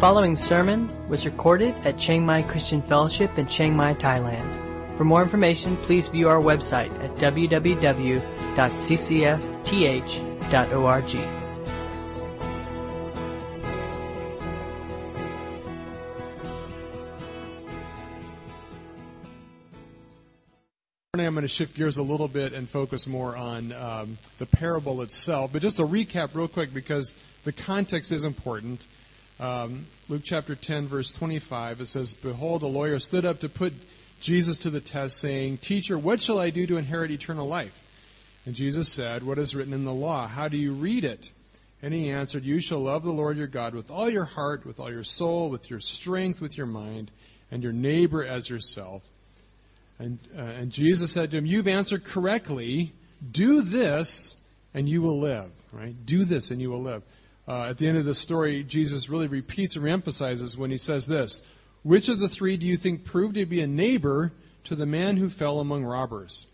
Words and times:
following 0.00 0.34
sermon 0.34 0.88
was 1.10 1.26
recorded 1.26 1.74
at 1.84 1.98
Chiang 1.98 2.24
Mai 2.24 2.42
Christian 2.50 2.80
Fellowship 2.88 3.36
in 3.36 3.46
Chiang 3.46 3.76
Mai, 3.76 3.92
Thailand. 3.92 4.96
For 4.96 5.04
more 5.04 5.22
information, 5.22 5.76
please 5.84 6.08
view 6.08 6.26
our 6.26 6.40
website 6.40 6.90
at 7.04 7.10
www.ccfth.org. 7.16 8.20
I'm 21.12 21.34
going 21.34 21.46
to 21.46 21.48
shift 21.48 21.76
gears 21.76 21.98
a 21.98 22.02
little 22.02 22.26
bit 22.26 22.54
and 22.54 22.68
focus 22.70 23.06
more 23.06 23.36
on 23.36 23.72
um, 23.72 24.18
the 24.38 24.46
parable 24.46 25.02
itself. 25.02 25.50
But 25.52 25.60
just 25.60 25.78
a 25.78 25.84
recap, 25.84 26.34
real 26.34 26.48
quick, 26.48 26.70
because 26.72 27.12
the 27.44 27.52
context 27.52 28.10
is 28.10 28.24
important. 28.24 28.80
Um, 29.40 29.86
Luke 30.10 30.20
chapter 30.22 30.54
10, 30.60 30.90
verse 30.90 31.10
25, 31.18 31.80
it 31.80 31.88
says, 31.88 32.14
Behold, 32.22 32.62
a 32.62 32.66
lawyer 32.66 32.98
stood 32.98 33.24
up 33.24 33.40
to 33.40 33.48
put 33.48 33.72
Jesus 34.22 34.58
to 34.64 34.70
the 34.70 34.82
test, 34.82 35.14
saying, 35.14 35.60
Teacher, 35.66 35.98
what 35.98 36.20
shall 36.20 36.38
I 36.38 36.50
do 36.50 36.66
to 36.66 36.76
inherit 36.76 37.10
eternal 37.10 37.48
life? 37.48 37.72
And 38.44 38.54
Jesus 38.54 38.94
said, 38.94 39.24
What 39.24 39.38
is 39.38 39.54
written 39.54 39.72
in 39.72 39.86
the 39.86 39.94
law? 39.94 40.28
How 40.28 40.48
do 40.48 40.58
you 40.58 40.74
read 40.74 41.04
it? 41.04 41.24
And 41.80 41.94
he 41.94 42.10
answered, 42.10 42.44
You 42.44 42.60
shall 42.60 42.84
love 42.84 43.02
the 43.02 43.10
Lord 43.10 43.38
your 43.38 43.46
God 43.46 43.74
with 43.74 43.90
all 43.90 44.10
your 44.10 44.26
heart, 44.26 44.66
with 44.66 44.78
all 44.78 44.92
your 44.92 45.04
soul, 45.04 45.48
with 45.48 45.70
your 45.70 45.80
strength, 45.80 46.42
with 46.42 46.58
your 46.58 46.66
mind, 46.66 47.10
and 47.50 47.62
your 47.62 47.72
neighbor 47.72 48.22
as 48.22 48.46
yourself. 48.50 49.00
And, 49.98 50.18
uh, 50.36 50.42
and 50.42 50.70
Jesus 50.70 51.14
said 51.14 51.30
to 51.30 51.38
him, 51.38 51.46
You've 51.46 51.66
answered 51.66 52.02
correctly. 52.12 52.92
Do 53.32 53.62
this, 53.62 54.34
and 54.74 54.86
you 54.86 55.00
will 55.00 55.18
live. 55.18 55.50
Right? 55.72 55.94
Do 56.04 56.26
this, 56.26 56.50
and 56.50 56.60
you 56.60 56.68
will 56.68 56.82
live. 56.82 57.02
Uh, 57.48 57.70
at 57.70 57.78
the 57.78 57.88
end 57.88 57.98
of 57.98 58.04
the 58.04 58.14
story, 58.14 58.64
Jesus 58.68 59.08
really 59.10 59.26
repeats 59.26 59.76
and 59.76 59.84
reemphasizes 59.84 60.58
when 60.58 60.70
he 60.70 60.78
says 60.78 61.06
this 61.08 61.42
Which 61.82 62.08
of 62.08 62.18
the 62.18 62.28
three 62.28 62.56
do 62.56 62.66
you 62.66 62.76
think 62.76 63.04
proved 63.04 63.34
to 63.34 63.46
be 63.46 63.62
a 63.62 63.66
neighbor 63.66 64.32
to 64.66 64.76
the 64.76 64.86
man 64.86 65.16
who 65.16 65.30
fell 65.30 65.60
among 65.60 65.84
robbers? 65.84 66.46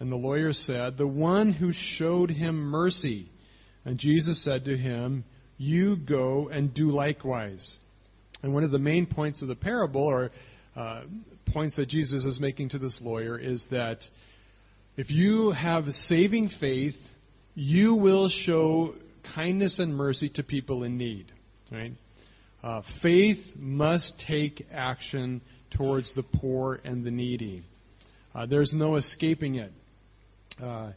And 0.00 0.10
the 0.10 0.16
lawyer 0.16 0.52
said, 0.52 0.98
The 0.98 1.06
one 1.06 1.52
who 1.52 1.72
showed 1.72 2.30
him 2.30 2.56
mercy. 2.56 3.30
And 3.84 3.98
Jesus 3.98 4.42
said 4.44 4.64
to 4.64 4.76
him, 4.76 5.24
You 5.56 5.96
go 5.96 6.48
and 6.48 6.74
do 6.74 6.90
likewise. 6.90 7.76
And 8.42 8.52
one 8.52 8.64
of 8.64 8.70
the 8.70 8.78
main 8.78 9.06
points 9.06 9.40
of 9.40 9.48
the 9.48 9.54
parable, 9.54 10.02
or 10.02 10.30
uh, 10.76 11.02
points 11.52 11.76
that 11.76 11.88
Jesus 11.88 12.24
is 12.24 12.40
making 12.40 12.70
to 12.70 12.78
this 12.78 12.98
lawyer 13.02 13.38
is 13.38 13.64
that 13.70 13.98
if 14.96 15.10
you 15.10 15.52
have 15.52 15.86
saving 15.86 16.50
faith, 16.60 16.94
you 17.54 17.94
will 17.94 18.28
show 18.28 18.94
kindness 19.34 19.78
and 19.78 19.94
mercy 19.94 20.30
to 20.34 20.42
people 20.42 20.84
in 20.84 20.98
need. 20.98 21.32
Right? 21.70 21.92
Uh, 22.62 22.82
faith 23.02 23.38
must 23.56 24.12
take 24.26 24.66
action 24.72 25.40
towards 25.76 26.14
the 26.14 26.22
poor 26.22 26.80
and 26.84 27.04
the 27.04 27.10
needy. 27.10 27.64
Uh, 28.34 28.46
there's 28.46 28.72
no 28.74 28.96
escaping 28.96 29.56
it. 29.56 29.72
Uh, 30.62 30.92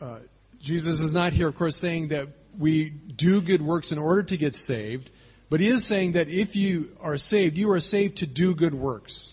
uh 0.00 0.18
Jesus 0.62 1.00
is 1.00 1.12
not 1.12 1.32
here, 1.32 1.48
of 1.48 1.56
course, 1.56 1.76
saying 1.76 2.08
that 2.08 2.28
we 2.58 2.92
do 3.18 3.42
good 3.42 3.60
works 3.60 3.90
in 3.90 3.98
order 3.98 4.22
to 4.22 4.36
get 4.36 4.54
saved, 4.54 5.10
but 5.50 5.60
he 5.60 5.68
is 5.68 5.88
saying 5.88 6.12
that 6.12 6.28
if 6.28 6.54
you 6.54 6.90
are 7.00 7.18
saved, 7.18 7.56
you 7.56 7.70
are 7.72 7.80
saved 7.80 8.18
to 8.18 8.26
do 8.26 8.54
good 8.54 8.74
works. 8.74 9.32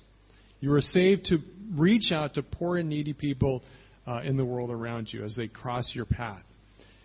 You 0.60 0.74
are 0.74 0.82
saved 0.82 1.26
to 1.26 1.38
reach 1.76 2.12
out 2.12 2.34
to 2.34 2.44
poor 2.44 2.78
and 2.78 2.90
needy 2.90 3.14
people 3.14 3.64
uh, 4.08 4.22
in 4.24 4.38
the 4.38 4.46
world 4.46 4.72
around 4.72 5.10
you 5.12 5.24
as 5.24 5.36
they 5.36 5.48
cross 5.48 5.92
your 5.94 6.06
path. 6.06 6.44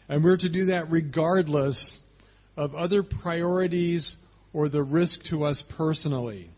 And 0.08 0.22
we're 0.22 0.36
to 0.36 0.48
do 0.48 0.66
that 0.66 0.91
regardless 0.91 2.00
of 2.56 2.74
other 2.74 3.02
priorities 3.02 4.16
or 4.53 4.69
the 4.69 4.82
risk 4.82 5.20
to 5.31 5.44
us 5.44 5.62
personally. 5.76 6.50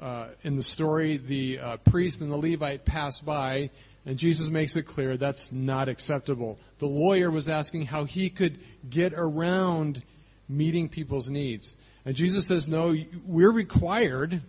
Uh, 0.00 0.30
in 0.42 0.56
the 0.56 0.62
story, 0.62 1.18
the 1.26 1.58
uh, 1.58 1.76
priest 1.90 2.20
and 2.20 2.30
the 2.30 2.36
Levite 2.36 2.84
pass 2.84 3.18
by, 3.24 3.70
and 4.04 4.18
Jesus 4.18 4.50
makes 4.52 4.76
it 4.76 4.86
clear 4.86 5.16
that's 5.16 5.48
not 5.50 5.88
acceptable. 5.88 6.58
The 6.80 6.86
lawyer 6.86 7.30
was 7.30 7.48
asking 7.48 7.86
how 7.86 8.04
he 8.04 8.30
could 8.30 8.58
get 8.90 9.14
around 9.14 10.02
meeting 10.48 10.88
people's 10.88 11.30
needs. 11.30 11.74
And 12.04 12.14
Jesus 12.14 12.46
says, 12.46 12.66
No, 12.68 12.94
we're 13.26 13.52
required 13.52 14.42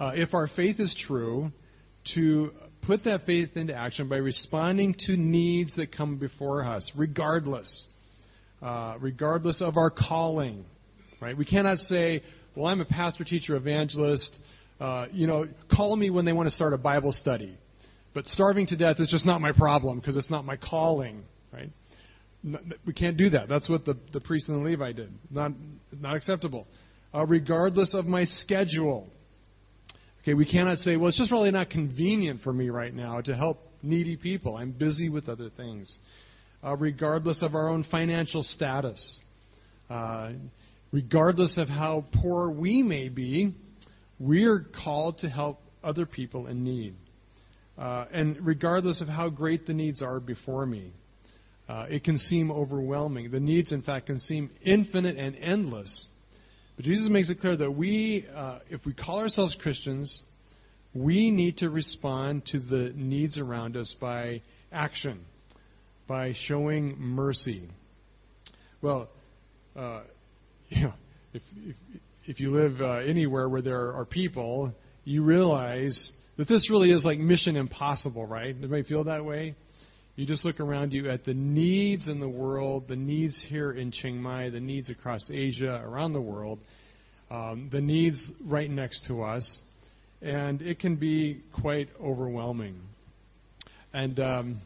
uh, 0.00 0.12
if 0.14 0.34
our 0.34 0.48
faith 0.48 0.80
is 0.80 0.94
true, 1.06 1.52
to 2.14 2.50
put 2.82 3.04
that 3.04 3.26
faith 3.26 3.56
into 3.56 3.74
action 3.74 4.08
by 4.08 4.16
responding 4.16 4.94
to 5.06 5.16
needs 5.16 5.76
that 5.76 5.96
come 5.96 6.18
before 6.18 6.64
us, 6.64 6.90
regardless, 6.96 7.86
uh, 8.60 8.96
regardless 9.00 9.62
of 9.62 9.76
our 9.76 9.90
calling. 9.90 10.64
Right? 11.20 11.36
We 11.36 11.44
cannot 11.44 11.78
say, 11.78 12.22
"Well, 12.56 12.66
I'm 12.66 12.80
a 12.80 12.84
pastor, 12.84 13.24
teacher, 13.24 13.56
evangelist. 13.56 14.36
Uh, 14.80 15.06
you 15.12 15.26
know, 15.26 15.46
call 15.74 15.94
me 15.96 16.10
when 16.10 16.24
they 16.24 16.32
want 16.32 16.48
to 16.48 16.54
start 16.54 16.72
a 16.72 16.78
Bible 16.78 17.12
study." 17.12 17.56
But 18.14 18.26
starving 18.26 18.66
to 18.66 18.76
death 18.76 19.00
is 19.00 19.08
just 19.08 19.24
not 19.24 19.40
my 19.40 19.52
problem 19.52 19.98
because 19.98 20.16
it's 20.16 20.30
not 20.30 20.44
my 20.44 20.56
calling. 20.56 21.24
Right? 21.52 21.70
We 22.84 22.92
can't 22.92 23.16
do 23.16 23.30
that. 23.30 23.48
That's 23.48 23.68
what 23.68 23.84
the, 23.84 23.96
the 24.12 24.20
priest 24.20 24.48
and 24.48 24.60
the 24.60 24.70
Levite 24.70 24.96
did. 24.96 25.12
Not, 25.30 25.52
not 25.98 26.16
acceptable. 26.16 26.66
Uh, 27.14 27.24
regardless 27.24 27.94
of 27.94 28.06
my 28.06 28.24
schedule. 28.24 29.08
Okay, 30.22 30.34
we 30.34 30.46
cannot 30.46 30.78
say, 30.78 30.96
well, 30.96 31.08
it's 31.08 31.18
just 31.18 31.32
really 31.32 31.50
not 31.50 31.68
convenient 31.68 32.42
for 32.42 32.52
me 32.52 32.70
right 32.70 32.94
now 32.94 33.20
to 33.20 33.34
help 33.34 33.58
needy 33.82 34.16
people. 34.16 34.56
I'm 34.56 34.70
busy 34.70 35.08
with 35.08 35.28
other 35.28 35.50
things. 35.50 35.98
Uh, 36.62 36.76
regardless 36.76 37.42
of 37.42 37.56
our 37.56 37.68
own 37.68 37.84
financial 37.90 38.44
status, 38.44 39.20
uh, 39.90 40.30
regardless 40.92 41.58
of 41.58 41.66
how 41.66 42.04
poor 42.22 42.48
we 42.50 42.84
may 42.84 43.08
be, 43.08 43.52
we 44.20 44.44
are 44.44 44.64
called 44.84 45.18
to 45.18 45.28
help 45.28 45.58
other 45.82 46.06
people 46.06 46.46
in 46.46 46.62
need. 46.62 46.94
Uh, 47.76 48.04
and 48.12 48.46
regardless 48.46 49.00
of 49.00 49.08
how 49.08 49.28
great 49.28 49.66
the 49.66 49.74
needs 49.74 50.02
are 50.02 50.20
before 50.20 50.64
me, 50.64 50.92
uh, 51.68 51.86
it 51.88 52.04
can 52.04 52.16
seem 52.16 52.52
overwhelming. 52.52 53.32
The 53.32 53.40
needs, 53.40 53.72
in 53.72 53.82
fact, 53.82 54.06
can 54.06 54.20
seem 54.20 54.50
infinite 54.64 55.16
and 55.16 55.34
endless. 55.34 56.06
But 56.76 56.84
Jesus 56.84 57.08
makes 57.10 57.28
it 57.28 57.40
clear 57.40 57.56
that 57.56 57.70
we, 57.70 58.26
uh, 58.34 58.60
if 58.70 58.84
we 58.86 58.94
call 58.94 59.18
ourselves 59.18 59.56
Christians, 59.60 60.22
we 60.94 61.30
need 61.30 61.58
to 61.58 61.70
respond 61.70 62.46
to 62.46 62.60
the 62.60 62.92
needs 62.94 63.38
around 63.38 63.76
us 63.76 63.94
by 64.00 64.42
action, 64.70 65.20
by 66.06 66.34
showing 66.46 66.98
mercy. 66.98 67.68
Well, 68.80 69.08
uh, 69.76 70.02
you 70.68 70.84
know, 70.84 70.94
if, 71.32 71.42
if, 71.56 71.76
if 72.24 72.40
you 72.40 72.50
live 72.50 72.80
uh, 72.80 72.96
anywhere 72.96 73.48
where 73.48 73.62
there 73.62 73.92
are 73.92 74.04
people, 74.04 74.72
you 75.04 75.22
realize 75.22 76.12
that 76.36 76.48
this 76.48 76.70
really 76.70 76.90
is 76.90 77.04
like 77.04 77.18
mission 77.18 77.56
impossible, 77.56 78.26
right? 78.26 78.54
Anybody 78.56 78.82
feel 78.82 79.04
that 79.04 79.24
way? 79.24 79.54
You 80.14 80.26
just 80.26 80.44
look 80.44 80.60
around 80.60 80.92
you 80.92 81.08
at 81.08 81.24
the 81.24 81.32
needs 81.32 82.06
in 82.06 82.20
the 82.20 82.28
world, 82.28 82.84
the 82.86 82.96
needs 82.96 83.42
here 83.48 83.72
in 83.72 83.90
Chiang 83.90 84.20
Mai, 84.20 84.50
the 84.50 84.60
needs 84.60 84.90
across 84.90 85.30
Asia, 85.32 85.82
around 85.82 86.12
the 86.12 86.20
world, 86.20 86.58
um, 87.30 87.70
the 87.72 87.80
needs 87.80 88.30
right 88.44 88.68
next 88.68 89.06
to 89.06 89.22
us, 89.22 89.60
and 90.20 90.60
it 90.60 90.80
can 90.80 90.96
be 90.96 91.40
quite 91.62 91.88
overwhelming. 91.98 92.78
And 93.94 94.20
um, 94.20 94.60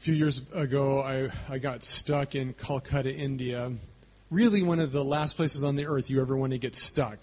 a 0.00 0.04
few 0.04 0.14
years 0.14 0.40
ago, 0.54 1.00
I, 1.00 1.52
I 1.52 1.58
got 1.58 1.82
stuck 1.82 2.36
in 2.36 2.54
Calcutta, 2.64 3.10
India. 3.10 3.72
Really, 4.30 4.62
one 4.62 4.78
of 4.78 4.92
the 4.92 5.02
last 5.02 5.34
places 5.34 5.64
on 5.64 5.74
the 5.74 5.86
earth 5.86 6.04
you 6.06 6.22
ever 6.22 6.36
want 6.36 6.52
to 6.52 6.58
get 6.58 6.76
stuck 6.76 7.18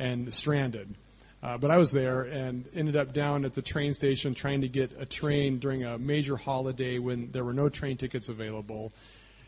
and 0.00 0.34
stranded. 0.34 0.88
Uh, 1.44 1.58
but 1.58 1.70
I 1.70 1.76
was 1.76 1.92
there 1.92 2.22
and 2.22 2.64
ended 2.74 2.96
up 2.96 3.12
down 3.12 3.44
at 3.44 3.54
the 3.54 3.60
train 3.60 3.92
station 3.92 4.34
trying 4.34 4.62
to 4.62 4.68
get 4.68 4.92
a 4.98 5.04
train 5.04 5.58
during 5.58 5.84
a 5.84 5.98
major 5.98 6.38
holiday 6.38 6.98
when 6.98 7.30
there 7.34 7.44
were 7.44 7.52
no 7.52 7.68
train 7.68 7.98
tickets 7.98 8.30
available. 8.30 8.92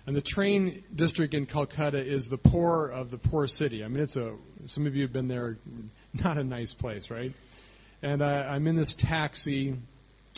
And 0.07 0.15
the 0.15 0.21
train 0.23 0.85
district 0.95 1.33
in 1.33 1.47
Calcutta 1.47 1.99
is 1.99 2.29
the 2.31 2.37
poor 2.37 2.89
of 2.89 3.11
the 3.11 3.17
poor 3.17 3.47
city. 3.47 3.83
I 3.83 3.89
mean, 3.89 4.03
it's 4.03 4.15
a. 4.15 4.37
Some 4.69 4.87
of 4.87 4.95
you 4.95 5.03
have 5.03 5.13
been 5.13 5.27
there. 5.27 5.57
Not 6.13 6.37
a 6.37 6.45
nice 6.45 6.75
place, 6.79 7.07
right? 7.11 7.33
And 8.03 8.23
I, 8.23 8.43
I'm 8.43 8.67
in 8.67 8.77
this 8.77 8.95
taxi 9.09 9.75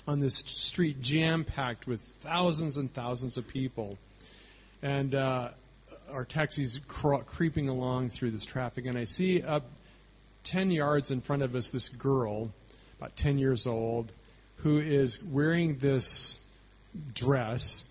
on 0.06 0.20
this 0.20 0.40
street 0.70 1.00
jam 1.02 1.44
packed 1.44 1.88
with 1.88 1.98
thousands 2.22 2.76
and 2.76 2.94
thousands 2.94 3.36
of 3.36 3.44
people. 3.52 3.98
And 4.80 5.12
uh, 5.12 5.50
our 6.08 6.24
taxi's 6.24 6.78
cr- 6.86 7.24
creeping 7.26 7.68
along 7.68 8.12
through 8.18 8.30
this 8.30 8.46
traffic, 8.46 8.86
and 8.86 8.96
I 8.96 9.04
see 9.04 9.42
up 9.42 9.64
10 10.46 10.70
yards 10.70 11.10
in 11.10 11.20
front 11.20 11.42
of 11.42 11.54
us 11.54 11.68
this 11.72 11.88
girl, 12.00 12.50
about 12.98 13.16
10 13.16 13.38
years 13.38 13.64
old, 13.66 14.12
who 14.62 14.78
is 14.78 15.18
wearing 15.32 15.78
this 15.80 16.38
dress 17.14 17.82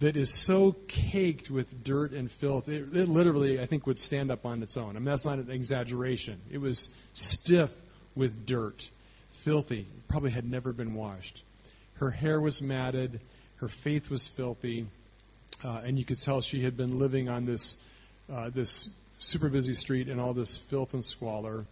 that 0.00 0.16
is 0.16 0.32
so 0.46 0.74
caked 1.12 1.50
with 1.50 1.66
dirt 1.84 2.12
and 2.12 2.30
filth. 2.40 2.68
It, 2.68 2.94
it, 2.94 3.08
literally, 3.08 3.60
I 3.60 3.66
think, 3.66 3.86
would 3.86 3.98
stand 3.98 4.30
up 4.30 4.44
on 4.44 4.62
its 4.62 4.76
own. 4.76 4.90
I 4.90 4.98
mean, 4.98 5.04
that's 5.04 5.24
not 5.24 5.38
an 5.38 5.50
exaggeration. 5.50 6.40
It 6.50 6.58
was 6.58 6.88
stiff 7.12 7.70
with 8.16 8.46
dirt, 8.46 8.76
filthy, 9.44 9.86
probably 10.08 10.30
had 10.30 10.44
never 10.44 10.72
been 10.72 10.94
washed. 10.94 11.40
Her 11.98 12.10
hair 12.10 12.40
was 12.40 12.60
matted, 12.62 13.20
her 13.56 13.68
face 13.84 14.04
was 14.10 14.28
filthy, 14.36 14.86
uh, 15.62 15.82
and 15.84 15.98
you 15.98 16.06
could 16.06 16.16
tell 16.24 16.40
she 16.40 16.64
had 16.64 16.76
been 16.76 16.98
living 16.98 17.28
on 17.28 17.44
this 17.44 17.76
uh, 18.32 18.48
this 18.54 18.88
super 19.18 19.50
busy 19.50 19.74
street 19.74 20.08
and 20.08 20.20
all 20.20 20.32
this 20.32 20.60
filth 20.70 20.90
and 20.92 21.04
squalor. 21.04 21.66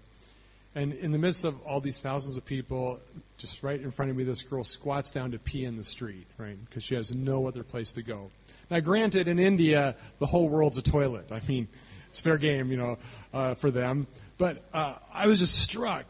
And 0.75 0.93
in 0.93 1.13
the 1.13 1.19
midst 1.19 1.45
of 1.45 1.55
all 1.67 1.81
these 1.81 1.99
thousands 2.03 2.37
of 2.37 2.45
people, 2.45 3.01
just 3.39 3.63
right 3.63 3.81
in 3.81 3.91
front 3.93 4.11
of 4.11 4.17
me, 4.17 4.25
this 4.25 4.45
girl 4.49 4.65
squats 4.65 5.11
down 5.13 5.33
to 5.33 5.39
pee 5.39 5.65
in 5.65 5.77
the 5.77 5.85
street, 5.85 6.27
right? 6.39 6.57
Because 6.69 6.85
she 6.85 6.95
has 6.95 7.11
no 7.15 7.49
other 7.49 7.65
place 7.65 7.91
to 7.95 8.03
go. 8.03 8.31
Now, 8.71 8.81
granted, 8.81 9.29
in 9.29 9.39
India, 9.39 9.97
the 10.21 10.27
whole 10.27 10.49
world's 10.49 10.77
a 10.77 10.83
toilet. 10.91 11.33
I 11.33 11.41
mean, 11.47 11.69
it's 12.11 12.21
fair 12.21 12.39
game, 12.39 12.71
you 12.71 12.77
know, 12.77 12.97
uh, 13.33 13.55
for 13.61 13.71
them. 13.71 14.07
But 14.39 14.59
uh, 14.73 14.99
I 15.13 15.27
was 15.27 15.41
just 15.41 15.55
struck 15.69 16.07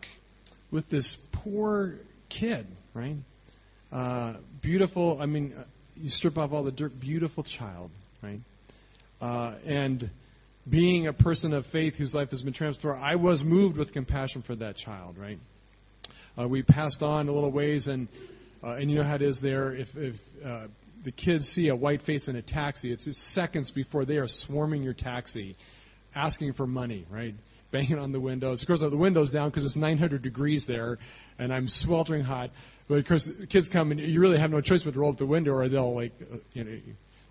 with 0.71 0.89
this 0.91 1.17
poor 1.33 1.95
kid, 2.29 2.67
right? 2.95 3.17
Uh, 3.93 4.35
beautiful. 4.61 5.19
I 5.21 5.27
mean, 5.27 5.55
uh, 5.57 5.65
you 5.97 6.11
strip 6.11 6.37
off 6.37 6.53
all 6.53 6.65
the 6.65 6.73
dirt. 6.73 6.93
Beautiful 7.01 7.45
child, 7.45 7.91
right? 8.23 8.41
Uh, 9.21 9.57
and 9.67 10.11
being 10.71 11.07
a 11.07 11.13
person 11.13 11.55
of 11.55 11.65
faith 11.73 11.95
whose 11.95 12.15
life 12.15 12.31
has 12.31 12.43
been 12.43 12.53
transformed, 12.53 13.01
I 13.03 13.17
was 13.17 13.43
moved 13.45 13.77
with 13.77 13.93
compassion 13.93 14.43
for 14.47 14.57
that 14.57 14.77
child, 14.77 15.17
right? 15.19 15.39
Uh, 16.39 16.49
we 16.49 16.63
passed 16.63 17.03
on 17.03 17.29
a 17.29 17.33
little 17.33 17.53
ways, 17.53 17.87
and 17.87 18.09
uh, 18.63 18.75
and 18.75 18.91
you 18.91 18.97
know 18.99 19.05
how 19.05 19.15
it 19.15 19.23
is 19.23 19.41
there. 19.43 19.75
If, 19.75 19.89
if 19.95 20.15
uh, 20.45 20.67
the 21.05 21.13
kids 21.13 21.45
see 21.49 21.69
a 21.69 21.77
white 21.77 22.03
face 22.03 22.29
in 22.29 22.37
a 22.37 22.43
taxi, 22.43 22.93
it's 22.93 23.05
just 23.05 23.19
seconds 23.35 23.71
before 23.71 24.05
they 24.05 24.17
are 24.17 24.29
swarming 24.29 24.83
your 24.83 24.95
taxi, 24.95 25.57
asking 26.15 26.55
for 26.55 26.67
money, 26.67 27.07
right? 27.11 27.35
Banging 27.71 27.99
on 27.99 28.13
the 28.13 28.21
windows. 28.21 28.63
Of 28.63 28.67
course, 28.67 28.85
the 28.89 28.97
windows 28.97 29.31
down 29.31 29.51
because 29.51 29.65
it's 29.65 29.77
900 29.77 30.23
degrees 30.23 30.65
there, 30.67 30.99
and 31.39 31.53
I'm 31.53 31.67
sweltering 31.69 32.25
hot. 32.25 32.51
But 32.89 32.99
of 32.99 33.07
course, 33.07 33.29
kids 33.51 33.69
come 33.73 33.91
and 33.91 34.01
you 34.01 34.21
really 34.21 34.39
have 34.39 34.51
no 34.51 34.61
choice 34.61 34.83
but 34.83 34.95
to 34.95 35.01
roll 35.01 35.13
up 35.13 35.19
the 35.19 35.27
window, 35.27 35.53
or 35.53 35.69
they'll 35.69 35.95
like, 35.95 36.13
uh, 36.21 36.37
you 36.53 36.65
know, 36.65 36.79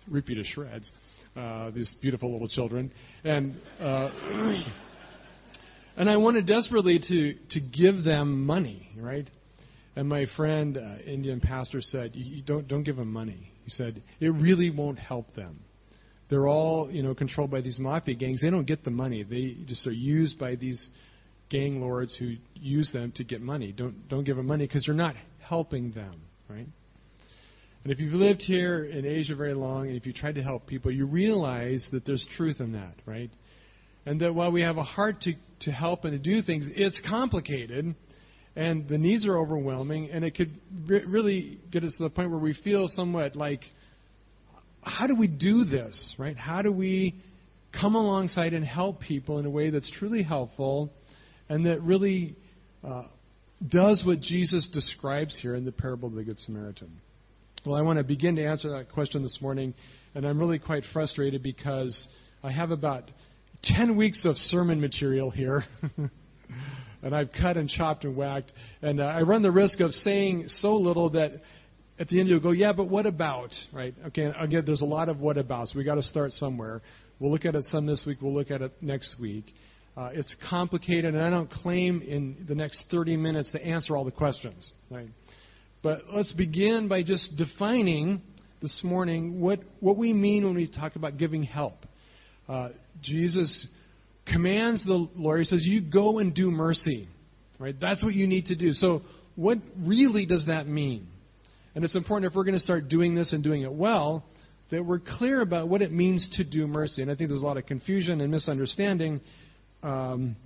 rip 0.08 0.28
you 0.28 0.36
to 0.36 0.44
shreds. 0.44 0.92
Uh, 0.92 1.17
these 1.70 1.94
beautiful 2.00 2.32
little 2.32 2.48
children, 2.48 2.90
and 3.24 3.54
uh, 3.80 4.10
and 5.96 6.08
I 6.10 6.16
wanted 6.16 6.46
desperately 6.46 6.98
to 6.98 7.34
to 7.50 7.60
give 7.60 8.04
them 8.04 8.44
money, 8.46 8.88
right? 8.96 9.28
And 9.96 10.08
my 10.08 10.26
friend, 10.36 10.76
uh, 10.76 11.02
Indian 11.04 11.40
pastor, 11.40 11.80
said, 11.80 12.12
you, 12.14 12.42
"Don't 12.42 12.68
don't 12.68 12.84
give 12.84 12.96
them 12.96 13.12
money." 13.12 13.50
He 13.64 13.70
said, 13.70 14.02
"It 14.20 14.28
really 14.28 14.70
won't 14.70 14.98
help 14.98 15.34
them. 15.34 15.60
They're 16.28 16.48
all 16.48 16.90
you 16.90 17.02
know 17.02 17.14
controlled 17.14 17.50
by 17.50 17.60
these 17.60 17.78
mafia 17.78 18.14
gangs. 18.14 18.42
They 18.42 18.50
don't 18.50 18.66
get 18.66 18.84
the 18.84 18.90
money. 18.90 19.22
They 19.22 19.56
just 19.66 19.86
are 19.86 19.92
used 19.92 20.38
by 20.38 20.56
these 20.56 20.88
gang 21.50 21.80
lords 21.80 22.14
who 22.16 22.34
use 22.54 22.92
them 22.92 23.12
to 23.16 23.24
get 23.24 23.40
money. 23.40 23.72
Don't 23.72 24.08
don't 24.08 24.24
give 24.24 24.36
them 24.36 24.46
money 24.46 24.66
because 24.66 24.86
you're 24.86 24.96
not 24.96 25.14
helping 25.40 25.92
them, 25.92 26.20
right?" 26.48 26.66
And 27.88 27.94
if 27.94 28.00
you've 28.00 28.12
lived 28.12 28.42
here 28.42 28.84
in 28.84 29.06
Asia 29.06 29.34
very 29.34 29.54
long, 29.54 29.86
and 29.86 29.96
if 29.96 30.04
you 30.04 30.12
tried 30.12 30.34
to 30.34 30.42
help 30.42 30.66
people, 30.66 30.90
you 30.90 31.06
realize 31.06 31.88
that 31.92 32.04
there's 32.04 32.26
truth 32.36 32.60
in 32.60 32.72
that, 32.72 32.92
right? 33.06 33.30
And 34.04 34.20
that 34.20 34.34
while 34.34 34.52
we 34.52 34.60
have 34.60 34.76
a 34.76 34.82
heart 34.82 35.22
to, 35.22 35.32
to 35.60 35.72
help 35.72 36.04
and 36.04 36.12
to 36.12 36.18
do 36.18 36.42
things, 36.42 36.68
it's 36.76 37.00
complicated, 37.08 37.94
and 38.54 38.86
the 38.90 38.98
needs 38.98 39.26
are 39.26 39.38
overwhelming, 39.38 40.10
and 40.10 40.22
it 40.22 40.36
could 40.36 40.50
re- 40.86 41.02
really 41.06 41.60
get 41.72 41.82
us 41.82 41.96
to 41.96 42.02
the 42.02 42.10
point 42.10 42.28
where 42.28 42.38
we 42.38 42.52
feel 42.62 42.88
somewhat 42.88 43.36
like, 43.36 43.62
how 44.82 45.06
do 45.06 45.16
we 45.16 45.26
do 45.26 45.64
this, 45.64 46.14
right? 46.18 46.36
How 46.36 46.60
do 46.60 46.70
we 46.70 47.14
come 47.72 47.94
alongside 47.94 48.52
and 48.52 48.66
help 48.66 49.00
people 49.00 49.38
in 49.38 49.46
a 49.46 49.50
way 49.50 49.70
that's 49.70 49.90
truly 49.98 50.22
helpful 50.22 50.92
and 51.48 51.64
that 51.64 51.80
really 51.80 52.36
uh, 52.86 53.04
does 53.66 54.02
what 54.04 54.20
Jesus 54.20 54.68
describes 54.74 55.38
here 55.40 55.54
in 55.54 55.64
the 55.64 55.72
parable 55.72 56.10
of 56.10 56.16
the 56.16 56.22
Good 56.22 56.38
Samaritan? 56.40 56.90
Well, 57.66 57.74
I 57.74 57.82
want 57.82 57.98
to 57.98 58.04
begin 58.04 58.36
to 58.36 58.44
answer 58.44 58.70
that 58.70 58.92
question 58.92 59.22
this 59.22 59.38
morning, 59.40 59.74
and 60.14 60.24
I'm 60.24 60.38
really 60.38 60.60
quite 60.60 60.84
frustrated 60.92 61.42
because 61.42 62.08
I 62.42 62.52
have 62.52 62.70
about 62.70 63.10
10 63.64 63.96
weeks 63.96 64.24
of 64.24 64.36
sermon 64.36 64.80
material 64.80 65.30
here. 65.30 65.64
and 67.02 67.14
I've 67.14 67.30
cut 67.32 67.56
and 67.56 67.68
chopped 67.68 68.04
and 68.04 68.16
whacked. 68.16 68.52
And 68.80 69.00
uh, 69.00 69.06
I 69.06 69.22
run 69.22 69.42
the 69.42 69.50
risk 69.50 69.80
of 69.80 69.92
saying 69.92 70.44
so 70.46 70.76
little 70.76 71.10
that 71.10 71.32
at 71.98 72.06
the 72.06 72.20
end 72.20 72.28
you'll 72.28 72.38
go, 72.38 72.52
yeah, 72.52 72.72
but 72.72 72.88
what 72.88 73.06
about? 73.06 73.50
Right? 73.72 73.94
Okay, 74.06 74.30
again, 74.38 74.62
there's 74.64 74.82
a 74.82 74.86
lot 74.86 75.08
of 75.08 75.18
what 75.18 75.36
abouts. 75.36 75.74
we 75.74 75.82
got 75.82 75.96
to 75.96 76.02
start 76.02 76.30
somewhere. 76.32 76.80
We'll 77.18 77.32
look 77.32 77.44
at 77.44 77.56
it 77.56 77.64
some 77.64 77.86
this 77.86 78.04
week. 78.06 78.18
We'll 78.22 78.34
look 78.34 78.52
at 78.52 78.62
it 78.62 78.72
next 78.80 79.16
week. 79.20 79.46
Uh, 79.96 80.10
it's 80.12 80.36
complicated, 80.48 81.14
and 81.16 81.20
I 81.20 81.28
don't 81.28 81.50
claim 81.50 82.02
in 82.02 82.44
the 82.46 82.54
next 82.54 82.84
30 82.88 83.16
minutes 83.16 83.50
to 83.50 83.60
answer 83.60 83.96
all 83.96 84.04
the 84.04 84.12
questions. 84.12 84.70
Right? 84.92 85.08
But 85.82 86.02
let's 86.12 86.32
begin 86.32 86.88
by 86.88 87.02
just 87.02 87.36
defining 87.36 88.20
this 88.60 88.82
morning 88.82 89.40
what, 89.40 89.60
what 89.80 89.96
we 89.96 90.12
mean 90.12 90.44
when 90.44 90.56
we 90.56 90.66
talk 90.66 90.96
about 90.96 91.16
giving 91.18 91.44
help. 91.44 91.74
Uh, 92.48 92.70
Jesus 93.02 93.66
commands 94.26 94.84
the 94.84 95.08
Lord, 95.14 95.40
he 95.40 95.44
says, 95.44 95.64
You 95.64 95.80
go 95.80 96.18
and 96.18 96.34
do 96.34 96.50
mercy. 96.50 97.08
Right? 97.58 97.74
That's 97.80 98.04
what 98.04 98.14
you 98.14 98.26
need 98.26 98.46
to 98.46 98.56
do. 98.56 98.72
So, 98.72 99.02
what 99.34 99.58
really 99.80 100.26
does 100.26 100.46
that 100.46 100.66
mean? 100.66 101.06
And 101.74 101.84
it's 101.84 101.96
important 101.96 102.30
if 102.30 102.36
we're 102.36 102.44
going 102.44 102.54
to 102.54 102.60
start 102.60 102.88
doing 102.88 103.14
this 103.14 103.32
and 103.32 103.42
doing 103.42 103.62
it 103.62 103.72
well, 103.72 104.24
that 104.70 104.84
we're 104.84 105.00
clear 105.00 105.40
about 105.40 105.68
what 105.68 105.80
it 105.80 105.92
means 105.92 106.28
to 106.36 106.44
do 106.44 106.66
mercy. 106.66 107.02
And 107.02 107.10
I 107.10 107.14
think 107.14 107.30
there's 107.30 107.42
a 107.42 107.46
lot 107.46 107.56
of 107.56 107.66
confusion 107.66 108.20
and 108.20 108.30
misunderstanding 108.30 109.20
um, 109.82 110.36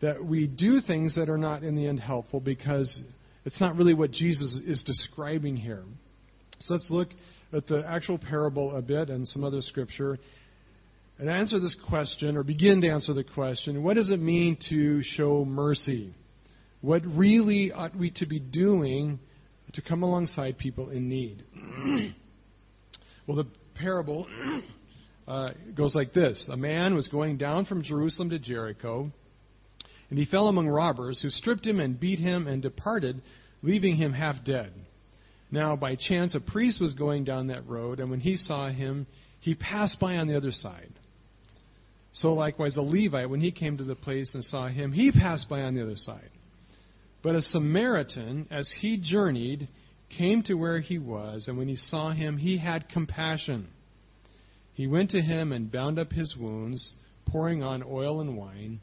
that 0.00 0.24
we 0.24 0.46
do 0.46 0.80
things 0.80 1.16
that 1.16 1.28
are 1.28 1.38
not 1.38 1.62
in 1.62 1.74
the 1.74 1.86
end 1.86 2.00
helpful 2.00 2.40
because 2.40 3.02
it's 3.44 3.60
not 3.60 3.76
really 3.76 3.94
what 3.94 4.10
Jesus 4.10 4.60
is 4.66 4.82
describing 4.84 5.56
here. 5.56 5.84
So 6.60 6.74
let's 6.74 6.90
look 6.90 7.08
at 7.52 7.66
the 7.66 7.84
actual 7.86 8.18
parable 8.18 8.76
a 8.76 8.82
bit 8.82 9.10
and 9.10 9.26
some 9.28 9.44
other 9.44 9.60
scripture 9.60 10.18
and 11.18 11.30
answer 11.30 11.60
this 11.60 11.76
question, 11.88 12.36
or 12.36 12.42
begin 12.42 12.80
to 12.80 12.88
answer 12.88 13.12
the 13.12 13.22
question 13.22 13.82
what 13.82 13.94
does 13.94 14.10
it 14.10 14.18
mean 14.18 14.58
to 14.70 15.02
show 15.02 15.44
mercy? 15.44 16.12
What 16.80 17.02
really 17.06 17.72
ought 17.72 17.96
we 17.96 18.10
to 18.16 18.26
be 18.26 18.40
doing 18.40 19.18
to 19.74 19.82
come 19.82 20.02
alongside 20.02 20.58
people 20.58 20.90
in 20.90 21.08
need? 21.08 21.44
well, 23.26 23.36
the 23.36 23.46
parable 23.76 24.26
uh, 25.28 25.50
goes 25.76 25.94
like 25.94 26.12
this 26.12 26.48
A 26.52 26.56
man 26.56 26.94
was 26.94 27.08
going 27.08 27.38
down 27.38 27.64
from 27.64 27.82
Jerusalem 27.82 28.30
to 28.30 28.38
Jericho 28.38 29.10
and 30.10 30.18
he 30.18 30.24
fell 30.24 30.48
among 30.48 30.68
robbers, 30.68 31.20
who 31.20 31.30
stripped 31.30 31.66
him 31.66 31.80
and 31.80 31.98
beat 31.98 32.18
him 32.18 32.46
and 32.46 32.62
departed, 32.62 33.20
leaving 33.62 33.96
him 33.96 34.12
half 34.12 34.44
dead. 34.44 34.72
Now, 35.50 35.76
by 35.76 35.96
chance, 35.96 36.34
a 36.34 36.40
priest 36.40 36.80
was 36.80 36.94
going 36.94 37.24
down 37.24 37.46
that 37.46 37.66
road, 37.66 38.00
and 38.00 38.10
when 38.10 38.20
he 38.20 38.36
saw 38.36 38.70
him, 38.70 39.06
he 39.40 39.54
passed 39.54 40.00
by 40.00 40.16
on 40.16 40.26
the 40.26 40.36
other 40.36 40.52
side. 40.52 40.92
So, 42.12 42.32
likewise, 42.32 42.76
a 42.76 42.82
Levite, 42.82 43.28
when 43.28 43.40
he 43.40 43.50
came 43.50 43.76
to 43.78 43.84
the 43.84 43.94
place 43.94 44.34
and 44.34 44.44
saw 44.44 44.68
him, 44.68 44.92
he 44.92 45.10
passed 45.10 45.48
by 45.48 45.62
on 45.62 45.74
the 45.74 45.82
other 45.82 45.96
side. 45.96 46.30
But 47.22 47.34
a 47.34 47.42
Samaritan, 47.42 48.46
as 48.50 48.72
he 48.80 49.00
journeyed, 49.02 49.68
came 50.16 50.42
to 50.44 50.54
where 50.54 50.80
he 50.80 50.98
was, 50.98 51.48
and 51.48 51.58
when 51.58 51.68
he 51.68 51.76
saw 51.76 52.10
him, 52.10 52.36
he 52.36 52.58
had 52.58 52.88
compassion. 52.88 53.68
He 54.74 54.86
went 54.86 55.10
to 55.10 55.20
him 55.20 55.52
and 55.52 55.72
bound 55.72 55.98
up 55.98 56.12
his 56.12 56.36
wounds, 56.36 56.92
pouring 57.26 57.62
on 57.62 57.82
oil 57.82 58.20
and 58.20 58.36
wine. 58.36 58.80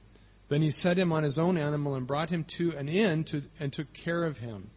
Then 0.52 0.62
he 0.62 0.72
set 0.72 0.98
him 0.98 1.14
on 1.14 1.24
his 1.24 1.40
own 1.40 1.58
animal 1.58 1.96
and 1.96 2.06
brought 2.06 2.28
him 2.30 2.46
to 2.58 2.72
an 2.72 2.90
inn 2.90 3.24
to, 3.32 3.42
and 3.58 3.72
took 3.72 3.88
care 4.04 4.26
of 4.26 4.36
him. 4.36 4.70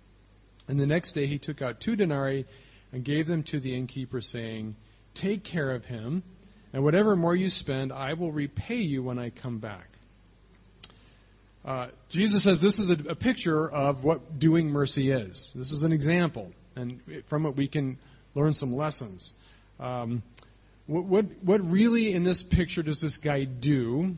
And 0.69 0.79
the 0.79 0.87
next 0.87 1.15
day 1.15 1.27
he 1.27 1.41
took 1.41 1.61
out 1.63 1.81
two 1.81 1.97
denarii 1.97 2.47
and 2.93 3.05
gave 3.05 3.27
them 3.27 3.43
to 3.49 3.59
the 3.59 3.77
innkeeper, 3.77 4.21
saying, 4.21 4.77
Take 5.17 5.43
care 5.43 5.73
of 5.73 5.85
him, 5.85 6.23
and 6.73 6.85
whatever 6.85 7.17
more 7.17 7.35
you 7.35 7.49
spend, 7.49 7.93
I 7.93 8.13
will 8.15 8.31
repay 8.31 8.77
you 8.77 9.03
when 9.03 9.19
I 9.19 9.31
come 9.31 9.59
back. 9.59 9.89
Uh, 11.65 11.89
Jesus 12.09 12.45
says 12.45 12.61
this 12.63 12.79
is 12.79 12.91
a, 12.91 13.11
a, 13.11 13.17
picture 13.17 13.69
of 13.69 14.05
what 14.05 14.39
doing 14.39 14.69
mercy 14.69 15.11
is. 15.11 15.51
This 15.57 15.73
is 15.73 15.83
an 15.83 15.91
example, 15.91 16.53
and 16.77 17.01
from 17.29 17.47
it 17.47 17.57
we 17.57 17.67
can 17.67 17.99
learn 18.37 18.53
some 18.53 18.73
lessons. 18.73 19.33
Um, 19.81 20.23
what, 20.87 21.05
what, 21.07 21.25
what 21.43 21.61
really 21.63 22.13
in 22.13 22.23
this 22.23 22.45
picture 22.49 22.85
does 22.85 23.01
this 23.01 23.19
guy 23.25 23.45
do 23.45 24.15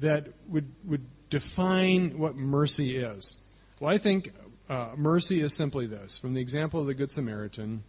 that 0.00 0.26
would, 0.48 0.66
would 0.86 1.04
define 1.30 2.18
what 2.18 2.36
mercy 2.36 2.96
is? 2.96 3.36
Well, 3.80 3.94
I 3.94 4.02
think 4.02 4.28
uh, 4.68 4.94
mercy 4.96 5.42
is 5.42 5.56
simply 5.56 5.86
this. 5.86 6.18
From 6.20 6.34
the 6.34 6.40
example 6.40 6.80
of 6.80 6.86
the 6.86 6.94
Good 6.94 7.10
Samaritan, 7.10 7.82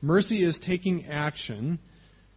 mercy 0.00 0.44
is 0.44 0.58
taking 0.66 1.06
action 1.06 1.78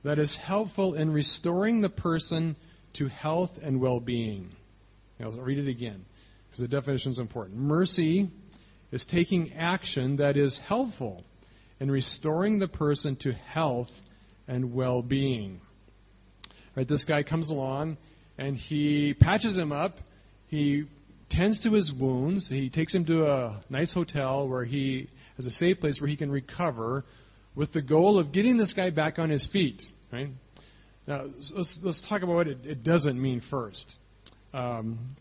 that 0.03 0.19
is 0.19 0.38
helpful 0.43 0.93
in 0.93 1.12
restoring 1.12 1.81
the 1.81 1.89
person 1.89 2.55
to 2.96 3.08
health 3.08 3.51
and 3.62 3.81
well 3.81 4.00
being. 4.00 4.51
I'll 5.22 5.31
read 5.31 5.58
it 5.58 5.69
again 5.69 6.05
because 6.48 6.62
the 6.62 6.67
definition 6.67 7.12
is 7.12 7.19
important. 7.19 7.58
Mercy 7.58 8.29
is 8.91 9.05
taking 9.12 9.53
action 9.53 10.17
that 10.17 10.38
is 10.38 10.60
helpful 10.67 11.24
in 11.79 11.91
restoring 11.91 12.60
the 12.60 12.67
person 12.67 13.17
to 13.22 13.34
health 13.34 13.89
and 14.48 14.74
well 14.74 15.01
being. 15.01 15.60
Right, 16.75 16.88
this 16.88 17.03
guy 17.03 17.24
comes 17.24 17.50
along 17.50 17.98
and 18.39 18.55
he 18.55 19.13
patches 19.19 19.58
him 19.58 19.72
up. 19.72 19.96
He 20.48 20.86
tends 21.29 21.62
to 21.63 21.74
his 21.74 21.91
wounds. 22.00 22.50
He 22.50 22.69
takes 22.69 22.96
him 22.96 23.05
to 23.05 23.25
a 23.25 23.62
nice 23.69 23.93
hotel 23.93 24.48
where 24.48 24.63
he 24.63 25.10
has 25.36 25.46
a 25.46 25.51
safe 25.51 25.79
place 25.79 26.00
where 26.00 26.10
he 26.10 26.15
can 26.15 26.31
recover 26.31 27.03
with 27.55 27.74
the 27.74 27.81
goal 27.81 28.17
of 28.17 28.31
getting 28.31 28.58
this 28.58 28.74
guy 28.74 28.89
back 28.89 29.19
on 29.19 29.29
his 29.29 29.48
feet, 29.51 29.81
right? 30.12 30.29
Now, 31.05 31.25
let's, 31.53 31.79
let's 31.84 32.08
talk 32.08 32.22
about 32.22 32.36
what 32.36 32.48
it, 32.48 32.60
it 32.63 32.84
doesn't 32.84 33.22
mean 33.22 33.41
first. 33.50 33.86
Um, 34.53 35.15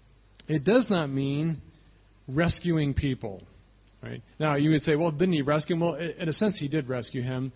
it 0.46 0.64
does 0.64 0.88
not 0.88 1.08
mean 1.08 1.60
rescuing 2.28 2.94
people. 2.94 3.42
Right? 4.00 4.22
Now, 4.38 4.54
you 4.54 4.70
would 4.70 4.82
say, 4.82 4.94
well, 4.94 5.10
didn't 5.10 5.32
he 5.32 5.42
rescue 5.42 5.74
him? 5.74 5.80
Well, 5.80 5.94
in 5.94 6.28
a 6.28 6.32
sense, 6.32 6.58
he 6.58 6.68
did 6.68 6.88
rescue 6.88 7.22
him. 7.22 7.52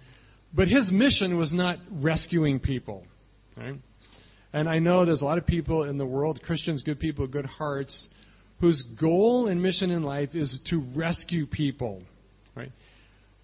But 0.52 0.66
his 0.66 0.90
mission 0.90 1.38
was 1.38 1.54
not 1.54 1.78
rescuing 1.92 2.58
people. 2.58 3.04
Right? 3.56 3.76
And 4.52 4.68
I 4.68 4.78
know 4.78 5.04
there's 5.04 5.22
a 5.22 5.24
lot 5.24 5.38
of 5.38 5.46
people 5.46 5.84
in 5.84 5.98
the 5.98 6.06
world, 6.06 6.40
Christians, 6.44 6.82
good 6.82 7.00
people, 7.00 7.26
good 7.26 7.46
hearts, 7.46 8.06
whose 8.60 8.82
goal 9.00 9.48
and 9.48 9.62
mission 9.62 9.90
in 9.90 10.02
life 10.02 10.34
is 10.34 10.58
to 10.70 10.84
rescue 10.94 11.46
people. 11.46 12.02
Right? 12.54 12.72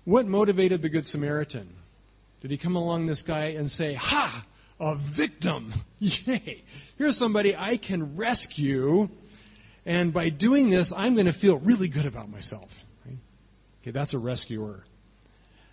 What 0.04 0.26
motivated 0.26 0.82
the 0.82 0.88
Good 0.88 1.04
Samaritan? 1.06 1.68
Did 2.40 2.50
he 2.50 2.58
come 2.58 2.76
along 2.76 3.06
this 3.06 3.22
guy 3.26 3.46
and 3.48 3.70
say, 3.70 3.94
Ha! 3.94 4.46
A 4.80 4.96
victim! 5.16 5.72
Yay! 5.98 6.62
Here's 6.98 7.18
somebody 7.18 7.56
I 7.56 7.78
can 7.78 8.16
rescue, 8.16 9.08
and 9.84 10.12
by 10.12 10.30
doing 10.30 10.70
this, 10.70 10.92
I'm 10.96 11.14
going 11.14 11.26
to 11.26 11.38
feel 11.38 11.58
really 11.58 11.88
good 11.88 12.06
about 12.06 12.28
myself. 12.28 12.68
Right? 13.04 13.16
Okay, 13.82 13.90
that's 13.90 14.14
a 14.14 14.18
rescuer. 14.18 14.84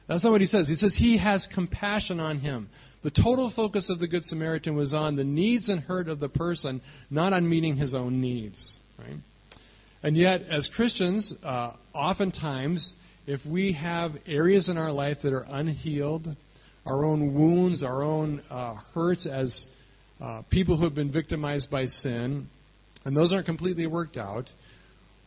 That's 0.08 0.24
not 0.24 0.32
what 0.32 0.42
he 0.42 0.48
says. 0.48 0.68
He 0.68 0.76
says 0.76 0.96
he 0.98 1.18
has 1.18 1.48
compassion 1.54 2.20
on 2.20 2.40
him. 2.40 2.70
The 3.06 3.12
total 3.12 3.54
focus 3.56 3.92
of 3.92 4.00
the 4.00 4.08
Good 4.08 4.24
Samaritan 4.24 4.76
was 4.76 4.92
on 4.92 5.16
the 5.16 5.24
needs 5.24 5.70
and 5.70 5.80
hurt 5.80 6.08
of 6.08 6.20
the 6.20 6.28
person, 6.28 6.82
not 7.12 7.34
on 7.34 7.48
meeting 7.48 7.78
his 7.78 7.94
own 7.94 8.20
needs. 8.20 8.78
Right? 8.98 9.18
And 10.02 10.18
yet, 10.18 10.42
as 10.50 10.68
Christians, 10.76 11.32
uh, 11.44 11.74
oftentimes, 11.94 12.94
if 13.28 13.42
we 13.46 13.74
have 13.74 14.14
areas 14.26 14.70
in 14.70 14.80
our 14.80 14.92
life 14.92 15.18
that 15.22 15.34
are 15.34 15.46
unhealed, 15.48 16.36
our 16.88 17.06
own 17.06 17.36
wounds, 17.36 17.84
our 17.84 18.02
own 18.02 18.42
uh, 18.50 18.74
hurts 18.96 19.28
as 19.28 19.68
uh, 20.20 20.42
people 20.50 20.76
who 20.76 20.86
have 20.86 20.96
been 20.96 21.12
victimized 21.12 21.70
by 21.70 21.86
sin, 21.86 22.48
and 23.06 23.16
those 23.16 23.32
aren't 23.32 23.46
completely 23.46 23.86
worked 23.86 24.18
out, 24.18 24.46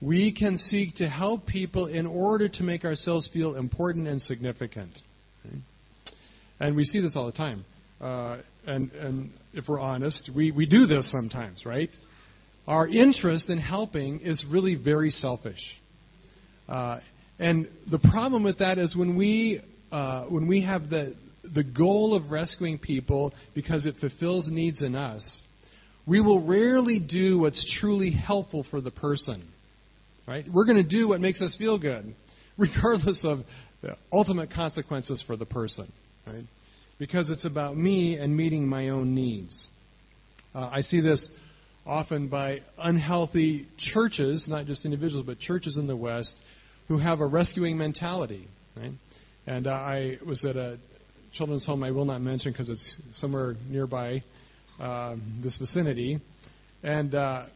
we 0.03 0.35
can 0.35 0.57
seek 0.57 0.97
to 0.97 1.09
help 1.09 1.47
people 1.47 1.87
in 1.87 2.09
order 2.09 2.49
to 2.49 2.65
make 2.65 2.85
ourselves 2.85 3.31
feel 3.33 3.55
important 3.55 4.09
and 4.09 4.21
significant. 4.21 4.99
And 6.61 6.77
we 6.77 6.85
see 6.85 7.01
this 7.01 7.15
all 7.17 7.27
the 7.27 7.33
time. 7.33 7.65
Uh, 8.01 8.39
and, 8.67 8.93
and 8.93 9.31
if 9.53 9.69
we're 9.69 9.81
honest, 9.81 10.31
we, 10.35 10.51
we 10.51 10.67
do 10.67 10.87
this 10.87 11.11
sometimes, 11.11 11.65
right? 11.65 11.91
Our 12.67 12.87
interest 12.87 13.49
in 13.49 13.59
helping 13.59 14.21
is 14.21 14.45
really 14.51 14.75
very 14.75 15.11
selfish. 15.11 15.61
Uh, 16.69 17.01
and 17.39 17.69
the 17.91 17.99
problem 17.99 18.45
with 18.45 18.59
that 18.59 18.79
is 18.79 18.95
when 18.95 19.17
we, 19.17 19.63
uh, 19.91 20.25
when 20.25 20.49
we 20.49 20.63
have 20.63 20.91
the, 20.91 21.15
the 21.55 21.65
goal 21.65 22.15
of 22.15 22.31
rescuing 22.31 22.79
people 22.79 23.33
because 23.55 23.87
it 23.87 23.95
fulfills 24.01 24.49
needs 24.51 24.83
in 24.83 24.95
us, 24.95 25.43
we 26.07 26.21
will 26.21 26.47
rarely 26.47 27.01
do 27.01 27.39
what's 27.39 27.79
truly 27.81 28.11
helpful 28.11 28.67
for 28.71 28.81
the 28.81 28.91
person. 28.91 29.47
Right? 30.27 30.45
We're 30.53 30.67
going 30.67 30.83
to 30.83 30.89
do 30.89 31.09
what 31.09 31.21
makes 31.21 31.41
us 31.41 31.57
feel 31.59 31.79
good, 31.79 32.15
regardless 32.59 33.25
of 33.25 33.41
the 33.81 33.97
ultimate 34.13 34.51
consequences 34.51 35.23
for 35.27 35.37
the 35.37 35.47
person. 35.47 35.91
Right? 36.33 36.45
Because 36.99 37.31
it's 37.31 37.45
about 37.45 37.77
me 37.77 38.17
and 38.17 38.37
meeting 38.37 38.67
my 38.67 38.89
own 38.89 39.15
needs. 39.15 39.69
Uh, 40.55 40.69
I 40.73 40.81
see 40.81 41.01
this 41.01 41.29
often 41.87 42.29
by 42.29 42.61
unhealthy 42.77 43.67
churches, 43.79 44.47
not 44.49 44.67
just 44.67 44.85
individuals, 44.85 45.25
but 45.27 45.39
churches 45.39 45.79
in 45.79 45.87
the 45.87 45.97
West, 45.97 46.35
who 46.89 46.99
have 46.99 47.21
a 47.21 47.27
rescuing 47.27 47.79
mentality. 47.79 48.47
Right? 48.77 48.93
And 49.47 49.67
uh, 49.67 49.71
I 49.71 50.19
was 50.27 50.45
at 50.45 50.57
a 50.57 50.79
children's 51.33 51.65
home 51.65 51.85
I 51.85 51.91
will 51.91 52.05
not 52.05 52.21
mention 52.21 52.53
because 52.53 52.69
it's 52.69 52.97
somewhere 53.13 53.55
nearby 53.69 54.23
uh, 54.81 55.17
this 55.43 55.57
vicinity, 55.59 56.21
and 56.83 57.15
uh, 57.15 57.47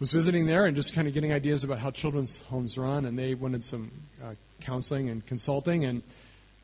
was 0.00 0.12
visiting 0.12 0.46
there 0.46 0.66
and 0.66 0.76
just 0.76 0.94
kind 0.94 1.08
of 1.08 1.14
getting 1.14 1.32
ideas 1.32 1.64
about 1.64 1.78
how 1.78 1.90
children's 1.90 2.38
homes 2.48 2.76
run, 2.76 3.06
and 3.06 3.18
they 3.18 3.34
wanted 3.34 3.62
some 3.64 3.90
uh, 4.22 4.34
counseling 4.66 5.08
and 5.10 5.26
consulting 5.26 5.84
and 5.84 6.02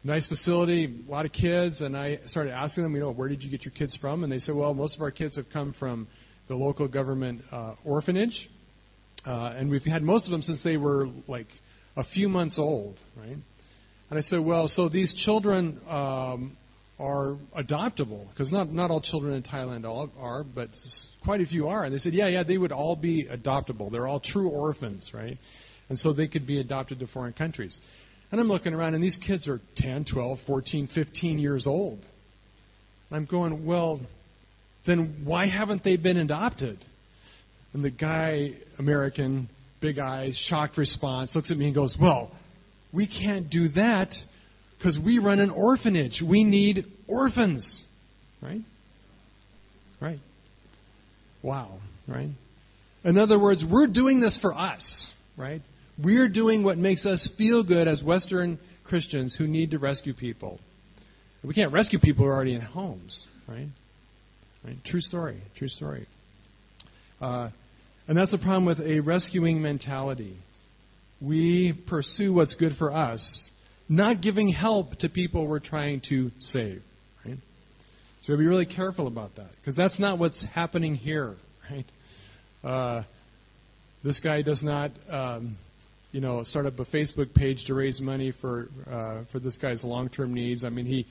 nice 0.02 0.26
facility, 0.26 1.04
a 1.07 1.11
lot 1.11 1.26
of 1.26 1.33
kids, 1.33 1.80
and 1.80 1.97
I 1.97 2.21
started 2.26 2.52
asking 2.52 2.85
them, 2.85 2.95
you 2.95 3.00
know, 3.00 3.12
where 3.12 3.28
did 3.28 3.42
you 3.42 3.50
get 3.50 3.64
your 3.64 3.73
kids 3.73 3.97
from? 4.00 4.25
And 4.25 4.33
they 4.33 4.38
said, 4.38 4.54
well, 4.54 4.75
most 4.75 4.97
of 4.97 5.02
our 5.02 5.11
kids 5.11 5.37
have 5.37 5.47
come 5.52 5.75
from 5.78 6.09
the 6.49 6.54
local 6.54 6.88
government 6.88 7.42
uh, 7.52 7.75
orphanage, 7.85 8.49
uh, 9.26 9.52
and 9.57 9.71
we've 9.71 9.83
had 9.83 10.02
most 10.02 10.26
of 10.26 10.33
them 10.33 10.42
since 10.42 10.62
they 10.64 10.76
were 10.76 11.07
like 11.28 11.49
a 11.97 12.04
few 12.04 12.28
months 12.28 12.59
old, 12.59 12.99
right? 13.16 13.37
And 14.09 14.19
I 14.19 14.23
said, 14.23 14.45
well, 14.45 14.66
so 14.66 14.88
these 14.88 15.14
children 15.25 15.80
um, 15.88 16.57
are 16.99 17.37
adoptable 17.57 18.28
because 18.30 18.52
not 18.52 18.73
not 18.73 18.90
all 18.90 19.00
children 19.00 19.35
in 19.35 19.42
Thailand 19.42 19.85
are, 20.19 20.42
but 20.42 20.69
quite 21.25 21.40
a 21.40 21.47
few 21.47 21.69
are. 21.69 21.85
And 21.85 21.95
they 21.95 21.99
said, 21.99 22.12
yeah, 22.12 22.28
yeah, 22.28 22.42
they 22.42 22.59
would 22.59 22.73
all 22.73 22.97
be 22.97 23.26
adoptable. 23.26 23.90
They're 23.92 24.09
all 24.09 24.21
true 24.21 24.49
orphans, 24.49 25.11
right? 25.14 25.38
And 25.88 25.99
so 25.99 26.12
they 26.12 26.28
could 26.28 26.47
be 26.47 26.61
adopted 26.61 26.99
to 27.00 27.07
foreign 27.07 27.33
countries. 27.33 27.80
And 28.30 28.40
I'm 28.40 28.49
looking 28.49 28.75
around, 28.75 28.94
and 28.94 29.02
these 29.02 29.18
kids 29.26 29.49
are 29.49 29.60
10, 29.76 30.06
12, 30.12 30.38
14, 30.46 30.88
15 30.94 31.38
years 31.38 31.66
old. 31.66 31.99
And 33.10 33.16
I'm 33.16 33.25
going, 33.25 33.66
well, 33.66 34.00
then 34.87 35.22
why 35.25 35.46
haven't 35.46 35.82
they 35.82 35.96
been 35.96 36.16
adopted? 36.16 36.78
And 37.72 37.84
the 37.84 37.90
guy, 37.90 38.52
American, 38.78 39.49
big 39.80 39.99
eyes, 39.99 40.40
shocked 40.49 40.78
response, 40.78 41.34
looks 41.34 41.50
at 41.50 41.56
me 41.56 41.66
and 41.66 41.75
goes, 41.75 41.96
well, 42.00 42.30
we 42.92 43.06
can't 43.06 43.50
do 43.50 43.68
that 43.70 44.12
because 44.78 44.99
we 45.04 45.18
run 45.18 45.40
an 45.40 45.50
orphanage. 45.50 46.22
We 46.26 46.44
need 46.44 46.87
orphans. 47.06 47.84
Right? 48.40 48.60
Right. 50.00 50.20
Wow. 51.42 51.78
Right? 52.08 52.30
In 53.04 53.18
other 53.18 53.38
words, 53.38 53.64
we're 53.68 53.87
doing 53.87 54.20
this 54.20 54.38
for 54.40 54.54
us. 54.54 55.12
Right? 55.37 55.62
We're 56.02 56.28
doing 56.28 56.62
what 56.62 56.78
makes 56.78 57.04
us 57.07 57.28
feel 57.37 57.62
good 57.62 57.88
as 57.88 58.02
Western 58.02 58.59
Christians 58.85 59.35
who 59.37 59.47
need 59.47 59.73
to 59.73 59.78
rescue 59.78 60.14
people. 60.14 60.61
We 61.42 61.54
can't 61.54 61.73
rescue 61.73 61.99
people 61.99 62.25
who 62.25 62.30
are 62.30 62.35
already 62.35 62.54
in 62.54 62.61
homes. 62.61 63.26
Right? 63.49 63.69
Right? 64.64 64.76
True 64.85 65.00
story. 65.00 65.42
True 65.57 65.69
story. 65.69 66.07
Uh, 67.21 67.50
and 68.09 68.16
that's 68.16 68.30
the 68.30 68.38
problem 68.38 68.66
with 68.66 68.80
a 68.80 69.00
rescuing 69.00 69.62
mentality. 69.62 70.37
We 71.21 71.78
pursue 71.88 72.33
what's 72.33 72.54
good 72.54 72.73
for 72.78 72.92
us 72.92 73.50
not 73.90 74.23
giving 74.23 74.50
help 74.50 74.92
to 75.00 75.09
people 75.09 75.49
we're 75.49 75.59
trying 75.59 76.00
to 76.09 76.30
save. 76.38 76.80
Right? 77.26 77.38
So 78.25 78.37
be 78.37 78.47
really 78.47 78.64
careful 78.64 79.09
about 79.09 79.35
that 79.37 79.50
because 79.61 79.76
that's 79.76 79.99
not 79.99 80.19
what's 80.19 80.47
happening 80.54 80.95
here. 80.95 81.37
Right? 81.71 81.87
Uh, 82.64 83.02
this 84.02 84.19
guy 84.19 84.42
does 84.42 84.61
not, 84.61 84.90
um, 85.09 85.57
you 86.12 86.21
know, 86.21 86.43
start 86.45 86.67
up 86.67 86.79
a 86.79 86.85
Facebook 86.87 87.35
page 87.35 87.64
to 87.67 87.75
raise 87.75 88.00
money 88.00 88.33
for 88.40 88.69
uh, 88.90 89.23
for 89.33 89.38
this 89.38 89.59
guy's 89.59 89.85
long-term 89.85 90.35
needs. 90.35 90.64
I 90.64 90.69
mean, 90.69 90.87
he 90.87 91.07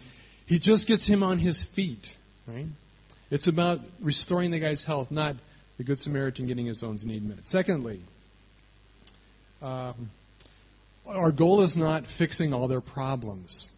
he 0.45 0.59
just 0.59 0.87
gets 0.87 1.07
him 1.07 1.23
on 1.23 1.39
his 1.39 1.65
feet. 1.75 2.05
Right? 2.47 2.65
It's 3.31 3.47
about 3.47 3.79
restoring 4.01 4.51
the 4.51 4.59
guy's 4.59 4.83
health, 4.85 5.11
not 5.11 5.35
the 5.77 5.83
Good 5.83 5.99
Samaritan 5.99 6.47
getting 6.47 6.65
his 6.65 6.83
own 6.83 6.97
need 7.03 7.23
met. 7.23 7.39
Secondly. 7.45 8.01
Um, 9.61 10.09
our 11.05 11.31
goal 11.31 11.63
is 11.63 11.75
not 11.75 12.03
fixing 12.17 12.53
all 12.53 12.67
their 12.67 12.81
problems. 12.81 13.69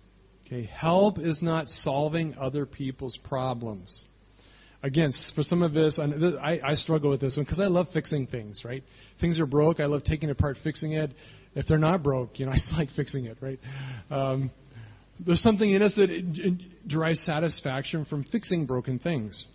Okay, 0.45 0.65
help 0.65 1.17
is 1.17 1.41
not 1.41 1.69
solving 1.69 2.35
other 2.37 2.65
people's 2.65 3.17
problems. 3.29 4.05
Again, 4.83 5.13
for 5.35 5.43
some 5.43 5.61
of 5.61 5.73
this, 5.73 5.99
I, 5.99 6.59
I 6.63 6.73
struggle 6.73 7.11
with 7.11 7.21
this 7.21 7.37
one 7.37 7.45
because 7.45 7.59
I 7.59 7.67
love 7.67 7.87
fixing 7.93 8.27
things. 8.27 8.63
Right? 8.65 8.83
Things 9.19 9.39
are 9.39 9.45
broke. 9.45 9.79
I 9.79 9.85
love 9.85 10.03
taking 10.03 10.29
it 10.29 10.33
apart, 10.33 10.57
fixing 10.63 10.93
it. 10.93 11.11
If 11.53 11.67
they're 11.67 11.77
not 11.77 12.01
broke, 12.01 12.39
you 12.39 12.45
know, 12.45 12.51
I 12.53 12.57
still 12.57 12.77
like 12.77 12.89
fixing 12.95 13.25
it. 13.25 13.37
Right? 13.41 13.59
Um, 14.09 14.51
there's 15.23 15.41
something 15.41 15.71
in 15.71 15.81
us 15.81 15.93
that 15.97 16.09
it, 16.09 16.25
it 16.27 16.87
derives 16.87 17.23
satisfaction 17.25 18.05
from 18.05 18.23
fixing 18.23 18.65
broken 18.65 18.97
things. 18.97 19.45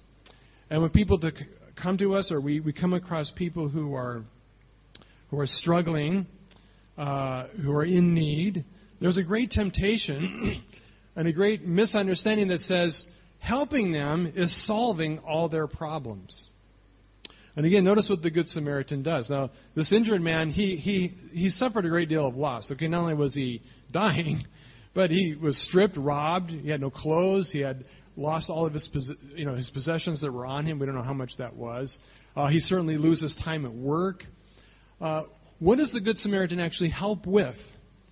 And 0.71 0.83
when 0.83 0.91
people 0.91 1.19
to 1.21 1.33
come 1.81 1.99
to 1.99 2.15
us, 2.15 2.31
or 2.31 2.41
we, 2.41 2.61
we 2.61 2.73
come 2.73 2.93
across 2.93 3.31
people 3.37 3.69
who 3.69 3.95
are 3.95 4.23
who 5.31 5.41
are 5.41 5.47
struggling 5.47 6.27
uh, 6.97 7.49
who 7.63 7.73
are 7.73 7.85
in 7.85 8.15
need, 8.15 8.65
there's 9.01 9.19
a 9.19 9.25
great 9.25 9.51
temptation 9.51 10.65
and 11.17 11.29
a 11.29 11.33
great 11.33 11.65
misunderstanding 11.65 12.49
that 12.49 12.61
says 12.61 13.05
helping 13.47 13.93
them 13.93 14.33
is 14.35 14.67
solving 14.67 15.19
all 15.21 15.49
their 15.49 15.67
problems. 15.67 16.49
And 17.55 17.65
again, 17.65 17.85
notice 17.85 18.09
what 18.11 18.21
the 18.21 18.31
Good 18.31 18.49
Samaritan 18.49 19.03
does. 19.03 19.31
Now, 19.31 19.51
this 19.75 19.93
injured 19.93 20.21
man, 20.21 20.51
he, 20.51 20.77
he, 20.77 21.15
he 21.33 21.49
suffered 21.51 21.87
a 21.87 21.89
great 21.89 22.09
deal 22.09 22.27
of 22.27 22.35
loss. 22.35 22.71
Okay, 22.73 22.89
not 22.89 23.01
only 23.01 23.15
was 23.15 23.35
he 23.35 23.63
dying, 23.93 24.45
but 24.95 25.11
he 25.11 25.37
was 25.41 25.57
stripped, 25.69 25.97
robbed. 25.97 26.51
He 26.51 26.69
had 26.69 26.81
no 26.81 26.91
clothes. 26.91 27.51
He 27.53 27.61
had 27.61 27.85
lost 28.17 28.51
all 28.51 28.67
of 28.67 28.75
his, 28.75 28.89
you 29.35 29.47
know, 29.47 29.55
his 29.55 29.71
possessions 29.71 30.21
that 30.23 30.33
were 30.33 30.45
on 30.45 30.67
him. 30.67 30.79
We 30.79 30.87
don't 30.87 30.95
know 30.95 31.03
how 31.03 31.15
much 31.15 31.33
that 31.39 31.55
was. 31.55 31.97
Uh, 32.35 32.49
he 32.49 32.61
certainly 32.61 32.99
loses 32.99 33.39
time 33.45 33.65
at 33.65 33.73
work. 33.73 34.23
Uh, 35.01 35.23
what 35.59 35.77
does 35.77 35.93
the 35.93 36.01
Good 36.01 36.19
Samaritan 36.19 36.59
actually 36.61 36.91
help 36.91 37.27
with? 37.27 37.57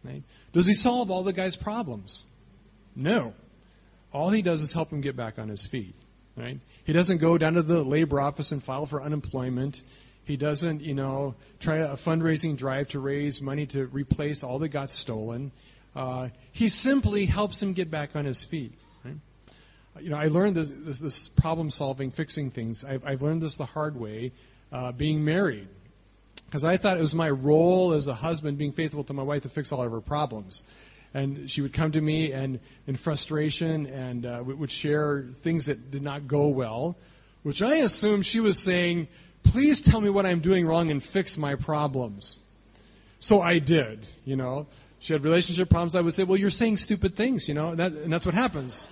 Right? 0.04 0.22
Does 0.52 0.66
he 0.66 0.74
solve 0.74 1.10
all 1.10 1.24
the 1.24 1.32
guy's 1.32 1.56
problems? 1.56 2.24
No. 2.94 3.34
All 4.14 4.30
he 4.30 4.40
does 4.40 4.60
is 4.60 4.72
help 4.72 4.88
him 4.88 5.02
get 5.02 5.16
back 5.16 5.38
on 5.38 5.48
his 5.48 5.68
feet. 5.70 5.94
Right? 6.36 6.58
He 6.84 6.92
doesn't 6.92 7.20
go 7.20 7.36
down 7.36 7.54
to 7.54 7.62
the 7.62 7.80
labor 7.82 8.20
office 8.20 8.50
and 8.50 8.62
file 8.62 8.86
for 8.86 9.02
unemployment. 9.02 9.76
He 10.24 10.36
doesn't, 10.36 10.80
you 10.80 10.94
know, 10.94 11.34
try 11.60 11.78
a 11.78 11.96
fundraising 11.98 12.56
drive 12.56 12.88
to 12.88 12.98
raise 12.98 13.40
money 13.42 13.66
to 13.68 13.86
replace 13.86 14.42
all 14.42 14.58
that 14.60 14.70
got 14.70 14.88
stolen. 14.88 15.52
Uh, 15.94 16.28
he 16.52 16.70
simply 16.70 17.26
helps 17.26 17.62
him 17.62 17.74
get 17.74 17.90
back 17.90 18.10
on 18.14 18.24
his 18.24 18.44
feet. 18.50 18.72
Right? 19.04 19.14
You 20.00 20.10
know, 20.10 20.16
I 20.16 20.24
learned 20.24 20.56
this, 20.56 20.70
this, 20.84 21.00
this 21.00 21.30
problem 21.36 21.70
solving, 21.70 22.10
fixing 22.10 22.50
things. 22.50 22.84
I've, 22.88 23.04
I've 23.04 23.22
learned 23.22 23.42
this 23.42 23.56
the 23.56 23.66
hard 23.66 23.94
way, 23.94 24.32
uh, 24.72 24.90
being 24.90 25.24
married, 25.24 25.68
because 26.46 26.64
I 26.64 26.78
thought 26.78 26.98
it 26.98 27.02
was 27.02 27.14
my 27.14 27.30
role 27.30 27.92
as 27.92 28.08
a 28.08 28.14
husband, 28.14 28.58
being 28.58 28.72
faithful 28.72 29.04
to 29.04 29.12
my 29.12 29.22
wife, 29.22 29.42
to 29.42 29.50
fix 29.50 29.70
all 29.70 29.82
of 29.82 29.92
her 29.92 30.00
problems. 30.00 30.62
And 31.14 31.48
she 31.48 31.60
would 31.60 31.72
come 31.72 31.92
to 31.92 32.00
me 32.00 32.32
and 32.32 32.58
in 32.86 32.96
frustration 32.98 33.86
and 33.86 34.26
uh, 34.26 34.42
would 34.44 34.70
share 34.70 35.26
things 35.44 35.66
that 35.66 35.90
did 35.90 36.02
not 36.02 36.26
go 36.26 36.48
well, 36.48 36.96
which 37.44 37.62
I 37.62 37.76
assumed 37.76 38.26
she 38.26 38.40
was 38.40 38.62
saying, 38.64 39.08
"Please 39.44 39.80
tell 39.88 40.00
me 40.00 40.10
what 40.10 40.26
I'm 40.26 40.42
doing 40.42 40.66
wrong 40.66 40.90
and 40.90 41.00
fix 41.12 41.36
my 41.38 41.54
problems." 41.54 42.38
So 43.20 43.40
I 43.40 43.60
did, 43.60 44.04
you 44.24 44.36
know 44.36 44.66
she 45.04 45.12
had 45.12 45.22
relationship 45.22 45.68
problems, 45.68 45.94
I 45.94 46.00
would 46.00 46.14
say, 46.14 46.24
well, 46.24 46.38
you're 46.38 46.50
saying 46.50 46.78
stupid 46.78 47.14
things, 47.14 47.44
you 47.46 47.52
know, 47.52 47.70
and, 47.70 47.78
that, 47.78 47.92
and 47.92 48.12
that's 48.12 48.24
what 48.24 48.34
happens. 48.34 48.86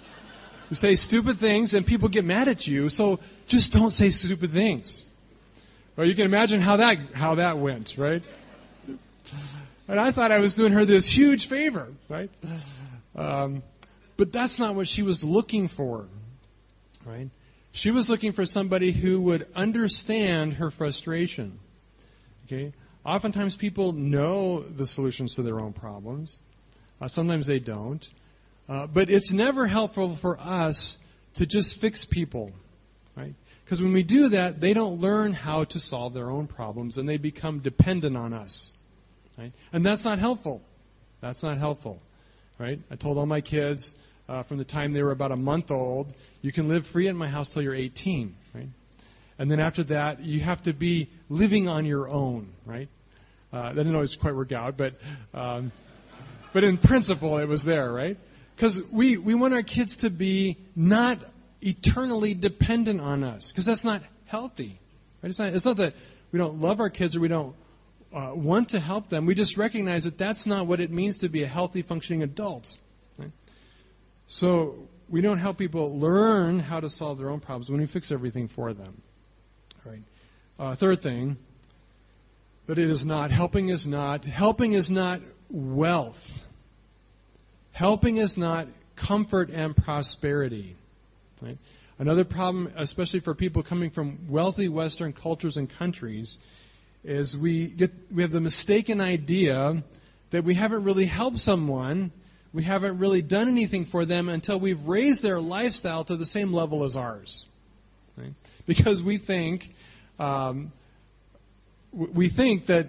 You 0.68 0.76
say 0.76 0.94
stupid 0.94 1.38
things, 1.40 1.72
and 1.72 1.86
people 1.86 2.08
get 2.08 2.24
mad 2.24 2.48
at 2.48 2.66
you, 2.66 2.90
so 2.90 3.18
just 3.48 3.72
don't 3.72 3.90
say 3.92 4.10
stupid 4.10 4.52
things. 4.52 5.04
Well, 5.96 6.06
you 6.06 6.14
can 6.14 6.24
imagine 6.24 6.60
how 6.60 6.78
that 6.78 6.96
how 7.14 7.36
that 7.36 7.58
went, 7.58 7.90
right? 7.98 8.22
And 9.88 9.98
I 9.98 10.12
thought 10.12 10.30
I 10.30 10.38
was 10.38 10.54
doing 10.54 10.72
her 10.72 10.86
this 10.86 11.12
huge 11.14 11.48
favor, 11.48 11.88
right? 12.08 12.30
Um, 13.14 13.62
but 14.16 14.28
that's 14.32 14.58
not 14.58 14.74
what 14.74 14.86
she 14.86 15.02
was 15.02 15.22
looking 15.24 15.68
for, 15.68 16.06
right? 17.06 17.28
She 17.72 17.90
was 17.90 18.08
looking 18.08 18.32
for 18.32 18.46
somebody 18.46 18.92
who 18.92 19.20
would 19.22 19.46
understand 19.54 20.54
her 20.54 20.70
frustration. 20.70 21.58
Okay, 22.46 22.72
Oftentimes, 23.04 23.56
people 23.58 23.92
know 23.92 24.62
the 24.62 24.86
solutions 24.86 25.34
to 25.34 25.42
their 25.42 25.58
own 25.58 25.72
problems. 25.72 26.38
Uh, 27.00 27.08
sometimes 27.08 27.46
they 27.46 27.58
don't. 27.58 28.04
Uh, 28.68 28.86
but 28.86 29.10
it's 29.10 29.32
never 29.32 29.66
helpful 29.66 30.16
for 30.22 30.38
us 30.38 30.96
to 31.36 31.46
just 31.46 31.80
fix 31.80 32.06
people, 32.10 32.52
right? 33.16 33.34
Because 33.64 33.80
when 33.80 33.92
we 33.92 34.04
do 34.04 34.28
that, 34.30 34.60
they 34.60 34.72
don't 34.72 35.00
learn 35.00 35.32
how 35.32 35.64
to 35.64 35.80
solve 35.80 36.14
their 36.14 36.30
own 36.30 36.46
problems 36.46 36.96
and 36.96 37.08
they 37.08 37.16
become 37.16 37.58
dependent 37.58 38.16
on 38.16 38.32
us, 38.32 38.72
right? 39.38 39.52
And 39.72 39.84
that's 39.84 40.04
not 40.04 40.18
helpful. 40.18 40.62
That's 41.20 41.42
not 41.42 41.58
helpful, 41.58 42.00
right? 42.58 42.78
I 42.90 42.96
told 42.96 43.18
all 43.18 43.26
my 43.26 43.40
kids 43.40 43.94
uh, 44.28 44.42
from 44.44 44.58
the 44.58 44.64
time 44.64 44.92
they 44.92 45.02
were 45.02 45.12
about 45.12 45.32
a 45.32 45.36
month 45.36 45.70
old, 45.70 46.12
you 46.40 46.52
can 46.52 46.68
live 46.68 46.82
free 46.92 47.08
at 47.08 47.14
my 47.14 47.28
house 47.28 47.50
till 47.52 47.62
you're 47.62 47.74
18, 47.74 48.34
right? 48.54 48.66
And 49.38 49.50
then 49.50 49.60
after 49.60 49.84
that, 49.84 50.20
you 50.20 50.40
have 50.40 50.62
to 50.64 50.72
be 50.72 51.08
living 51.28 51.68
on 51.68 51.84
your 51.84 52.08
own, 52.08 52.50
right? 52.66 52.88
Uh, 53.52 53.68
that 53.68 53.74
didn't 53.74 53.94
always 53.94 54.16
quite 54.20 54.34
work 54.34 54.52
out, 54.52 54.76
but 54.76 54.94
um, 55.34 55.72
but 56.54 56.64
in 56.64 56.78
principle, 56.78 57.38
it 57.38 57.46
was 57.46 57.62
there, 57.64 57.92
right? 57.92 58.16
Because 58.54 58.80
we 58.92 59.18
we 59.18 59.34
want 59.34 59.52
our 59.54 59.62
kids 59.62 59.96
to 60.00 60.10
be 60.10 60.58
not 60.76 61.18
eternally 61.60 62.34
dependent 62.34 63.00
on 63.00 63.24
us, 63.24 63.50
because 63.52 63.66
that's 63.66 63.84
not 63.84 64.02
healthy. 64.26 64.78
Right? 65.22 65.30
It's 65.30 65.38
not. 65.38 65.54
It's 65.54 65.64
not 65.64 65.76
that 65.78 65.92
we 66.32 66.38
don't 66.38 66.60
love 66.60 66.80
our 66.80 66.90
kids 66.90 67.16
or 67.16 67.20
we 67.20 67.28
don't 67.28 67.54
uh, 68.12 68.32
want 68.34 68.70
to 68.70 68.80
help 68.80 69.08
them. 69.08 69.26
We 69.26 69.34
just 69.34 69.56
recognize 69.56 70.04
that 70.04 70.18
that's 70.18 70.46
not 70.46 70.66
what 70.66 70.80
it 70.80 70.90
means 70.90 71.18
to 71.18 71.28
be 71.28 71.44
a 71.44 71.48
healthy, 71.48 71.82
functioning 71.82 72.22
adult. 72.22 72.66
Right? 73.18 73.30
So 74.28 74.74
we 75.10 75.20
don't 75.20 75.38
help 75.38 75.58
people 75.58 75.98
learn 75.98 76.58
how 76.58 76.80
to 76.80 76.88
solve 76.88 77.18
their 77.18 77.28
own 77.28 77.40
problems 77.40 77.70
when 77.70 77.80
we 77.80 77.86
fix 77.86 78.10
everything 78.12 78.48
for 78.54 78.72
them. 78.72 79.02
Right. 79.84 80.02
Uh, 80.58 80.76
third 80.76 81.02
thing, 81.02 81.36
but 82.66 82.78
it 82.78 82.88
is 82.88 83.04
not. 83.04 83.30
Helping 83.30 83.68
is 83.68 83.86
not. 83.86 84.24
Helping 84.24 84.74
is 84.74 84.90
not 84.90 85.20
wealth. 85.50 86.14
Helping 87.72 88.18
is 88.18 88.34
not 88.36 88.68
comfort 89.08 89.50
and 89.50 89.74
prosperity. 89.74 90.76
Right? 91.40 91.58
Another 91.98 92.24
problem, 92.24 92.72
especially 92.76 93.20
for 93.20 93.34
people 93.34 93.62
coming 93.62 93.90
from 93.90 94.26
wealthy 94.28 94.68
Western 94.68 95.12
cultures 95.12 95.56
and 95.56 95.70
countries, 95.78 96.36
is 97.04 97.36
we 97.40 97.74
get 97.76 97.90
we 98.14 98.22
have 98.22 98.30
the 98.30 98.40
mistaken 98.40 99.00
idea 99.00 99.82
that 100.30 100.44
we 100.44 100.54
haven't 100.54 100.84
really 100.84 101.06
helped 101.06 101.38
someone, 101.38 102.12
we 102.54 102.64
haven't 102.64 102.98
really 102.98 103.22
done 103.22 103.48
anything 103.48 103.86
for 103.90 104.06
them 104.06 104.28
until 104.28 104.60
we've 104.60 104.82
raised 104.86 105.22
their 105.22 105.40
lifestyle 105.40 106.04
to 106.04 106.16
the 106.16 106.26
same 106.26 106.52
level 106.52 106.84
as 106.84 106.96
ours. 106.96 107.44
Right? 108.16 108.32
Because 108.66 109.02
we 109.04 109.18
think 109.18 109.62
um, 110.18 110.72
we 111.92 112.30
think 112.34 112.66
that 112.66 112.86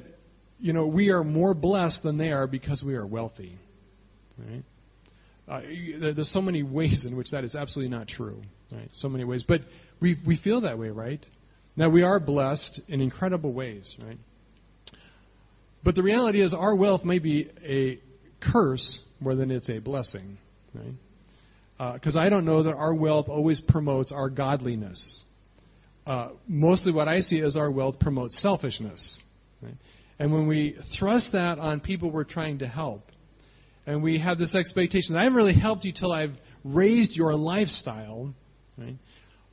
you 0.60 0.74
know 0.74 0.88
we 0.88 1.10
are 1.10 1.24
more 1.24 1.54
blessed 1.54 2.04
than 2.04 2.18
they 2.18 2.32
are 2.32 2.48
because 2.48 2.84
we 2.84 2.96
are 2.96 3.06
wealthy. 3.06 3.58
Right? 4.38 4.64
Uh, 5.48 5.62
there's 6.16 6.32
so 6.32 6.42
many 6.42 6.64
ways 6.64 7.06
in 7.06 7.18
which 7.18 7.32
that 7.32 7.44
is 7.44 7.56
absolutely 7.56 7.96
not 7.96 8.08
true. 8.08 8.42
Right? 8.72 8.90
So 8.94 9.10
many 9.10 9.24
ways, 9.24 9.44
but 9.48 9.62
we 10.00 10.18
we 10.26 10.38
feel 10.38 10.62
that 10.62 10.78
way, 10.78 10.90
right? 10.90 11.24
Now 11.76 11.90
we 11.90 12.04
are 12.04 12.20
blessed 12.20 12.82
in 12.88 13.02
incredible 13.02 13.54
ways, 13.54 13.96
right? 14.04 14.18
But 15.84 15.96
the 15.96 16.04
reality 16.04 16.42
is, 16.42 16.54
our 16.54 16.76
wealth 16.76 17.04
may 17.04 17.20
be 17.20 17.50
a 17.64 18.00
curse 18.52 19.02
more 19.20 19.36
than 19.36 19.52
it's 19.52 19.70
a 19.70 19.80
blessing, 19.80 20.38
right? 20.74 21.94
Because 21.94 22.16
uh, 22.16 22.20
I 22.20 22.30
don't 22.30 22.46
know 22.46 22.64
that 22.64 22.76
our 22.76 22.94
wealth 22.94 23.28
always 23.28 23.60
promotes 23.60 24.12
our 24.12 24.30
godliness 24.30 25.24
uh, 26.06 26.30
mostly 26.48 26.92
what 26.92 27.08
I 27.08 27.22
see 27.22 27.40
is 27.40 27.56
our 27.56 27.72
wealth 27.72 28.00
promotes 28.00 28.42
selfishness. 28.42 29.22
Right? 29.62 29.76
And 30.20 30.34
when 30.34 30.48
we 30.48 30.78
thrust 31.00 31.32
that 31.34 31.60
on 31.60 31.80
people 31.80 32.12
we're 32.12 32.24
trying 32.24 32.60
to 32.60 32.68
help, 32.68 33.04
and 33.86 34.04
we 34.04 34.20
have 34.20 34.38
this 34.38 34.56
expectation, 34.56 35.16
I 35.16 35.24
haven't 35.24 35.38
really 35.38 35.60
helped 35.60 35.84
you 35.84 35.94
till 35.98 36.12
I've 36.12 36.36
raised 36.64 37.16
your 37.16 37.36
lifestyle, 37.36 38.34
right? 38.78 38.96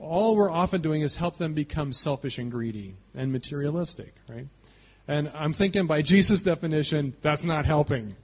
All 0.00 0.36
we're 0.36 0.50
often 0.50 0.82
doing 0.82 1.02
is 1.02 1.16
help 1.16 1.36
them 1.36 1.54
become 1.54 1.92
selfish 1.92 2.38
and 2.38 2.50
greedy 2.50 2.94
and 3.14 3.32
materialistic, 3.32 4.12
right? 4.28 4.46
And 5.06 5.28
I'm 5.34 5.54
thinking 5.54 5.86
by 5.86 6.02
Jesus' 6.02 6.42
definition, 6.42 7.14
that's 7.22 7.44
not 7.44 7.66
helping. 7.66 8.14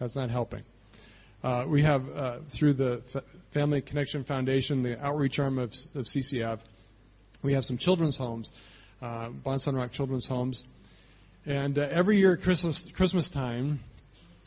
That's 0.00 0.16
not 0.16 0.30
helping. 0.30 0.62
Uh, 1.42 1.66
we 1.68 1.82
have, 1.82 2.02
uh, 2.08 2.38
through 2.58 2.74
the 2.74 3.02
F- 3.14 3.22
Family 3.52 3.82
Connection 3.82 4.24
Foundation, 4.24 4.82
the 4.82 4.98
outreach 5.04 5.38
arm 5.38 5.58
of, 5.58 5.70
of 5.94 6.04
CCF, 6.06 6.58
we 7.42 7.52
have 7.52 7.64
some 7.64 7.78
children's 7.78 8.16
homes, 8.16 8.50
uh, 9.00 9.28
Bon 9.28 9.58
Sun 9.58 9.74
Rock 9.74 9.92
Children's 9.92 10.26
Homes. 10.28 10.64
And 11.44 11.76
uh, 11.78 11.88
every 11.90 12.18
year 12.18 12.36
Christmas, 12.36 12.88
Christmas 12.96 13.28
time, 13.30 13.80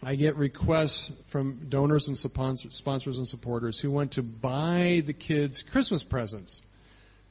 I 0.03 0.15
get 0.15 0.35
requests 0.35 1.11
from 1.31 1.67
donors 1.69 2.07
and 2.07 2.17
sponsors 2.17 3.17
and 3.17 3.27
supporters 3.27 3.79
who 3.81 3.91
want 3.91 4.13
to 4.13 4.21
buy 4.21 5.01
the 5.05 5.13
kids 5.13 5.63
Christmas 5.71 6.03
presents. 6.09 6.61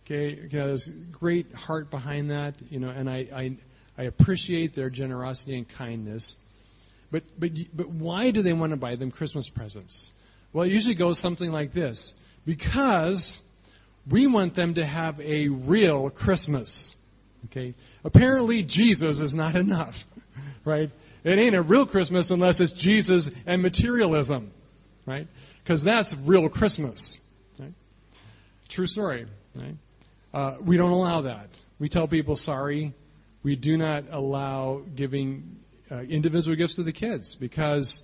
Okay, 0.05 0.35
you 0.51 0.59
know, 0.59 0.69
there's 0.69 0.91
great 1.13 1.53
heart 1.55 1.91
behind 1.91 2.31
that, 2.31 2.55
you 2.71 2.79
know, 2.79 2.91
and 2.91 3.09
I, 3.09 3.27
I, 3.35 3.59
I 3.97 4.05
appreciate 4.05 4.75
their 4.75 4.91
generosity 4.91 5.57
and 5.57 5.67
kindness. 5.79 6.37
But, 7.11 7.23
but, 7.39 7.51
but 7.75 7.89
why 7.89 8.31
do 8.31 8.43
they 8.43 8.53
want 8.53 8.73
to 8.73 8.77
buy 8.77 8.97
them 8.97 9.11
Christmas 9.11 9.51
presents? 9.55 10.11
Well, 10.53 10.65
it 10.65 10.71
usually 10.71 10.95
goes 10.95 11.21
something 11.21 11.51
like 11.51 11.73
this 11.73 12.13
because 12.45 13.41
we 14.11 14.27
want 14.27 14.57
them 14.57 14.75
to 14.75 14.85
have 14.85 15.21
a 15.21 15.49
real 15.49 16.11
Christmas. 16.11 16.95
Okay? 17.47 17.75
Apparently, 18.05 18.65
Jesus 18.69 19.21
is 19.21 19.35
not 19.35 19.55
enough, 19.55 19.95
right? 20.65 20.91
It 21.25 21.39
ain't 21.39 21.55
a 21.55 21.63
real 21.63 21.87
Christmas 21.87 22.31
unless 22.31 22.61
it's 22.61 22.75
Jesus 22.75 23.31
and 23.47 23.63
materialism, 23.63 24.53
right? 25.07 25.27
Because 25.63 25.83
that's 25.83 26.15
real 26.27 26.49
Christmas. 26.51 27.19
Right? 27.59 27.73
True 28.69 28.87
story, 28.87 29.27
right? 29.57 29.75
Uh, 30.35 30.59
we 30.67 30.77
don't 30.77 30.91
allow 30.91 31.23
that. 31.23 31.49
We 31.79 31.89
tell 31.89 32.09
people, 32.09 32.37
sorry, 32.37 32.95
we 33.43 33.57
do 33.57 33.79
not 33.79 34.05
allow 34.11 34.83
giving 34.97 35.57
uh, 35.91 36.01
individual 36.01 36.57
gifts 36.57 36.77
to 36.77 36.83
the 36.83 36.93
kids 36.93 37.37
because 37.41 38.03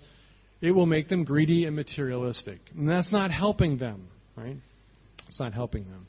it 0.60 0.70
will 0.70 0.86
make 0.86 1.08
them 1.08 1.24
greedy 1.24 1.66
and 1.66 1.76
materialistic. 1.76 2.58
And 2.76 2.88
that's 2.88 3.12
not 3.12 3.30
helping 3.30 3.78
them, 3.78 4.08
right? 4.36 4.56
It's 5.28 5.40
not 5.40 5.52
helping 5.52 5.84
them. 5.84 6.06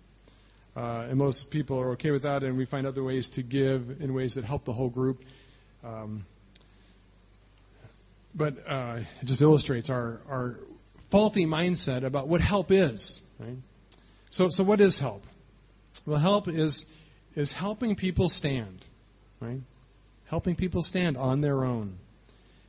Uh, 0.75 1.07
and 1.09 1.17
most 1.17 1.45
people 1.51 1.79
are 1.79 1.91
okay 1.91 2.11
with 2.11 2.23
that, 2.23 2.43
and 2.43 2.57
we 2.57 2.65
find 2.65 2.87
other 2.87 3.03
ways 3.03 3.29
to 3.35 3.43
give 3.43 3.89
in 3.99 4.13
ways 4.13 4.35
that 4.35 4.45
help 4.45 4.63
the 4.63 4.73
whole 4.73 4.89
group. 4.89 5.19
Um, 5.83 6.25
but 8.35 8.53
uh, 8.67 8.99
it 9.21 9.25
just 9.25 9.41
illustrates 9.41 9.89
our, 9.89 10.19
our 10.29 10.55
faulty 11.11 11.45
mindset 11.45 12.03
about 12.03 12.27
what 12.27 12.41
help 12.41 12.67
is. 12.69 13.19
Right? 13.39 13.57
So, 14.31 14.47
so 14.49 14.63
what 14.63 14.79
is 14.79 14.99
help? 14.99 15.23
Well, 16.05 16.19
help 16.19 16.47
is 16.47 16.85
is 17.35 17.53
helping 17.57 17.95
people 17.95 18.29
stand, 18.29 18.83
right? 19.39 19.61
Helping 20.29 20.55
people 20.55 20.83
stand 20.83 21.17
on 21.17 21.41
their 21.41 21.63
own. 21.63 21.97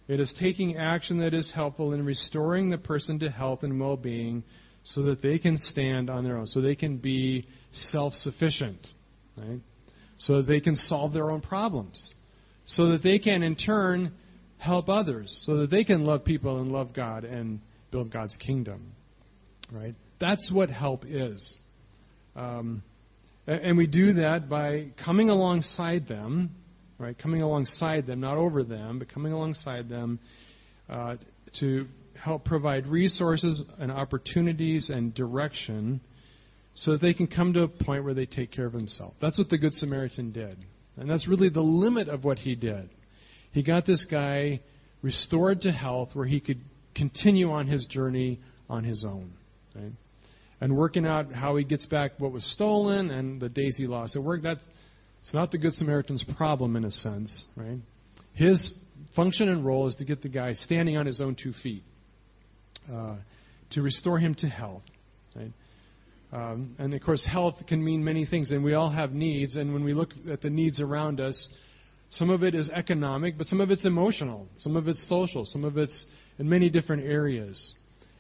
It 0.08 0.20
is 0.20 0.32
taking 0.38 0.76
action 0.76 1.18
that 1.18 1.34
is 1.34 1.50
helpful 1.54 1.92
in 1.92 2.04
restoring 2.04 2.70
the 2.70 2.78
person 2.78 3.18
to 3.20 3.30
health 3.30 3.62
and 3.62 3.80
well-being 3.80 4.42
so 4.84 5.02
that 5.02 5.22
they 5.22 5.38
can 5.38 5.56
stand 5.56 6.10
on 6.10 6.24
their 6.24 6.36
own, 6.36 6.46
so 6.46 6.60
they 6.60 6.74
can 6.74 6.98
be 6.98 7.46
self 7.72 8.14
sufficient, 8.14 8.86
right? 9.36 9.60
So 10.18 10.38
that 10.38 10.46
they 10.46 10.60
can 10.60 10.76
solve 10.76 11.12
their 11.12 11.30
own 11.30 11.40
problems, 11.40 12.14
so 12.66 12.90
that 12.90 13.02
they 13.02 13.18
can, 13.18 13.42
in 13.42 13.56
turn, 13.56 14.12
help 14.62 14.88
others, 14.88 15.42
so 15.44 15.58
that 15.58 15.70
they 15.70 15.82
can 15.82 16.04
love 16.04 16.24
people 16.24 16.60
and 16.60 16.70
love 16.70 16.94
God 16.94 17.24
and 17.24 17.60
build 17.90 18.12
God's 18.12 18.36
kingdom, 18.36 18.92
right? 19.72 19.94
That's 20.20 20.50
what 20.54 20.70
help 20.70 21.04
is. 21.04 21.56
Um, 22.36 22.82
and 23.46 23.76
we 23.76 23.88
do 23.88 24.14
that 24.14 24.48
by 24.48 24.92
coming 25.04 25.30
alongside 25.30 26.06
them, 26.06 26.50
right? 26.98 27.18
Coming 27.18 27.42
alongside 27.42 28.06
them, 28.06 28.20
not 28.20 28.38
over 28.38 28.62
them, 28.62 29.00
but 29.00 29.12
coming 29.12 29.32
alongside 29.32 29.88
them 29.88 30.20
uh, 30.88 31.16
to 31.58 31.86
help 32.14 32.44
provide 32.44 32.86
resources 32.86 33.64
and 33.80 33.90
opportunities 33.90 34.90
and 34.90 35.12
direction 35.12 36.00
so 36.76 36.92
that 36.92 37.02
they 37.02 37.14
can 37.14 37.26
come 37.26 37.52
to 37.54 37.62
a 37.62 37.68
point 37.68 38.04
where 38.04 38.14
they 38.14 38.26
take 38.26 38.52
care 38.52 38.66
of 38.66 38.72
themselves. 38.72 39.16
That's 39.20 39.38
what 39.38 39.48
the 39.48 39.58
Good 39.58 39.74
Samaritan 39.74 40.30
did. 40.30 40.56
And 40.96 41.10
that's 41.10 41.26
really 41.26 41.48
the 41.48 41.60
limit 41.60 42.08
of 42.08 42.22
what 42.22 42.38
he 42.38 42.54
did. 42.54 42.88
He 43.52 43.62
got 43.62 43.86
this 43.86 44.06
guy 44.10 44.60
restored 45.02 45.62
to 45.62 45.72
health 45.72 46.10
where 46.14 46.26
he 46.26 46.40
could 46.40 46.60
continue 46.94 47.50
on 47.50 47.66
his 47.66 47.86
journey 47.86 48.40
on 48.68 48.84
his 48.84 49.04
own. 49.04 49.32
Right? 49.74 49.92
And 50.60 50.76
working 50.76 51.06
out 51.06 51.32
how 51.32 51.56
he 51.56 51.64
gets 51.64 51.86
back 51.86 52.12
what 52.18 52.32
was 52.32 52.44
stolen 52.52 53.10
and 53.10 53.40
the 53.40 53.48
days 53.48 53.76
he 53.76 53.86
lost 53.86 54.16
at 54.16 54.22
work. 54.22 54.42
That, 54.42 54.58
it's 55.22 55.34
not 55.34 55.50
the 55.50 55.58
Good 55.58 55.74
Samaritan's 55.74 56.24
problem 56.36 56.76
in 56.76 56.84
a 56.84 56.90
sense. 56.90 57.44
Right? 57.56 57.78
His 58.34 58.72
function 59.16 59.48
and 59.48 59.64
role 59.64 59.88
is 59.88 59.96
to 59.96 60.04
get 60.04 60.22
the 60.22 60.28
guy 60.28 60.52
standing 60.52 60.96
on 60.96 61.06
his 61.06 61.20
own 61.20 61.36
two 61.40 61.52
feet 61.62 61.82
uh, 62.92 63.16
to 63.72 63.82
restore 63.82 64.18
him 64.18 64.34
to 64.36 64.46
health. 64.46 64.82
Right? 65.34 65.52
Um, 66.32 66.76
and 66.78 66.94
of 66.94 67.02
course, 67.02 67.26
health 67.30 67.56
can 67.68 67.84
mean 67.84 68.02
many 68.04 68.24
things, 68.24 68.52
and 68.52 68.64
we 68.64 68.72
all 68.72 68.90
have 68.90 69.12
needs. 69.12 69.56
And 69.56 69.74
when 69.74 69.84
we 69.84 69.92
look 69.92 70.10
at 70.30 70.40
the 70.40 70.48
needs 70.48 70.80
around 70.80 71.20
us, 71.20 71.48
some 72.12 72.28
of 72.28 72.42
it 72.42 72.54
is 72.54 72.68
economic, 72.68 73.38
but 73.38 73.46
some 73.46 73.60
of 73.60 73.70
it's 73.70 73.86
emotional, 73.86 74.46
some 74.58 74.76
of 74.76 74.86
it's 74.86 75.08
social, 75.08 75.46
some 75.46 75.64
of 75.64 75.78
it's 75.78 76.06
in 76.38 76.48
many 76.48 76.68
different 76.68 77.04
areas. 77.04 77.74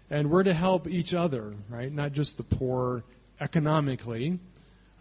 And 0.08 0.30
we're 0.30 0.44
to 0.44 0.54
help 0.54 0.86
each 0.86 1.12
other, 1.12 1.54
right? 1.68 1.92
Not 1.92 2.12
just 2.12 2.38
the 2.38 2.44
poor 2.56 3.04
economically, 3.38 4.40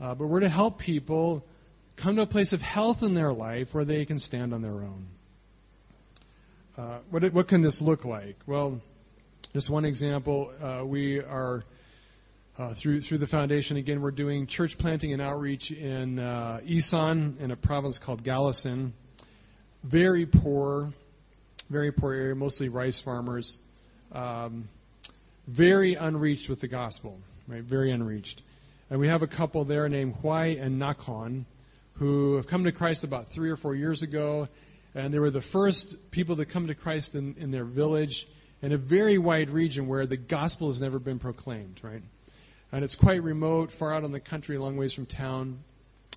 uh, 0.01 0.15
but 0.15 0.27
we're 0.27 0.41
to 0.41 0.49
help 0.49 0.79
people 0.79 1.43
come 2.01 2.17
to 2.17 2.23
a 2.23 2.27
place 2.27 2.51
of 2.51 2.59
health 2.59 2.97
in 3.01 3.13
their 3.13 3.31
life 3.31 3.69
where 3.71 3.85
they 3.85 4.03
can 4.05 4.19
stand 4.19 4.53
on 4.53 4.61
their 4.61 4.71
own. 4.71 5.07
Uh, 6.77 6.99
what, 7.11 7.33
what 7.33 7.47
can 7.47 7.61
this 7.61 7.81
look 7.81 8.03
like? 8.03 8.35
Well, 8.45 8.81
just 9.53 9.71
one 9.71 9.85
example, 9.85 10.51
uh, 10.61 10.85
we 10.85 11.19
are 11.19 11.63
uh, 12.61 12.75
through 12.81 13.01
through 13.01 13.17
the 13.17 13.27
foundation 13.27 13.77
again. 13.77 14.01
We're 14.01 14.11
doing 14.11 14.45
church 14.45 14.71
planting 14.77 15.13
and 15.13 15.21
outreach 15.21 15.71
in 15.71 16.19
uh, 16.19 16.59
Isan, 16.63 17.37
in 17.39 17.49
a 17.49 17.55
province 17.55 17.99
called 18.05 18.23
Kalasin. 18.23 18.91
Very 19.83 20.27
poor, 20.27 20.93
very 21.71 21.91
poor 21.91 22.13
area, 22.13 22.35
mostly 22.35 22.69
rice 22.69 23.01
farmers. 23.03 23.57
Um, 24.11 24.69
very 25.47 25.95
unreached 25.95 26.49
with 26.49 26.61
the 26.61 26.67
gospel, 26.67 27.17
right? 27.47 27.63
Very 27.63 27.91
unreached. 27.91 28.41
And 28.91 28.99
we 28.99 29.07
have 29.07 29.23
a 29.23 29.27
couple 29.27 29.65
there 29.65 29.89
named 29.89 30.15
Huai 30.23 30.61
and 30.61 30.79
Nakon 30.79 31.45
who 31.97 32.35
have 32.35 32.45
come 32.45 32.63
to 32.65 32.71
Christ 32.71 33.03
about 33.03 33.25
three 33.33 33.49
or 33.49 33.57
four 33.57 33.73
years 33.73 34.03
ago, 34.03 34.47
and 34.93 35.11
they 35.11 35.19
were 35.19 35.31
the 35.31 35.43
first 35.51 35.95
people 36.11 36.37
to 36.37 36.45
come 36.45 36.67
to 36.67 36.75
Christ 36.75 37.15
in, 37.15 37.35
in 37.39 37.49
their 37.49 37.65
village 37.65 38.27
in 38.61 38.71
a 38.71 38.77
very 38.77 39.17
wide 39.17 39.49
region 39.49 39.87
where 39.87 40.05
the 40.05 40.17
gospel 40.17 40.71
has 40.71 40.79
never 40.79 40.99
been 40.99 41.17
proclaimed, 41.17 41.79
right? 41.81 42.03
And 42.71 42.83
it's 42.83 42.95
quite 42.95 43.21
remote, 43.21 43.69
far 43.77 43.93
out 43.93 44.03
in 44.03 44.11
the 44.11 44.19
country, 44.19 44.55
a 44.55 44.61
long 44.61 44.77
ways 44.77 44.93
from 44.93 45.05
town. 45.05 45.59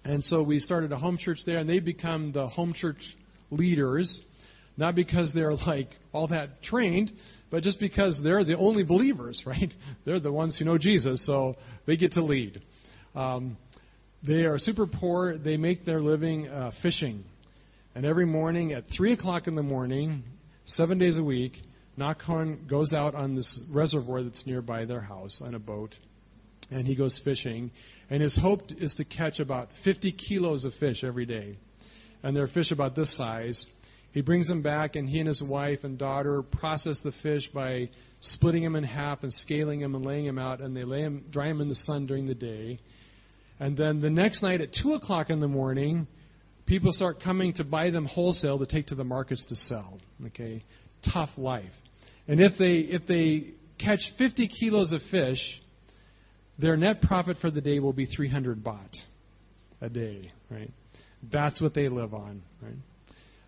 And 0.04 0.22
so 0.22 0.42
we 0.42 0.60
started 0.60 0.92
a 0.92 0.96
home 0.96 1.18
church 1.18 1.38
there, 1.46 1.58
and 1.58 1.68
they 1.68 1.80
become 1.80 2.32
the 2.32 2.46
home 2.46 2.74
church 2.74 2.98
leaders, 3.50 4.20
not 4.76 4.94
because 4.94 5.32
they're 5.34 5.54
like 5.54 5.88
all 6.12 6.28
that 6.28 6.62
trained, 6.62 7.10
but 7.50 7.62
just 7.62 7.80
because 7.80 8.20
they're 8.22 8.44
the 8.44 8.56
only 8.56 8.84
believers, 8.84 9.42
right? 9.46 9.72
They're 10.04 10.20
the 10.20 10.32
ones 10.32 10.58
who 10.58 10.64
know 10.64 10.78
Jesus, 10.78 11.24
so 11.26 11.56
they 11.86 11.96
get 11.96 12.12
to 12.12 12.22
lead. 12.22 12.60
Um, 13.14 13.56
they 14.26 14.44
are 14.44 14.58
super 14.58 14.86
poor. 14.86 15.36
They 15.36 15.56
make 15.56 15.84
their 15.84 16.00
living 16.00 16.48
uh, 16.48 16.72
fishing. 16.82 17.24
And 17.94 18.04
every 18.04 18.26
morning 18.26 18.72
at 18.72 18.84
3 18.96 19.12
o'clock 19.12 19.46
in 19.46 19.54
the 19.54 19.62
morning, 19.62 20.24
seven 20.66 20.98
days 20.98 21.16
a 21.16 21.22
week, 21.22 21.52
Nakhon 21.98 22.68
goes 22.68 22.92
out 22.92 23.14
on 23.14 23.36
this 23.36 23.60
reservoir 23.70 24.22
that's 24.22 24.44
nearby 24.46 24.84
their 24.84 25.00
house 25.00 25.40
on 25.44 25.54
a 25.54 25.58
boat, 25.58 25.94
and 26.70 26.86
he 26.86 26.94
goes 26.94 27.20
fishing. 27.24 27.70
And 28.10 28.22
his 28.22 28.38
hope 28.40 28.62
is 28.78 28.94
to 28.96 29.04
catch 29.04 29.40
about 29.40 29.68
50 29.84 30.12
kilos 30.12 30.64
of 30.64 30.72
fish 30.74 31.04
every 31.04 31.26
day. 31.26 31.58
And 32.22 32.36
they're 32.36 32.48
fish 32.48 32.70
about 32.70 32.96
this 32.96 33.14
size. 33.16 33.66
He 34.12 34.20
brings 34.20 34.46
them 34.46 34.62
back, 34.62 34.94
and 34.94 35.08
he 35.08 35.18
and 35.18 35.26
his 35.26 35.42
wife 35.42 35.80
and 35.82 35.98
daughter 35.98 36.42
process 36.42 37.00
the 37.02 37.12
fish 37.22 37.48
by 37.52 37.90
splitting 38.20 38.62
them 38.62 38.76
in 38.76 38.84
half 38.84 39.22
and 39.22 39.32
scaling 39.32 39.80
them 39.80 39.94
and 39.94 40.06
laying 40.06 40.26
them 40.26 40.38
out, 40.38 40.60
and 40.60 40.76
they 40.76 40.84
lay 40.84 41.02
them, 41.02 41.24
dry 41.30 41.48
them 41.48 41.60
in 41.60 41.68
the 41.68 41.74
sun 41.74 42.06
during 42.06 42.26
the 42.26 42.34
day. 42.34 42.78
And 43.58 43.76
then 43.76 44.00
the 44.00 44.10
next 44.10 44.42
night 44.42 44.60
at 44.60 44.68
2 44.82 44.94
o'clock 44.94 45.30
in 45.30 45.40
the 45.40 45.48
morning, 45.48 46.06
people 46.66 46.92
start 46.92 47.20
coming 47.22 47.52
to 47.54 47.64
buy 47.64 47.90
them 47.90 48.06
wholesale 48.06 48.58
to 48.58 48.66
take 48.66 48.86
to 48.88 48.94
the 48.94 49.04
markets 49.04 49.44
to 49.48 49.56
sell. 49.56 49.98
Okay, 50.26 50.62
tough 51.12 51.30
life. 51.36 51.72
And 52.26 52.40
if 52.40 52.52
they 52.58 52.76
if 52.76 53.06
they 53.06 53.54
catch 53.78 54.00
50 54.18 54.48
kilos 54.48 54.92
of 54.92 55.00
fish, 55.10 55.60
their 56.58 56.76
net 56.76 57.02
profit 57.02 57.36
for 57.40 57.50
the 57.50 57.60
day 57.60 57.78
will 57.78 57.92
be 57.92 58.06
300 58.06 58.62
baht 58.62 58.94
a 59.80 59.88
day, 59.88 60.32
right? 60.50 60.70
That's 61.32 61.60
what 61.60 61.74
they 61.74 61.88
live 61.88 62.14
on, 62.14 62.42
right? 62.62 62.74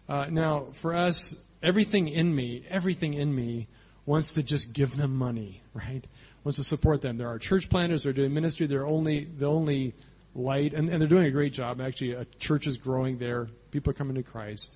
Uh, 0.09 0.31
now, 0.31 0.69
for 0.83 0.95
us, 0.95 1.35
everything 1.62 2.09
in 2.09 2.35
me, 2.35 2.64
everything 2.71 3.14
in 3.14 3.35
me 3.35 3.69
wants 4.07 4.33
to 4.35 4.42
just 4.42 4.69
give 4.75 4.90
them 4.90 5.16
money, 5.16 5.62
right? 5.75 6.07
Wants 6.45 6.59
to 6.59 6.64
support 6.64 7.03
them. 7.03 7.19
There 7.19 7.27
are 7.27 7.33
our 7.33 7.38
church 7.38 7.64
planters. 7.71 8.05
They're 8.05 8.12
doing 8.12 8.33
ministry. 8.33 8.66
They're 8.66 8.87
only 8.87 9.29
the 9.38 9.47
only 9.47 9.95
light, 10.35 10.75
and, 10.75 10.88
and 10.88 11.01
they're 11.01 11.09
doing 11.09 11.27
a 11.27 11.31
great 11.31 11.53
job. 11.53 11.81
Actually, 11.81 12.12
a 12.12 12.25
church 12.38 12.66
is 12.66 12.77
growing 12.79 13.19
there. 13.19 13.49
People 13.73 13.90
are 13.90 13.95
coming 13.95 14.14
to 14.14 14.23
Christ, 14.23 14.71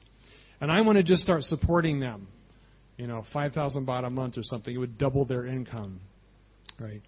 and 0.60 0.70
I 0.70 0.80
want 0.80 0.96
to 0.96 1.04
just 1.04 1.22
start 1.22 1.42
supporting 1.44 2.00
them. 2.00 2.26
You 2.96 3.06
know, 3.06 3.24
five 3.32 3.52
thousand 3.52 3.86
baht 3.86 4.04
a 4.04 4.10
month 4.10 4.36
or 4.36 4.42
something. 4.42 4.74
It 4.74 4.78
would 4.78 4.98
double 4.98 5.24
their 5.24 5.46
income, 5.46 6.00
right? 6.78 7.00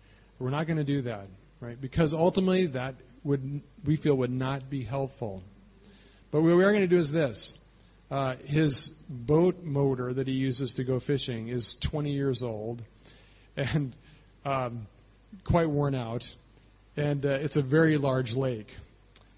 We're 0.43 0.51
not 0.51 0.67
going 0.67 0.79
to 0.79 0.85
do 0.85 1.03
that, 1.03 1.27
right? 1.61 1.81
Because 1.81 2.13
ultimately, 2.13 2.67
that 2.69 2.97
would 3.23 3.63
we 3.87 3.97
feel 3.97 4.17
would 4.17 4.31
not 4.31 4.69
be 4.69 4.83
helpful. 4.83 5.41
But 6.33 6.43
what 6.43 6.57
we 6.57 6.65
are 6.65 6.73
going 6.73 6.83
to 6.83 6.89
do 6.89 6.99
is 6.99 7.13
this: 7.13 7.55
uh, 8.11 8.35
his 8.45 8.91
boat 9.09 9.63
motor 9.63 10.13
that 10.13 10.27
he 10.27 10.33
uses 10.33 10.75
to 10.75 10.85
go 10.85 10.99
fishing 10.99 11.47
is 11.47 11.77
20 11.93 12.11
years 12.11 12.43
old, 12.43 12.83
and 13.57 13.95
um, 14.45 14.89
quite 15.47 15.71
worn 15.71 15.95
out, 15.95 16.23
and 16.97 17.25
uh, 17.25 17.39
it's 17.41 17.57
a 17.57 17.63
very 17.63 17.97
large 17.97 18.33
lake. 18.33 18.67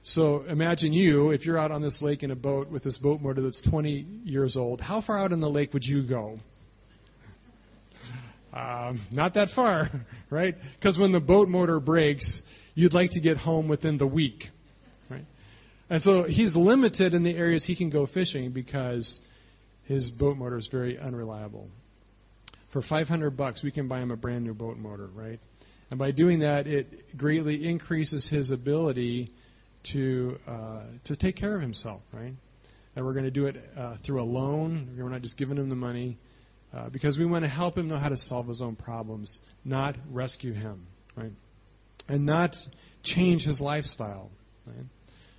So 0.05 0.45
imagine 0.49 0.95
you, 0.95 1.33
if 1.33 1.45
you're 1.45 1.59
out 1.59 1.71
on 1.71 1.83
this 1.83 2.01
lake 2.01 2.23
in 2.23 2.31
a 2.31 2.37
boat 2.37 2.71
with 2.71 2.83
this 2.83 2.97
boat 2.97 3.21
motor 3.21 3.43
that's 3.43 3.61
20 3.69 4.07
years 4.25 4.57
old, 4.57 4.81
how 4.81 5.03
far 5.03 5.19
out 5.19 5.33
in 5.33 5.40
the 5.40 5.51
lake 5.51 5.75
would 5.75 5.85
you 5.85 6.03
go? 6.07 6.38
Um, 8.55 9.05
not 9.11 9.35
that 9.35 9.49
far, 9.55 9.90
right? 10.31 10.55
Because 10.79 10.97
when 10.99 11.11
the 11.11 11.21
boat 11.21 11.49
motor 11.49 11.81
breaks, 11.81 12.40
you'd 12.75 12.95
like 12.95 13.11
to 13.11 13.21
get 13.21 13.37
home 13.37 13.69
within 13.69 13.99
the 13.99 14.07
week, 14.07 14.45
right? 15.11 15.25
And 15.90 16.01
so 16.01 16.23
he's 16.23 16.55
limited 16.55 17.14
in 17.14 17.25
the 17.25 17.35
areas 17.35 17.64
he 17.64 17.75
can 17.75 17.90
go 17.90 18.07
fishing 18.07 18.53
because 18.53 19.19
his 19.85 20.09
boat 20.11 20.37
motor 20.37 20.57
is 20.57 20.69
very 20.71 20.99
unreliable. 20.99 21.69
For 22.73 22.81
500 22.83 23.37
bucks, 23.37 23.62
we 23.62 23.73
can 23.73 23.88
buy 23.88 24.01
him 24.01 24.12
a 24.12 24.17
brand 24.17 24.45
new 24.45 24.55
boat 24.55 24.77
motor, 24.77 25.09
right? 25.14 25.40
And 25.90 25.99
by 25.99 26.12
doing 26.12 26.40
that, 26.40 26.67
it 26.67 27.17
greatly 27.17 27.67
increases 27.69 28.29
his 28.31 28.53
ability 28.53 29.31
to 29.93 30.37
uh, 30.47 30.83
to 31.05 31.17
take 31.17 31.37
care 31.37 31.55
of 31.55 31.61
himself, 31.61 32.03
right? 32.12 32.33
And 32.97 33.05
we're 33.05 33.12
going 33.12 33.25
to 33.27 33.31
do 33.31 33.47
it 33.47 33.57
uh, 33.77 33.97
through 34.07 34.23
a 34.23 34.25
loan. 34.25 34.97
We're 34.97 35.09
not 35.09 35.23
just 35.23 35.37
giving 35.37 35.57
him 35.57 35.69
the 35.69 35.75
money 35.75 36.19
uh, 36.75 36.89
because 36.91 37.19
we 37.19 37.25
want 37.25 37.45
to 37.45 37.49
help 37.49 37.77
him 37.77 37.89
know 37.89 37.99
how 37.99 38.09
to 38.09 38.17
solve 38.17 38.49
his 38.49 38.61
own 38.61 38.77
problems, 38.77 39.39
not 39.65 39.95
rescue 40.11 40.53
him, 40.53 40.87
right? 41.17 41.33
And 42.09 42.27
not 42.27 42.51
change 43.03 43.43
his 43.43 43.61
lifestyle, 43.61 44.31
right? 44.67 44.87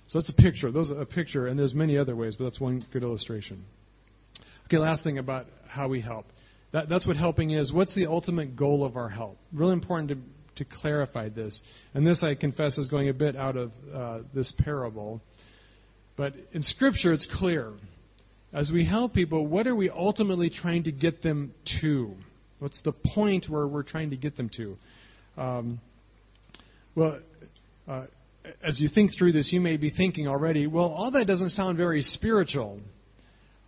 So 0.08 0.18
that's 0.20 0.30
a 0.30 0.42
picture. 0.42 0.70
Those 0.70 0.90
are 0.90 1.00
a 1.00 1.06
picture, 1.06 1.48
and 1.48 1.58
there's 1.58 1.74
many 1.74 1.98
other 1.98 2.14
ways, 2.14 2.36
but 2.36 2.44
that's 2.44 2.60
one 2.60 2.84
good 2.92 3.02
illustration. 3.02 3.64
Okay, 4.66 4.78
last 4.78 5.04
thing 5.04 5.18
about 5.18 5.46
how 5.68 5.88
we 5.88 6.00
help. 6.00 6.26
That, 6.72 6.88
that's 6.88 7.06
what 7.06 7.16
helping 7.16 7.50
is. 7.50 7.72
What's 7.72 7.94
the 7.94 8.06
ultimate 8.06 8.56
goal 8.56 8.84
of 8.84 8.96
our 8.96 9.08
help? 9.08 9.38
Really 9.52 9.72
important 9.72 10.10
to 10.10 10.18
to 10.56 10.64
clarify 10.64 11.28
this. 11.28 11.60
And 11.94 12.06
this, 12.06 12.22
I 12.22 12.34
confess, 12.34 12.78
is 12.78 12.88
going 12.88 13.08
a 13.08 13.14
bit 13.14 13.36
out 13.36 13.56
of 13.56 13.72
uh, 13.94 14.20
this 14.34 14.52
parable. 14.58 15.20
But 16.16 16.32
in 16.52 16.62
Scripture, 16.62 17.12
it's 17.12 17.28
clear. 17.38 17.72
As 18.56 18.70
we 18.72 18.86
help 18.86 19.12
people, 19.12 19.46
what 19.46 19.66
are 19.66 19.76
we 19.76 19.90
ultimately 19.90 20.48
trying 20.48 20.84
to 20.84 20.92
get 20.92 21.22
them 21.22 21.52
to? 21.82 22.14
What's 22.58 22.80
the 22.84 22.92
point 23.14 23.50
where 23.50 23.68
we're 23.68 23.82
trying 23.82 24.08
to 24.10 24.16
get 24.16 24.38
them 24.38 24.50
to? 24.56 24.76
Um, 25.36 25.80
well, 26.94 27.20
uh, 27.86 28.06
as 28.64 28.80
you 28.80 28.88
think 28.88 29.10
through 29.18 29.32
this, 29.32 29.52
you 29.52 29.60
may 29.60 29.76
be 29.76 29.90
thinking 29.90 30.26
already, 30.26 30.66
well, 30.66 30.86
all 30.86 31.10
that 31.10 31.26
doesn't 31.26 31.50
sound 31.50 31.76
very 31.76 32.00
spiritual. 32.00 32.80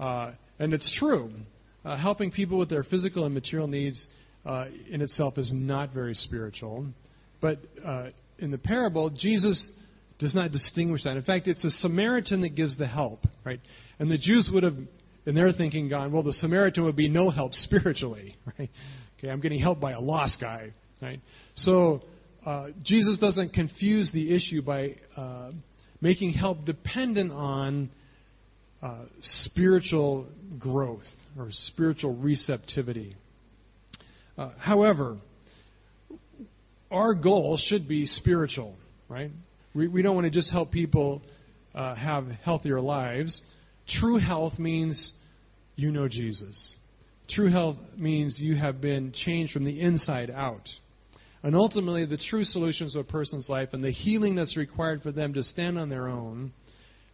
Uh, 0.00 0.32
and 0.58 0.72
it's 0.72 0.90
true. 0.98 1.32
Uh, 1.84 1.98
helping 1.98 2.30
people 2.30 2.58
with 2.58 2.70
their 2.70 2.82
physical 2.82 3.26
and 3.26 3.34
material 3.34 3.68
needs 3.68 4.06
uh, 4.46 4.68
in 4.88 5.02
itself 5.02 5.36
is 5.36 5.52
not 5.54 5.92
very 5.92 6.14
spiritual. 6.14 6.86
But 7.42 7.58
uh, 7.84 8.08
in 8.38 8.50
the 8.50 8.56
parable, 8.56 9.10
Jesus 9.10 9.70
does 10.18 10.34
not 10.34 10.50
distinguish 10.50 11.04
that. 11.04 11.16
In 11.16 11.22
fact, 11.22 11.46
it's 11.46 11.64
a 11.64 11.70
Samaritan 11.70 12.40
that 12.42 12.54
gives 12.54 12.76
the 12.76 12.86
help, 12.86 13.20
right? 13.44 13.60
And 13.98 14.10
the 14.10 14.18
Jews 14.18 14.50
would 14.52 14.64
have, 14.64 14.76
in 15.26 15.34
their 15.34 15.52
thinking, 15.52 15.88
gone, 15.88 16.12
well, 16.12 16.22
the 16.22 16.32
Samaritan 16.32 16.84
would 16.84 16.96
be 16.96 17.08
no 17.08 17.30
help 17.30 17.54
spiritually, 17.54 18.36
right? 18.58 18.70
Okay, 19.18 19.28
I'm 19.30 19.40
getting 19.40 19.60
helped 19.60 19.80
by 19.80 19.92
a 19.92 20.00
lost 20.00 20.38
guy, 20.40 20.72
right? 21.00 21.20
So 21.54 22.02
uh, 22.44 22.68
Jesus 22.82 23.18
doesn't 23.18 23.52
confuse 23.52 24.10
the 24.12 24.34
issue 24.34 24.62
by 24.62 24.96
uh, 25.16 25.52
making 26.00 26.32
help 26.32 26.64
dependent 26.64 27.32
on 27.32 27.90
uh, 28.82 29.04
spiritual 29.20 30.26
growth 30.58 31.02
or 31.36 31.48
spiritual 31.50 32.14
receptivity. 32.14 33.16
Uh, 34.36 34.50
however, 34.58 35.16
our 36.90 37.14
goal 37.14 37.58
should 37.60 37.88
be 37.88 38.06
spiritual, 38.06 38.76
right? 39.08 39.30
We, 39.74 40.02
don't 40.02 40.14
want 40.14 40.26
to 40.26 40.30
just 40.30 40.50
help 40.50 40.72
people 40.72 41.22
uh, 41.74 41.94
have 41.94 42.26
healthier 42.42 42.80
lives. 42.80 43.40
True 44.00 44.18
health 44.18 44.58
means 44.58 45.12
you 45.76 45.92
know 45.92 46.08
Jesus. 46.08 46.74
True 47.28 47.50
health 47.50 47.76
means 47.96 48.38
you 48.40 48.56
have 48.56 48.80
been 48.80 49.12
changed 49.12 49.52
from 49.52 49.64
the 49.64 49.80
inside 49.80 50.30
out. 50.30 50.68
And 51.42 51.54
ultimately, 51.54 52.04
the 52.04 52.18
true 52.18 52.44
solutions 52.44 52.96
of 52.96 53.06
a 53.06 53.08
person's 53.08 53.48
life 53.48 53.68
and 53.72 53.84
the 53.84 53.92
healing 53.92 54.34
that's 54.34 54.56
required 54.56 55.02
for 55.02 55.12
them 55.12 55.34
to 55.34 55.44
stand 55.44 55.78
on 55.78 55.88
their 55.88 56.08
own 56.08 56.52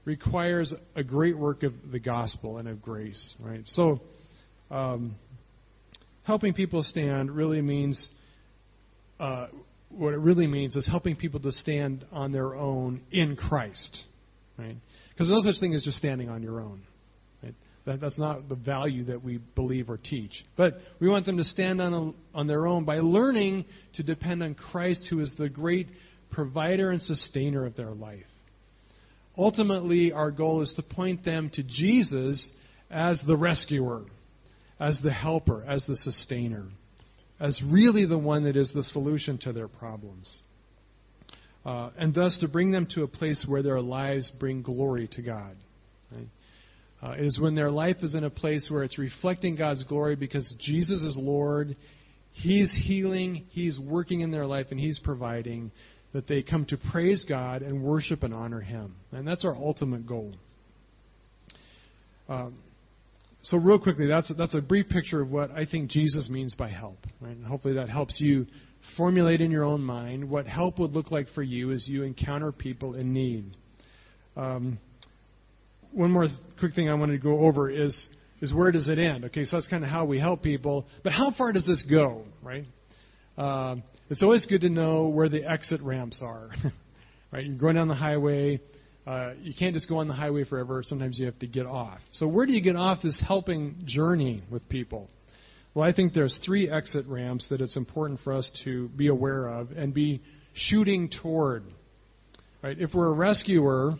requires 0.04 0.72
a 0.94 1.02
great 1.02 1.36
work 1.36 1.62
of 1.62 1.72
the 1.90 1.98
gospel 1.98 2.58
and 2.58 2.68
of 2.68 2.80
grace, 2.80 3.34
right? 3.40 3.62
So, 3.66 4.00
um, 4.70 5.14
helping 6.22 6.54
people 6.54 6.82
stand 6.82 7.30
really 7.30 7.60
means 7.60 8.08
uh, 9.20 9.48
what 9.96 10.14
it 10.14 10.18
really 10.18 10.46
means 10.46 10.76
is 10.76 10.86
helping 10.86 11.16
people 11.16 11.40
to 11.40 11.52
stand 11.52 12.04
on 12.12 12.32
their 12.32 12.54
own 12.54 13.00
in 13.10 13.36
Christ, 13.36 14.00
right? 14.58 14.76
Because 15.10 15.30
no 15.30 15.40
such 15.40 15.60
thing 15.60 15.74
as 15.74 15.84
just 15.84 15.98
standing 15.98 16.28
on 16.28 16.42
your 16.42 16.60
own. 16.60 16.82
Right? 17.42 17.54
That, 17.86 18.00
that's 18.00 18.18
not 18.18 18.48
the 18.48 18.56
value 18.56 19.04
that 19.04 19.22
we 19.22 19.38
believe 19.54 19.88
or 19.88 19.96
teach. 19.96 20.44
But 20.56 20.74
we 21.00 21.08
want 21.08 21.26
them 21.26 21.36
to 21.36 21.44
stand 21.44 21.80
on, 21.80 21.94
a, 21.94 22.36
on 22.36 22.46
their 22.46 22.66
own 22.66 22.84
by 22.84 22.98
learning 22.98 23.66
to 23.94 24.02
depend 24.02 24.42
on 24.42 24.54
Christ, 24.54 25.06
who 25.10 25.20
is 25.20 25.34
the 25.38 25.48
great 25.48 25.88
provider 26.30 26.90
and 26.90 27.00
sustainer 27.00 27.64
of 27.64 27.76
their 27.76 27.92
life. 27.92 28.24
Ultimately, 29.36 30.12
our 30.12 30.30
goal 30.30 30.62
is 30.62 30.72
to 30.76 30.82
point 30.82 31.24
them 31.24 31.50
to 31.54 31.62
Jesus 31.62 32.52
as 32.90 33.20
the 33.26 33.36
rescuer, 33.36 34.02
as 34.78 35.00
the 35.02 35.12
helper, 35.12 35.64
as 35.66 35.84
the 35.86 35.96
sustainer 35.96 36.66
as 37.44 37.60
really 37.62 38.06
the 38.06 38.16
one 38.16 38.44
that 38.44 38.56
is 38.56 38.72
the 38.72 38.82
solution 38.82 39.36
to 39.36 39.52
their 39.52 39.68
problems. 39.68 40.38
Uh, 41.62 41.90
and 41.98 42.14
thus 42.14 42.38
to 42.38 42.48
bring 42.48 42.70
them 42.70 42.86
to 42.94 43.02
a 43.02 43.06
place 43.06 43.44
where 43.46 43.62
their 43.62 43.82
lives 43.82 44.32
bring 44.40 44.62
glory 44.62 45.10
to 45.12 45.20
God. 45.20 45.54
Right? 46.10 46.28
Uh, 47.02 47.12
it 47.18 47.26
is 47.26 47.38
when 47.38 47.54
their 47.54 47.70
life 47.70 47.98
is 48.00 48.14
in 48.14 48.24
a 48.24 48.30
place 48.30 48.68
where 48.70 48.82
it's 48.82 48.98
reflecting 48.98 49.56
God's 49.56 49.84
glory 49.84 50.16
because 50.16 50.54
Jesus 50.58 51.02
is 51.02 51.18
Lord, 51.18 51.76
He's 52.32 52.74
healing, 52.86 53.44
He's 53.50 53.78
working 53.78 54.20
in 54.20 54.30
their 54.30 54.46
life, 54.46 54.68
and 54.70 54.80
He's 54.80 54.98
providing, 54.98 55.70
that 56.14 56.26
they 56.26 56.42
come 56.42 56.64
to 56.66 56.78
praise 56.92 57.26
God 57.28 57.60
and 57.60 57.82
worship 57.82 58.22
and 58.22 58.32
honor 58.32 58.62
Him. 58.62 58.94
And 59.12 59.28
that's 59.28 59.44
our 59.44 59.54
ultimate 59.54 60.06
goal. 60.06 60.32
Um, 62.26 62.56
so 63.44 63.58
real 63.58 63.78
quickly, 63.78 64.06
that's 64.06 64.32
that's 64.36 64.54
a 64.54 64.62
brief 64.62 64.88
picture 64.88 65.20
of 65.20 65.30
what 65.30 65.50
I 65.50 65.66
think 65.66 65.90
Jesus 65.90 66.30
means 66.30 66.54
by 66.54 66.70
help. 66.70 66.98
Right? 67.20 67.36
And 67.36 67.46
hopefully 67.46 67.74
that 67.74 67.90
helps 67.90 68.18
you 68.18 68.46
formulate 68.96 69.42
in 69.42 69.50
your 69.50 69.64
own 69.64 69.82
mind 69.82 70.28
what 70.28 70.46
help 70.46 70.78
would 70.78 70.92
look 70.92 71.10
like 71.10 71.26
for 71.34 71.42
you 71.42 71.70
as 71.72 71.86
you 71.86 72.04
encounter 72.04 72.52
people 72.52 72.94
in 72.94 73.12
need. 73.12 73.44
Um, 74.34 74.78
one 75.92 76.10
more 76.10 76.26
quick 76.58 76.74
thing 76.74 76.88
I 76.88 76.94
wanted 76.94 77.12
to 77.12 77.22
go 77.22 77.40
over 77.40 77.70
is 77.70 78.08
is 78.40 78.52
where 78.52 78.72
does 78.72 78.88
it 78.88 78.98
end? 78.98 79.26
Okay, 79.26 79.44
so 79.44 79.56
that's 79.56 79.68
kind 79.68 79.84
of 79.84 79.90
how 79.90 80.06
we 80.06 80.18
help 80.18 80.42
people, 80.42 80.86
but 81.02 81.12
how 81.12 81.30
far 81.36 81.52
does 81.52 81.66
this 81.66 81.84
go? 81.88 82.24
Right? 82.42 82.64
Uh, 83.36 83.76
it's 84.08 84.22
always 84.22 84.46
good 84.46 84.62
to 84.62 84.70
know 84.70 85.08
where 85.08 85.28
the 85.28 85.44
exit 85.44 85.82
ramps 85.82 86.22
are. 86.22 86.50
right? 87.32 87.44
You're 87.44 87.58
going 87.58 87.76
down 87.76 87.88
the 87.88 87.94
highway 87.94 88.60
uh, 89.06 89.32
you 89.42 89.52
can't 89.58 89.74
just 89.74 89.88
go 89.88 89.98
on 89.98 90.08
the 90.08 90.14
highway 90.14 90.44
forever. 90.44 90.82
Sometimes 90.82 91.18
you 91.18 91.26
have 91.26 91.38
to 91.40 91.46
get 91.46 91.66
off. 91.66 92.00
So 92.12 92.26
where 92.26 92.46
do 92.46 92.52
you 92.52 92.62
get 92.62 92.76
off 92.76 93.02
this 93.02 93.22
helping 93.26 93.82
journey 93.84 94.42
with 94.50 94.66
people? 94.68 95.10
Well, 95.74 95.86
I 95.86 95.92
think 95.92 96.14
there's 96.14 96.38
three 96.44 96.70
exit 96.70 97.06
ramps 97.06 97.48
that 97.50 97.60
it's 97.60 97.76
important 97.76 98.20
for 98.22 98.32
us 98.32 98.50
to 98.64 98.88
be 98.90 99.08
aware 99.08 99.48
of 99.48 99.72
and 99.72 99.92
be 99.92 100.22
shooting 100.54 101.10
toward. 101.22 101.64
Right? 102.62 102.80
If 102.80 102.94
we're 102.94 103.08
a 103.08 103.12
rescuer, 103.12 103.94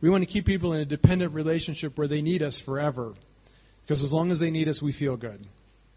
we 0.00 0.10
want 0.10 0.22
to 0.22 0.30
keep 0.30 0.44
people 0.46 0.74
in 0.74 0.80
a 0.80 0.84
dependent 0.84 1.32
relationship 1.32 1.98
where 1.98 2.06
they 2.06 2.22
need 2.22 2.42
us 2.42 2.62
forever. 2.64 3.14
Because 3.82 4.04
as 4.04 4.12
long 4.12 4.30
as 4.30 4.38
they 4.38 4.50
need 4.50 4.68
us, 4.68 4.80
we 4.82 4.92
feel 4.92 5.16
good. 5.16 5.44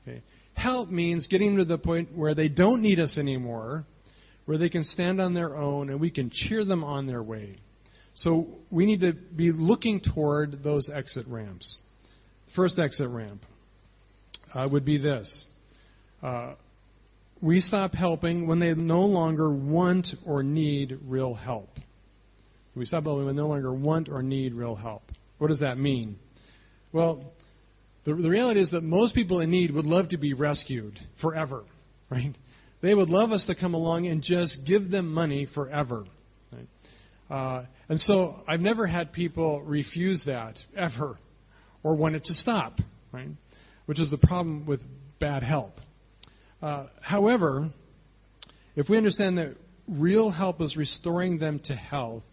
Okay? 0.08 0.24
Help 0.54 0.90
means 0.90 1.28
getting 1.28 1.58
to 1.58 1.66
the 1.66 1.78
point 1.78 2.16
where 2.16 2.34
they 2.34 2.50
don't 2.50 2.82
need 2.82 3.00
us 3.00 3.18
anymore, 3.20 3.86
where 4.46 4.58
they 4.58 4.70
can 4.70 4.84
stand 4.84 5.22
on 5.22 5.36
their 5.36 5.56
own 5.56 5.90
and 5.90 6.00
we 6.00 6.10
can 6.10 6.32
cheer 6.34 6.66
them 6.66 6.84
on 6.84 7.06
their 7.06 7.22
way. 7.22 7.58
So 8.18 8.48
we 8.72 8.86
need 8.86 9.02
to 9.02 9.14
be 9.14 9.52
looking 9.52 10.02
toward 10.02 10.64
those 10.64 10.90
exit 10.94 11.28
ramps. 11.28 11.78
First 12.56 12.80
exit 12.80 13.10
ramp 13.10 13.44
uh, 14.54 14.68
would 14.72 14.86
be 14.86 14.98
this. 14.98 15.46
Uh, 16.24 16.56
we 17.42 17.62
stop 17.62 17.94
helping 17.94 18.48
when 18.48 18.60
they 18.60 18.74
no 18.74 19.02
longer 19.02 19.52
want 19.52 20.08
or 20.26 20.42
need 20.42 20.98
real 21.06 21.36
help. 21.36 21.70
We 22.76 22.86
stop 22.86 23.04
helping 23.04 23.28
when 23.28 23.36
they 23.36 23.42
no 23.42 23.50
longer 23.50 23.72
want 23.72 24.10
or 24.10 24.24
need 24.24 24.56
real 24.56 24.74
help. 24.74 25.04
What 25.38 25.50
does 25.50 25.60
that 25.60 25.78
mean? 25.78 26.18
Well, 26.92 27.24
the, 28.04 28.16
the 28.16 28.30
reality 28.30 28.62
is 28.62 28.72
that 28.72 28.82
most 28.82 29.14
people 29.14 29.42
in 29.42 29.52
need 29.52 29.72
would 29.72 29.86
love 29.86 30.10
to 30.10 30.18
be 30.18 30.34
rescued 30.34 30.98
forever, 31.22 31.64
right? 32.10 32.36
They 32.82 32.96
would 32.96 33.10
love 33.10 33.32
us 33.32 33.46
to 33.46 33.54
come 33.54 33.76
along 33.76 34.08
and 34.08 34.24
just 34.24 34.62
give 34.66 34.90
them 34.90 35.14
money 35.14 35.48
forever. 35.54 36.06
Uh, 37.30 37.66
and 37.90 38.00
so 38.00 38.40
I've 38.48 38.62
never 38.62 38.88
had 38.88 39.12
people 39.12 39.62
refuse 39.62 40.24
that 40.26 40.58
ever 40.76 41.18
or 41.84 41.96
want 41.96 42.16
it 42.16 42.26
to 42.26 42.34
stop, 42.34 42.80
right? 43.12 43.30
Which 43.86 44.00
is 44.00 44.10
the 44.10 44.18
problem 44.18 44.66
with 44.66 44.82
bad 45.20 45.44
help. 45.44 45.74
Uh, 46.62 46.88
however, 47.02 47.70
if 48.76 48.90
we 48.90 48.98
understand 48.98 49.38
that 49.38 49.56
real 49.88 50.32
help 50.32 50.62
is 50.62 50.76
restoring 50.76 51.40
them 51.40 51.60
to 51.66 51.76
health, 51.76 52.24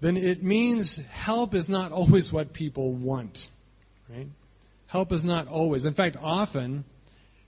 then 0.00 0.16
it 0.16 0.42
means 0.42 0.98
help 1.10 1.54
is 1.54 1.68
not 1.68 1.92
always 1.92 2.30
what 2.32 2.52
people 2.52 2.94
want, 2.94 3.38
right? 4.10 4.26
Help 4.86 5.12
is 5.12 5.24
not 5.24 5.48
always. 5.48 5.86
In 5.86 5.94
fact, 5.94 6.16
often, 6.20 6.84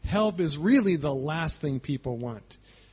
help 0.05 0.41
is 0.41 0.57
really 0.61 0.97
the 0.97 1.13
last 1.13 1.61
thing 1.61 1.81
people 1.81 2.17
want. 2.19 2.45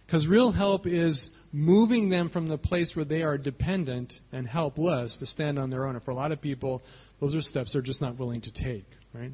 Because 0.06 0.28
real 0.28 0.52
help 0.52 0.86
is 0.86 1.30
moving 1.54 2.10
them 2.10 2.30
from 2.30 2.48
the 2.48 2.58
place 2.58 2.92
where 2.96 3.06
they 3.06 3.22
are 3.22 3.38
dependent 3.38 4.12
and 4.32 4.48
helpless 4.48 5.16
to 5.20 5.26
stand 5.26 5.60
on 5.60 5.70
their 5.70 5.86
own. 5.86 5.96
And 5.96 6.04
for 6.04 6.12
a 6.12 6.16
lot 6.16 6.32
of 6.32 6.42
people, 6.42 6.82
those 7.22 7.36
are 7.36 7.42
steps 7.42 7.72
they're 7.72 7.82
just 7.82 8.02
not 8.02 8.18
willing 8.18 8.42
to 8.42 8.52
take, 8.52 8.86
right? 9.14 9.32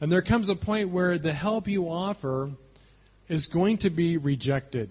And 0.00 0.10
there 0.10 0.22
comes 0.22 0.48
a 0.48 0.54
point 0.54 0.92
where 0.92 1.18
the 1.18 1.34
help 1.34 1.66
you 1.66 1.84
offer 1.88 2.52
is 3.28 3.50
going 3.52 3.78
to 3.78 3.90
be 3.90 4.16
rejected. 4.16 4.90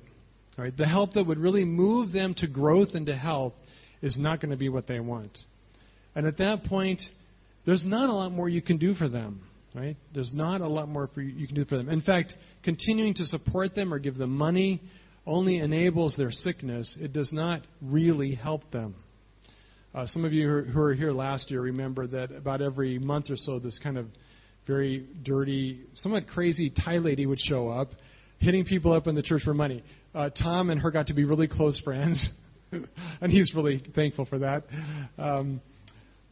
Right? 0.58 0.76
The 0.76 0.88
help 0.88 1.14
that 1.14 1.26
would 1.26 1.38
really 1.38 1.66
move 1.66 2.12
them 2.12 2.34
to 2.40 2.48
growth 2.48 2.90
and 2.96 3.06
to 3.06 3.16
health 3.16 3.54
is 4.02 4.18
not 4.20 4.42
going 4.42 4.50
to 4.50 4.58
be 4.58 4.70
what 4.70 4.88
they 4.88 5.00
want. 5.00 5.38
And 6.16 6.26
at 6.26 6.38
that 6.38 6.64
point, 6.64 7.00
there's 7.66 7.86
not 7.86 8.10
a 8.10 8.14
lot 8.14 8.32
more 8.32 8.50
you 8.50 8.62
can 8.62 8.78
do 8.78 8.96
for 8.96 9.08
them. 9.08 9.44
Right? 9.76 9.96
There's 10.16 10.34
not 10.34 10.62
a 10.62 10.68
lot 10.68 10.90
more 10.90 11.08
you, 11.16 11.22
you 11.22 11.46
can 11.46 11.56
do 11.56 11.66
for 11.66 11.78
them. 11.78 11.90
In 11.90 12.02
fact, 12.02 12.34
continuing 12.64 13.14
to 13.16 13.26
support 13.26 13.76
them 13.76 13.94
or 13.94 14.00
give 14.00 14.18
them 14.18 14.36
money 14.36 14.82
only 15.28 15.58
enables 15.58 16.16
their 16.16 16.32
sickness, 16.32 16.98
it 17.00 17.14
does 17.14 17.32
not 17.34 17.62
really 17.82 18.34
help 18.34 18.72
them. 18.72 18.96
Uh, 19.94 20.06
some 20.08 20.26
of 20.26 20.32
you 20.32 20.48
who 20.48 20.80
were 20.80 20.94
here 20.94 21.12
last 21.12 21.52
year 21.52 21.62
remember 21.62 22.08
that 22.08 22.32
about 22.32 22.62
every 22.62 22.98
month 22.98 23.30
or 23.30 23.36
so, 23.36 23.60
this 23.60 23.80
kind 23.84 23.98
of 23.98 24.08
very 24.66 25.06
dirty, 25.24 25.82
somewhat 25.96 26.28
crazy 26.28 26.70
Thai 26.70 26.98
lady 26.98 27.26
would 27.26 27.40
show 27.40 27.70
up, 27.70 27.90
hitting 28.40 28.64
people 28.64 28.94
up 28.94 29.08
in 29.08 29.16
the 29.16 29.22
church 29.22 29.42
for 29.44 29.54
money. 29.54 29.84
Uh, 30.16 30.30
Tom 30.30 30.70
and 30.70 30.80
her 30.80 30.92
got 30.92 31.08
to 31.08 31.14
be 31.14 31.26
really 31.26 31.48
close 31.48 31.80
friends, 31.84 32.30
and 32.72 33.32
he's 33.32 33.54
really 33.56 33.84
thankful 33.96 34.26
for 34.26 34.40
that. 34.40 34.64
Um, 35.18 35.62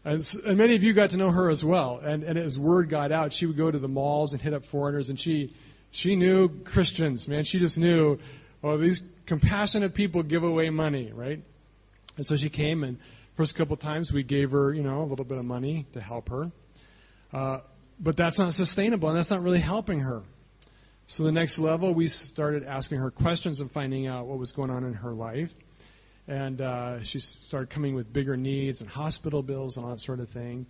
and, 0.03 0.23
and 0.45 0.57
many 0.57 0.75
of 0.75 0.83
you 0.83 0.93
got 0.93 1.09
to 1.09 1.17
know 1.17 1.31
her 1.31 1.49
as 1.49 1.63
well. 1.65 1.99
And, 2.03 2.23
and 2.23 2.37
as 2.37 2.57
word 2.59 2.89
got 2.89 3.11
out, 3.11 3.31
she 3.33 3.45
would 3.45 3.57
go 3.57 3.71
to 3.71 3.79
the 3.79 3.87
malls 3.87 4.31
and 4.33 4.41
hit 4.41 4.53
up 4.53 4.61
foreigners, 4.71 5.09
and 5.09 5.19
she 5.19 5.53
she 5.91 6.15
knew 6.15 6.49
Christians, 6.65 7.25
man. 7.27 7.45
She 7.45 7.57
just 7.57 7.77
knew 7.77 8.19
oh, 8.63 8.77
these 8.77 9.01
compassionate 9.27 9.95
people 9.95 10.23
give 10.23 10.43
away 10.43 10.69
money, 10.69 11.11
right? 11.13 11.39
And 12.17 12.25
so 12.25 12.35
she 12.37 12.49
came, 12.49 12.83
and 12.83 12.97
first 13.37 13.57
couple 13.57 13.75
times 13.77 14.11
we 14.13 14.23
gave 14.23 14.51
her, 14.51 14.73
you 14.73 14.83
know, 14.83 15.01
a 15.01 15.05
little 15.05 15.25
bit 15.25 15.37
of 15.37 15.45
money 15.45 15.85
to 15.93 16.01
help 16.01 16.29
her. 16.29 16.51
Uh, 17.33 17.59
but 17.99 18.17
that's 18.17 18.37
not 18.37 18.53
sustainable, 18.53 19.09
and 19.09 19.17
that's 19.17 19.31
not 19.31 19.41
really 19.41 19.61
helping 19.61 19.99
her. 19.99 20.23
So 21.07 21.23
the 21.23 21.31
next 21.31 21.59
level, 21.59 21.93
we 21.93 22.07
started 22.07 22.63
asking 22.63 22.97
her 22.97 23.11
questions 23.11 23.59
and 23.59 23.69
finding 23.71 24.07
out 24.07 24.25
what 24.25 24.39
was 24.39 24.51
going 24.51 24.71
on 24.71 24.83
in 24.83 24.93
her 24.93 25.13
life. 25.13 25.49
And 26.27 26.59
uh, 26.59 27.03
she 27.03 27.19
started 27.19 27.69
coming 27.69 27.93
with 27.93 28.11
bigger 28.11 28.35
needs 28.35 28.81
and 28.81 28.89
hospital 28.89 29.43
bills 29.43 29.77
and 29.77 29.85
all 29.85 29.91
that 29.91 29.99
sort 29.99 30.19
of 30.19 30.29
thing. 30.29 30.65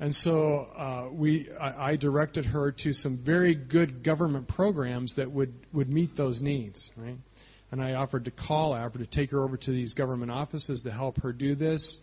And 0.00 0.14
so 0.14 0.66
uh, 0.76 1.10
we, 1.12 1.50
I, 1.60 1.90
I 1.90 1.96
directed 1.96 2.46
her 2.46 2.72
to 2.72 2.92
some 2.94 3.22
very 3.24 3.54
good 3.54 4.02
government 4.02 4.48
programs 4.48 5.14
that 5.16 5.30
would, 5.30 5.52
would 5.74 5.90
meet 5.90 6.16
those 6.16 6.40
needs, 6.40 6.90
right? 6.96 7.18
And 7.70 7.82
I 7.82 7.92
offered 7.92 8.24
to 8.24 8.30
call, 8.30 8.72
offered 8.72 8.98
to 9.00 9.06
take 9.06 9.30
her 9.30 9.44
over 9.44 9.58
to 9.58 9.70
these 9.70 9.92
government 9.92 10.30
offices 10.30 10.82
to 10.84 10.90
help 10.90 11.20
her 11.22 11.34
do 11.34 11.54
this. 11.54 11.98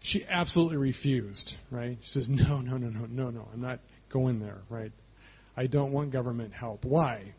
She 0.00 0.24
absolutely 0.30 0.76
refused, 0.76 1.52
right? 1.72 1.98
She 2.04 2.10
says, 2.10 2.28
no, 2.30 2.60
no, 2.60 2.76
no, 2.76 2.88
no, 2.88 3.06
no, 3.06 3.30
no, 3.30 3.48
I'm 3.52 3.60
not 3.60 3.80
going 4.12 4.38
there, 4.38 4.58
right? 4.70 4.92
I 5.56 5.66
don't 5.66 5.90
want 5.90 6.12
government 6.12 6.52
help. 6.52 6.84
Why? 6.84 7.34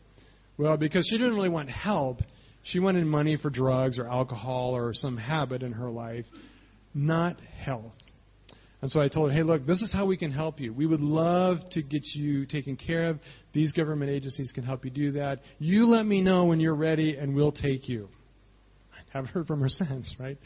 Well, 0.58 0.76
because 0.76 1.08
she 1.08 1.16
didn't 1.16 1.36
really 1.36 1.48
want 1.48 1.70
help. 1.70 2.18
She 2.64 2.80
wanted 2.80 3.06
money 3.06 3.38
for 3.40 3.48
drugs 3.48 3.98
or 3.98 4.06
alcohol 4.06 4.76
or 4.76 4.92
some 4.92 5.16
habit 5.16 5.62
in 5.62 5.72
her 5.72 5.88
life, 5.88 6.26
not 6.92 7.40
health. 7.40 7.94
And 8.82 8.90
so 8.90 9.00
I 9.00 9.08
told 9.08 9.30
her, 9.30 9.36
hey, 9.36 9.42
look, 9.42 9.66
this 9.66 9.82
is 9.82 9.92
how 9.92 10.06
we 10.06 10.16
can 10.16 10.32
help 10.32 10.58
you. 10.58 10.72
We 10.72 10.86
would 10.86 11.00
love 11.00 11.58
to 11.72 11.82
get 11.82 12.02
you 12.14 12.46
taken 12.46 12.76
care 12.76 13.10
of. 13.10 13.20
These 13.52 13.72
government 13.72 14.10
agencies 14.10 14.52
can 14.54 14.64
help 14.64 14.84
you 14.84 14.90
do 14.90 15.12
that. 15.12 15.40
You 15.58 15.84
let 15.84 16.06
me 16.06 16.22
know 16.22 16.46
when 16.46 16.60
you're 16.60 16.74
ready, 16.74 17.16
and 17.16 17.34
we'll 17.34 17.52
take 17.52 17.88
you. 17.88 18.08
I 18.92 19.18
haven't 19.18 19.32
heard 19.32 19.46
from 19.46 19.60
her 19.60 19.68
since, 19.68 20.14
right? 20.18 20.38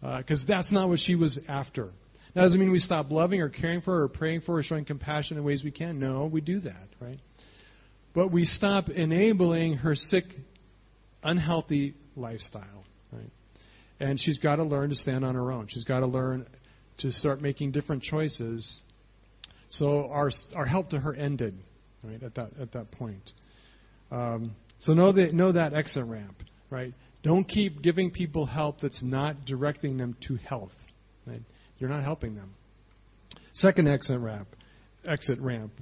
Because 0.00 0.42
uh, 0.42 0.46
that's 0.46 0.70
not 0.70 0.88
what 0.88 0.98
she 0.98 1.14
was 1.14 1.40
after. 1.48 1.90
That 2.34 2.42
doesn't 2.42 2.60
mean 2.60 2.70
we 2.70 2.80
stop 2.80 3.10
loving 3.10 3.40
or 3.40 3.48
caring 3.48 3.80
for 3.80 3.96
her 3.96 4.02
or 4.04 4.08
praying 4.08 4.42
for 4.42 4.52
her 4.52 4.58
or 4.60 4.62
showing 4.62 4.84
compassion 4.84 5.38
in 5.38 5.44
ways 5.44 5.64
we 5.64 5.70
can. 5.70 5.98
No, 5.98 6.26
we 6.26 6.40
do 6.40 6.60
that, 6.60 6.88
right? 7.00 7.18
But 8.14 8.30
we 8.30 8.44
stop 8.44 8.88
enabling 8.88 9.78
her 9.78 9.94
sick, 9.94 10.24
unhealthy 11.22 11.94
lifestyle, 12.14 12.84
right? 13.12 13.30
And 13.98 14.20
she's 14.20 14.38
got 14.38 14.56
to 14.56 14.64
learn 14.64 14.90
to 14.90 14.94
stand 14.94 15.24
on 15.24 15.34
her 15.34 15.50
own. 15.50 15.68
She's 15.68 15.84
got 15.84 16.00
to 16.00 16.06
learn 16.06 16.46
to 17.00 17.12
start 17.12 17.40
making 17.40 17.72
different 17.72 18.02
choices. 18.02 18.80
So 19.70 20.08
our 20.10 20.30
our 20.54 20.66
help 20.66 20.90
to 20.90 21.00
her 21.00 21.14
ended, 21.14 21.54
right 22.02 22.22
at 22.22 22.34
that 22.34 22.50
at 22.60 22.72
that 22.72 22.90
point. 22.92 23.30
Um, 24.10 24.56
so 24.80 24.94
know 24.94 25.12
that 25.12 25.32
know 25.32 25.52
that 25.52 25.74
exit 25.74 26.04
ramp, 26.06 26.36
right? 26.70 26.94
Don't 27.22 27.44
keep 27.44 27.82
giving 27.82 28.10
people 28.10 28.46
help 28.46 28.80
that's 28.80 29.02
not 29.02 29.44
directing 29.44 29.98
them 29.98 30.16
to 30.28 30.36
health. 30.36 30.72
Right? 31.26 31.42
You're 31.78 31.90
not 31.90 32.02
helping 32.02 32.34
them. 32.34 32.54
Second 33.54 33.88
exit 33.88 34.20
ramp. 34.20 34.48
Exit 35.06 35.38
ramp. 35.40 35.72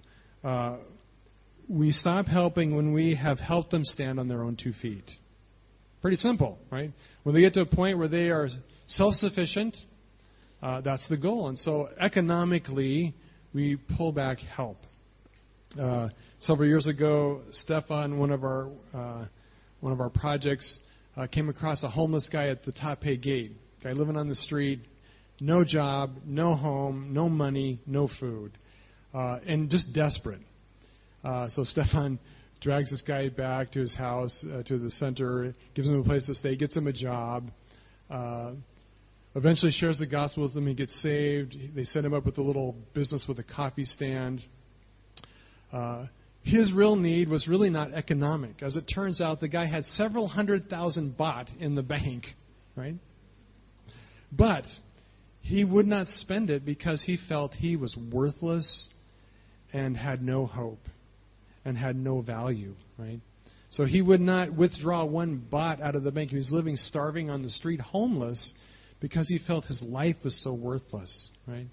Uh, 0.42 0.78
we 1.68 1.92
stop 1.92 2.26
helping 2.26 2.74
when 2.74 2.92
we 2.92 3.14
have 3.14 3.38
helped 3.38 3.70
them 3.70 3.85
stand 3.85 4.18
on 4.18 4.28
their 4.28 4.42
own 4.42 4.57
two 4.57 4.72
feet. 4.72 5.04
Pretty 6.00 6.16
simple, 6.16 6.59
right? 6.70 6.92
When 7.24 7.35
they 7.35 7.40
get 7.40 7.54
to 7.54 7.61
a 7.61 7.66
point 7.66 7.98
where 7.98 8.09
they 8.09 8.31
are 8.31 8.48
self 8.87 9.14
sufficient, 9.14 9.76
uh, 10.62 10.81
that's 10.81 11.09
the 11.09 11.16
goal. 11.16 11.49
And 11.49 11.59
so 11.59 11.88
economically, 12.01 13.14
we 13.55 13.79
pull 13.97 14.12
back 14.12 14.38
help. 14.38 14.79
Uh, 15.79 16.09
several 16.40 16.68
years 16.68 16.87
ago, 16.87 17.42
Stefan, 17.53 18.18
one 18.18 18.31
of 18.31 18.42
our 18.42 18.71
uh, 18.94 19.25
one 19.81 19.92
of 19.92 20.01
our 20.01 20.11
projects, 20.11 20.79
uh, 21.16 21.27
came 21.27 21.49
across 21.49 21.83
a 21.85 21.88
homeless 21.88 22.29
guy 22.33 22.49
at 22.49 22.64
the 22.64 22.73
Tha 22.73 22.97
Phae 23.03 23.21
gate. 23.21 23.53
Guy 23.83 23.92
living 23.92 24.16
on 24.16 24.29
the 24.29 24.35
street, 24.35 24.81
no 25.40 25.64
job, 25.64 26.16
no 26.25 26.55
home, 26.55 27.11
no 27.12 27.29
money, 27.29 27.81
no 27.87 28.09
food, 28.18 28.53
uh, 29.14 29.38
and 29.47 29.71
just 29.71 29.92
desperate. 29.92 30.40
Uh, 31.23 31.49
so 31.49 31.64
Stefan 31.64 32.18
drags 32.61 32.90
this 32.90 33.03
guy 33.03 33.29
back 33.29 33.71
to 33.73 33.81
his 33.81 33.97
house, 33.97 34.44
uh, 34.53 34.62
to 34.64 34.79
the 34.79 34.90
center, 34.90 35.55
gives 35.75 35.87
him 35.87 36.01
a 36.01 36.05
place 36.05 36.27
to 36.27 36.35
stay, 36.35 36.57
gets 36.57 36.77
him 36.77 36.88
a 36.88 36.92
job. 36.92 37.51
Uh, 38.11 38.53
eventually 39.35 39.73
shares 39.73 39.99
the 39.99 40.07
gospel 40.07 40.45
with 40.45 40.57
him. 40.57 40.67
He 40.67 40.75
gets 40.75 41.01
saved. 41.03 41.57
They 41.75 41.85
set 41.85 42.05
him 42.05 42.14
up 42.14 42.25
with 42.25 42.38
a 42.38 42.43
little 42.43 42.75
business 42.95 43.25
with 43.29 43.38
a 43.38 43.43
coffee 43.43 43.85
stand. 43.85 44.43
Uh, 45.73 46.07
his 46.43 46.73
real 46.73 46.97
need 46.97 47.29
was 47.29 47.47
really 47.47 47.71
not 47.71 47.93
economic. 47.93 48.62
As 48.62 48.77
it 48.77 48.85
turns 48.93 49.21
out, 49.21 49.41
the 49.41 49.49
guy 49.49 49.67
had 49.67 49.85
several 49.85 50.29
hundred 50.29 50.69
thousand 50.69 51.17
baht 51.19 51.49
in 51.61 51.75
the 51.75 51.83
bank, 51.83 52.25
right? 52.75 52.95
But 54.33 54.64
he 55.43 55.64
would 55.64 55.87
not 55.87 56.09
spend 56.09 56.51
it 56.51 56.64
because 56.64 57.03
he 57.03 57.19
felt 57.29 57.55
he 57.55 57.77
was 57.77 57.97
worthless 58.12 58.88
and 59.73 59.97
had 59.97 60.23
no 60.23 60.47
hope 60.47 60.81
and 61.64 61.77
had 61.77 61.97
no 61.97 62.21
value, 62.23 62.75
right? 62.99 63.21
So 63.71 63.85
he 63.85 64.01
would 64.01 64.21
not 64.21 64.55
withdraw 64.55 65.05
one 65.05 65.47
baht 65.53 65.83
out 65.83 65.95
of 65.95 66.03
the 66.03 66.11
bank. 66.11 66.31
He 66.31 66.37
was 66.37 66.51
living 66.51 66.77
starving 66.77 67.29
on 67.29 67.43
the 67.43 67.51
street, 67.51 67.81
homeless, 67.81 68.55
because 69.01 69.29
he 69.29 69.39
felt 69.47 69.65
his 69.65 69.83
life 69.83 70.17
was 70.25 70.41
so 70.43 70.55
worthless, 70.55 71.31
right? 71.47 71.67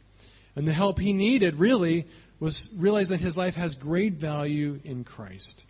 And 0.56 0.68
the 0.68 0.74
help 0.74 1.00
he 1.00 1.14
needed 1.14 1.56
really 1.56 2.06
was 2.40 2.70
realize 2.78 3.10
that 3.10 3.20
his 3.20 3.36
life 3.36 3.56
has 3.56 3.76
great 3.76 4.14
value 4.14 4.80
in 4.84 5.04
Christ. 5.04 5.62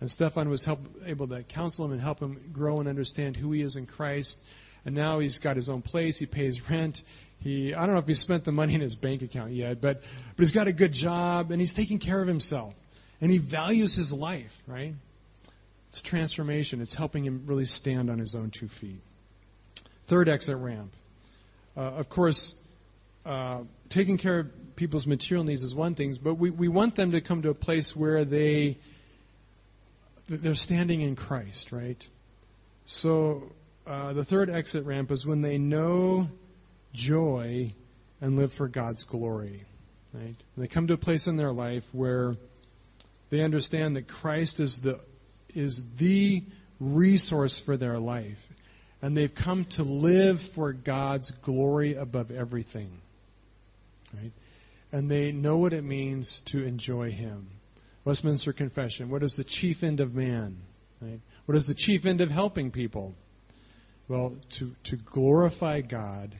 And 0.00 0.10
Stefan 0.10 0.48
was 0.48 0.64
help, 0.64 0.80
able 1.06 1.26
to 1.28 1.42
counsel 1.42 1.86
him 1.86 1.92
and 1.92 2.00
help 2.00 2.20
him 2.20 2.38
grow 2.52 2.80
and 2.80 2.88
understand 2.88 3.36
who 3.36 3.52
he 3.52 3.62
is 3.62 3.76
in 3.76 3.86
Christ. 3.86 4.36
And 4.84 4.94
now 4.94 5.20
he's 5.20 5.38
got 5.38 5.56
his 5.56 5.68
own 5.68 5.82
place. 5.82 6.18
He 6.18 6.26
pays 6.26 6.60
rent. 6.70 6.98
He, 7.38 7.74
I 7.74 7.86
don't 7.86 7.94
know 7.94 8.00
if 8.00 8.06
he 8.06 8.14
spent 8.14 8.44
the 8.44 8.52
money 8.52 8.74
in 8.74 8.80
his 8.80 8.94
bank 8.94 9.22
account 9.22 9.52
yet, 9.52 9.80
but, 9.80 10.00
but 10.36 10.42
he's 10.42 10.52
got 10.52 10.68
a 10.68 10.72
good 10.72 10.92
job 10.92 11.50
and 11.50 11.60
he's 11.60 11.74
taking 11.74 11.98
care 11.98 12.20
of 12.20 12.28
himself. 12.28 12.74
And 13.20 13.30
he 13.30 13.38
values 13.38 13.96
his 13.96 14.12
life, 14.12 14.50
right? 14.66 14.92
It's 15.90 16.02
transformation. 16.02 16.80
It's 16.80 16.96
helping 16.96 17.24
him 17.24 17.44
really 17.46 17.64
stand 17.64 18.10
on 18.10 18.18
his 18.18 18.34
own 18.34 18.52
two 18.58 18.68
feet. 18.80 19.00
Third 20.08 20.28
exit 20.28 20.56
ramp. 20.56 20.92
Uh, 21.76 21.80
of 21.80 22.08
course, 22.08 22.52
uh, 23.24 23.62
taking 23.90 24.18
care 24.18 24.40
of 24.40 24.46
people's 24.76 25.06
material 25.06 25.44
needs 25.44 25.62
is 25.62 25.74
one 25.74 25.94
thing, 25.94 26.16
but 26.22 26.34
we, 26.34 26.50
we 26.50 26.68
want 26.68 26.96
them 26.96 27.12
to 27.12 27.20
come 27.20 27.42
to 27.42 27.50
a 27.50 27.54
place 27.54 27.92
where 27.96 28.24
they 28.24 28.78
they're 30.28 30.54
standing 30.54 31.02
in 31.02 31.14
Christ, 31.14 31.68
right? 31.70 32.02
So 32.86 33.44
uh, 33.86 34.12
the 34.12 34.24
third 34.24 34.50
exit 34.50 34.84
ramp 34.84 35.10
is 35.10 35.24
when 35.24 35.42
they 35.42 35.58
know 35.58 36.26
joy 36.94 37.72
and 38.20 38.36
live 38.36 38.50
for 38.56 38.68
God's 38.68 39.04
glory. 39.04 39.62
Right? 40.12 40.34
When 40.54 40.66
they 40.66 40.68
come 40.68 40.86
to 40.88 40.94
a 40.94 40.98
place 40.98 41.26
in 41.26 41.36
their 41.36 41.52
life 41.52 41.84
where 41.92 42.34
they 43.30 43.42
understand 43.42 43.96
that 43.96 44.08
Christ 44.08 44.60
is 44.60 44.78
the 44.82 45.00
is 45.54 45.78
the 45.98 46.42
resource 46.80 47.60
for 47.64 47.76
their 47.76 47.98
life, 47.98 48.36
and 49.02 49.16
they've 49.16 49.32
come 49.34 49.66
to 49.76 49.82
live 49.82 50.36
for 50.54 50.72
God's 50.72 51.30
glory 51.44 51.94
above 51.94 52.30
everything. 52.30 52.90
Right? 54.14 54.32
And 54.92 55.10
they 55.10 55.32
know 55.32 55.58
what 55.58 55.72
it 55.72 55.84
means 55.84 56.42
to 56.46 56.64
enjoy 56.64 57.10
Him. 57.10 57.48
Westminster 58.04 58.52
Confession. 58.52 59.10
What 59.10 59.22
is 59.22 59.34
the 59.36 59.44
chief 59.44 59.82
end 59.82 60.00
of 60.00 60.14
man? 60.14 60.58
Right? 61.00 61.20
What 61.46 61.56
is 61.56 61.66
the 61.66 61.74
chief 61.74 62.06
end 62.06 62.20
of 62.20 62.30
helping 62.30 62.70
people? 62.70 63.14
Well, 64.08 64.34
to, 64.58 64.70
to 64.90 64.96
glorify 65.12 65.80
God 65.80 66.34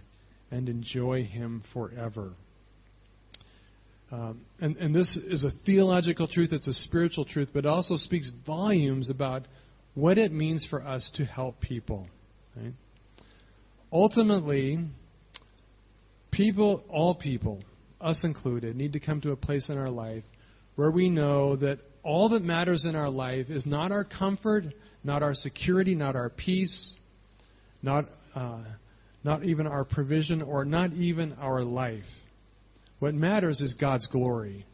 and 0.51 0.69
enjoy 0.69 1.25
Him 1.25 1.64
forever. 1.73 2.33
Um, 4.13 4.42
and, 4.61 4.77
and 4.77 4.94
this 4.94 5.19
is 5.29 5.44
a 5.44 5.50
theological 5.65 6.29
truth, 6.29 6.52
it's 6.52 6.69
a 6.69 6.73
spiritual 6.73 7.25
truth, 7.25 7.48
but 7.52 7.61
it 7.61 7.67
also 7.67 7.96
speaks 7.96 8.31
volumes 8.46 9.11
about 9.11 9.42
what 9.94 10.17
it 10.17 10.31
means 10.31 10.65
for 10.71 10.81
us 10.81 11.11
to 11.17 11.25
help 11.25 11.61
people. 11.61 12.07
Right? 12.57 12.73
Ultimately, 13.92 14.79
people, 16.31 16.85
all 16.88 17.15
people, 17.15 17.63
us 18.00 18.23
included, 18.25 18.77
need 18.77 18.92
to 18.94 19.00
come 19.00 19.21
to 19.23 19.33
a 19.33 19.37
place 19.37 19.69
in 19.69 19.79
our 19.79 19.90
life 19.90 20.25
where 20.77 20.90
we 20.90 21.09
know 21.09 21.57
that 21.57 21.79
all 22.02 22.29
that 22.31 22.42
matters 22.42 22.85
in 22.85 22.94
our 22.94 23.11
life 23.11 23.46
is 23.48 23.67
not 23.67 23.90
our 23.90 24.04
comfort, 24.04 24.65
not 25.02 25.23
our 25.23 25.35
security, 25.35 25.94
not 25.94 26.15
our 26.15 26.31
peace, 26.31 26.96
not, 27.83 28.07
uh, 28.35 28.63
not 29.25 29.44
even 29.44 29.67
our 29.67 29.85
provision, 29.85 30.42
or 30.42 30.65
not 30.65 30.92
even 30.92 31.33
our 31.40 31.65
life. 31.65 32.04
What 32.98 33.15
matters 33.15 33.61
is 33.61 33.75
God's 33.75 34.07
glory. 34.07 34.65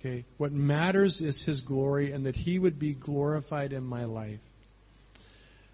Okay? 0.00 0.24
What 0.36 0.52
matters 0.52 1.20
is 1.20 1.42
His 1.46 1.60
glory 1.60 2.12
and 2.12 2.26
that 2.26 2.34
He 2.34 2.58
would 2.58 2.78
be 2.78 2.94
glorified 2.94 3.72
in 3.72 3.84
my 3.84 4.04
life. 4.04 4.40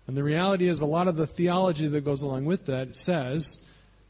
And 0.09 0.17
the 0.17 0.25
reality 0.25 0.69
is, 0.69 0.81
a 0.81 0.87
lot 0.87 1.07
of 1.07 1.17
the 1.17 1.27
theology 1.27 1.87
that 1.87 2.03
goes 2.03 2.23
along 2.23 2.47
with 2.47 2.65
that 2.67 2.89
says 2.95 3.59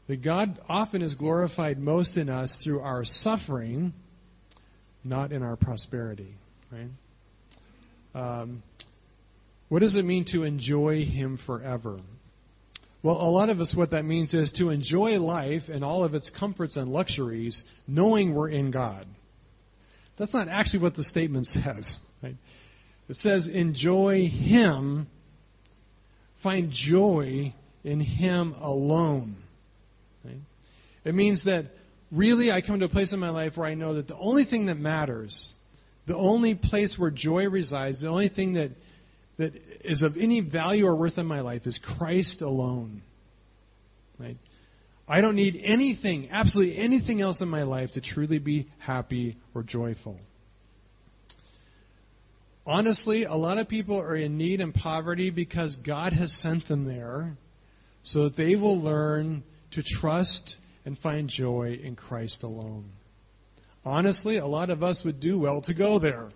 that 0.07 0.23
God 0.23 0.57
often 0.67 1.01
is 1.01 1.13
glorified 1.13 1.77
most 1.77 2.15
in 2.15 2.29
us 2.29 2.57
through 2.63 2.79
our 2.79 3.03
suffering, 3.03 3.93
not 5.03 5.33
in 5.33 5.43
our 5.43 5.57
prosperity. 5.57 6.33
Right? 6.71 6.89
Um, 8.15 8.63
What 9.67 9.79
does 9.79 9.97
it 9.97 10.05
mean 10.05 10.25
to 10.31 10.43
enjoy 10.43 11.03
Him 11.03 11.37
forever? 11.45 11.99
Well, 13.03 13.15
a 13.15 13.29
lot 13.29 13.49
of 13.49 13.59
us, 13.59 13.73
what 13.75 13.91
that 13.91 14.05
means 14.05 14.33
is 14.33 14.53
to 14.53 14.69
enjoy 14.69 15.19
life 15.19 15.63
and 15.67 15.83
all 15.83 16.05
of 16.05 16.13
its 16.13 16.31
comforts 16.37 16.77
and 16.77 16.91
luxuries, 16.91 17.61
knowing 17.87 18.33
we're 18.33 18.49
in 18.49 18.71
God. 18.71 19.05
That's 20.17 20.33
not 20.33 20.47
actually 20.47 20.81
what 20.81 20.95
the 20.95 21.03
statement 21.03 21.45
says. 21.47 21.97
Right? 22.23 22.35
It 23.09 23.15
says, 23.17 23.49
enjoy 23.51 24.27
Him, 24.27 25.07
find 26.43 26.71
joy 26.71 27.53
in 27.83 27.99
Him 27.99 28.55
alone. 28.59 29.37
Right? 30.23 30.39
It 31.05 31.15
means 31.15 31.43
that 31.45 31.65
really 32.11 32.51
I 32.51 32.61
come 32.61 32.79
to 32.79 32.85
a 32.85 32.89
place 32.89 33.13
in 33.13 33.19
my 33.19 33.29
life 33.29 33.53
where 33.55 33.67
I 33.67 33.75
know 33.75 33.95
that 33.95 34.07
the 34.07 34.17
only 34.17 34.45
thing 34.45 34.67
that 34.67 34.75
matters, 34.75 35.53
the 36.07 36.15
only 36.15 36.55
place 36.55 36.95
where 36.97 37.11
joy 37.11 37.47
resides, 37.49 38.01
the 38.01 38.07
only 38.07 38.29
thing 38.29 38.53
that 38.53 38.71
that 39.39 39.53
is 39.85 40.03
of 40.03 40.17
any 40.19 40.41
value 40.41 40.85
or 40.85 40.95
worth 40.95 41.17
in 41.17 41.25
my 41.25 41.39
life 41.39 41.65
is 41.65 41.79
Christ 41.97 42.41
alone. 42.41 43.01
Right? 44.19 44.37
I 45.07 45.21
don't 45.21 45.35
need 45.35 45.59
anything, 45.63 46.29
absolutely 46.29 46.77
anything 46.77 47.21
else 47.21 47.41
in 47.41 47.47
my 47.47 47.63
life 47.63 47.89
to 47.93 48.01
truly 48.01 48.37
be 48.37 48.67
happy 48.79 49.37
or 49.55 49.63
joyful. 49.63 50.19
Honestly, 52.65 53.23
a 53.23 53.33
lot 53.33 53.57
of 53.57 53.67
people 53.67 53.99
are 53.99 54.15
in 54.15 54.37
need 54.37 54.61
and 54.61 54.73
poverty 54.73 55.29
because 55.29 55.75
God 55.85 56.13
has 56.13 56.31
sent 56.41 56.67
them 56.67 56.85
there 56.85 57.37
so 58.03 58.25
that 58.25 58.37
they 58.37 58.55
will 58.55 58.81
learn 58.81 59.43
to 59.71 59.83
trust 59.99 60.55
and 60.85 60.97
find 60.99 61.29
joy 61.29 61.79
in 61.83 61.95
Christ 61.95 62.43
alone. 62.43 62.89
Honestly, 63.85 64.37
a 64.37 64.45
lot 64.45 64.69
of 64.69 64.83
us 64.83 65.01
would 65.05 65.19
do 65.19 65.39
well 65.39 65.61
to 65.63 65.73
go 65.73 65.99
there, 65.99 66.29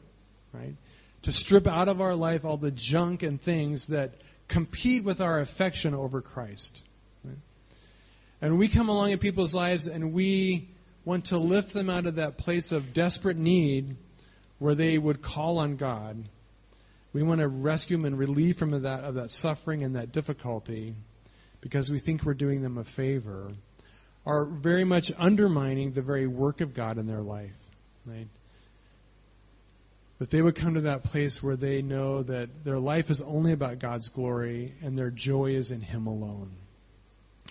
right? 0.54 0.76
to 1.24 1.32
strip 1.32 1.68
out 1.68 1.88
of 1.88 2.02
our 2.02 2.16
life 2.16 2.42
all 2.44 2.58
the 2.58 2.72
junk 2.72 3.24
and 3.24 3.42
things 3.42 3.86
that 3.90 4.12
compete 4.50 5.04
with 5.04 5.20
our 5.20 5.40
affection 5.40 5.94
over 5.94 6.22
Christ. 6.22 6.80
And 8.42 8.60
we 8.60 8.72
come 8.72 8.90
along 8.90 9.12
in 9.12 9.20
people's 9.20 9.54
lives 9.54 9.88
and 9.88 10.14
we 10.14 10.70
want 11.06 11.28
to 11.28 11.38
lift 11.38 11.74
them 11.74 11.90
out 11.90 12.06
of 12.06 12.16
that 12.16 12.38
place 12.38 12.74
of 12.74 12.94
desperate 12.94 13.38
need 13.38 13.96
where 14.64 14.76
they 14.76 14.98
would 14.98 15.22
call 15.22 15.58
on 15.58 15.76
God. 15.76 16.18
We 17.12 17.22
want 17.22 17.42
to 17.42 17.50
rescue 17.50 17.98
them 17.98 18.06
and 18.06 18.18
relieve 18.18 18.60
them 18.60 18.74
of 18.74 18.84
that, 18.84 19.04
of 19.04 19.16
that 19.16 19.30
suffering 19.30 19.84
and 19.84 19.98
that 19.98 20.14
difficulty 20.14 20.96
because 21.60 21.90
we 21.92 22.00
think 22.00 22.24
we're 22.24 22.34
doing 22.34 22.62
them 22.62 22.78
a 22.78 22.86
favor, 22.96 23.52
are 24.26 24.46
very 24.46 24.86
much 24.86 25.12
undermining 25.18 25.94
the 25.94 26.02
very 26.02 26.28
work 26.28 26.62
of 26.62 26.74
God 26.74 26.98
in 26.98 27.08
their 27.08 27.22
life. 27.22 27.52
Right? 28.06 28.28
that 30.20 30.32
they 30.32 30.42
would 30.42 30.56
come 30.56 30.76
to 30.76 30.82
that 30.82 31.04
place 31.04 31.38
where 31.42 31.58
they 31.58 31.82
know 31.82 32.24
that 32.24 32.48
their 32.64 32.80
life 32.80 33.06
is 33.10 33.22
only 33.26 33.52
about 33.52 33.80
God's 33.80 34.08
glory 34.16 34.74
and 34.82 34.98
their 34.98 35.12
joy 35.12 35.56
is 35.56 35.70
in 35.72 35.82
Him 35.82 36.08
alone. 36.08 36.52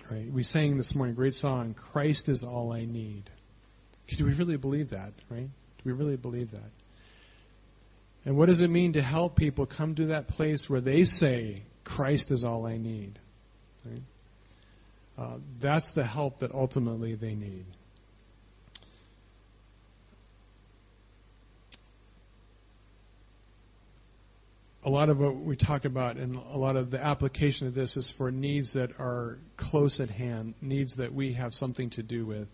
Right? 0.09 0.31
We 0.33 0.41
sang 0.41 0.79
this 0.79 0.95
morning 0.95 1.13
a 1.13 1.15
great 1.15 1.33
song, 1.33 1.75
Christ 1.91 2.27
is 2.27 2.43
all 2.43 2.71
I 2.71 2.85
need. 2.85 3.29
Do 4.17 4.25
we 4.25 4.33
really 4.33 4.57
believe 4.57 4.89
that, 4.89 5.13
right? 5.29 5.47
Do 5.47 5.83
we 5.85 5.91
really 5.91 6.17
believe 6.17 6.49
that? 6.51 6.71
And 8.25 8.37
what 8.37 8.47
does 8.47 8.61
it 8.61 8.69
mean 8.69 8.93
to 8.93 9.01
help 9.01 9.35
people 9.35 9.65
come 9.65 9.95
to 9.95 10.07
that 10.07 10.27
place 10.27 10.65
where 10.67 10.81
they 10.81 11.03
say, 11.03 11.63
Christ 11.83 12.31
is 12.31 12.43
all 12.43 12.65
I 12.65 12.77
need? 12.77 13.19
Right? 13.85 14.01
Uh, 15.17 15.37
that's 15.61 15.91
the 15.93 16.05
help 16.05 16.39
that 16.39 16.51
ultimately 16.51 17.15
they 17.15 17.35
need. 17.35 17.65
a 24.85 24.89
lot 24.89 25.09
of 25.09 25.17
what 25.17 25.35
we 25.35 25.55
talk 25.55 25.85
about 25.85 26.17
and 26.17 26.35
a 26.35 26.57
lot 26.57 26.75
of 26.75 26.91
the 26.91 27.01
application 27.01 27.67
of 27.67 27.73
this 27.73 27.95
is 27.95 28.13
for 28.17 28.31
needs 28.31 28.73
that 28.73 28.91
are 28.99 29.37
close 29.57 29.99
at 29.99 30.09
hand, 30.09 30.55
needs 30.61 30.97
that 30.97 31.13
we 31.13 31.33
have 31.33 31.53
something 31.53 31.89
to 31.91 32.03
do 32.03 32.25
with. 32.25 32.47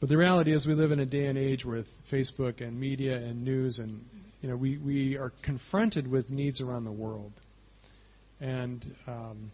But 0.00 0.08
the 0.08 0.16
reality 0.16 0.52
is 0.52 0.64
we 0.64 0.74
live 0.74 0.92
in 0.92 1.00
a 1.00 1.06
day 1.06 1.26
and 1.26 1.36
age 1.36 1.64
with 1.64 1.86
Facebook 2.12 2.60
and 2.60 2.78
media 2.78 3.16
and 3.16 3.42
news 3.42 3.80
and 3.80 4.04
you 4.40 4.48
know 4.48 4.56
we, 4.56 4.78
we 4.78 5.16
are 5.16 5.32
confronted 5.42 6.06
with 6.08 6.30
needs 6.30 6.60
around 6.60 6.84
the 6.84 6.92
world. 6.92 7.32
And 8.40 8.84
um, 9.08 9.50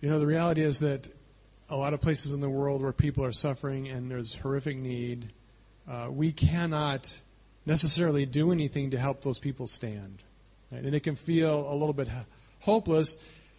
you 0.00 0.10
know 0.10 0.18
the 0.18 0.26
reality 0.26 0.62
is 0.62 0.78
that 0.80 1.08
a 1.70 1.76
lot 1.76 1.94
of 1.94 2.00
places 2.02 2.32
in 2.32 2.40
the 2.40 2.50
world 2.50 2.82
where 2.82 2.92
people 2.92 3.24
are 3.24 3.32
suffering 3.32 3.88
and 3.88 4.10
there's 4.10 4.36
horrific 4.42 4.76
need, 4.76 5.32
uh, 5.90 6.08
we 6.10 6.32
cannot 6.32 7.00
necessarily 7.64 8.26
do 8.26 8.52
anything 8.52 8.90
to 8.90 8.98
help 8.98 9.22
those 9.22 9.38
people 9.38 9.66
stand. 9.66 10.22
Right? 10.70 10.84
And 10.84 10.94
it 10.94 11.02
can 11.02 11.18
feel 11.26 11.70
a 11.70 11.74
little 11.74 11.94
bit 11.94 12.08
hopeless. 12.60 13.16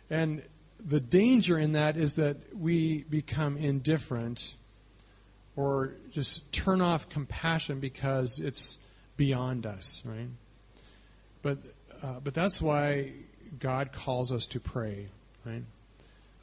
And 0.09 0.43
the 0.89 0.99
danger 0.99 1.57
in 1.57 1.73
that 1.73 1.97
is 1.97 2.15
that 2.15 2.37
we 2.55 3.03
become 3.09 3.57
indifferent 3.57 4.39
or 5.57 5.93
just 6.13 6.41
turn 6.63 6.79
off 6.79 7.01
compassion 7.11 7.81
because 7.81 8.39
it's 8.41 8.77
beyond 9.17 9.65
us, 9.65 10.01
right? 10.05 10.29
But 11.43 11.57
uh, 12.01 12.19
but 12.23 12.35
that's 12.35 12.61
why 12.61 13.13
God 13.59 13.89
calls 14.05 14.31
us 14.31 14.47
to 14.51 14.59
pray, 14.59 15.09
right? 15.45 15.63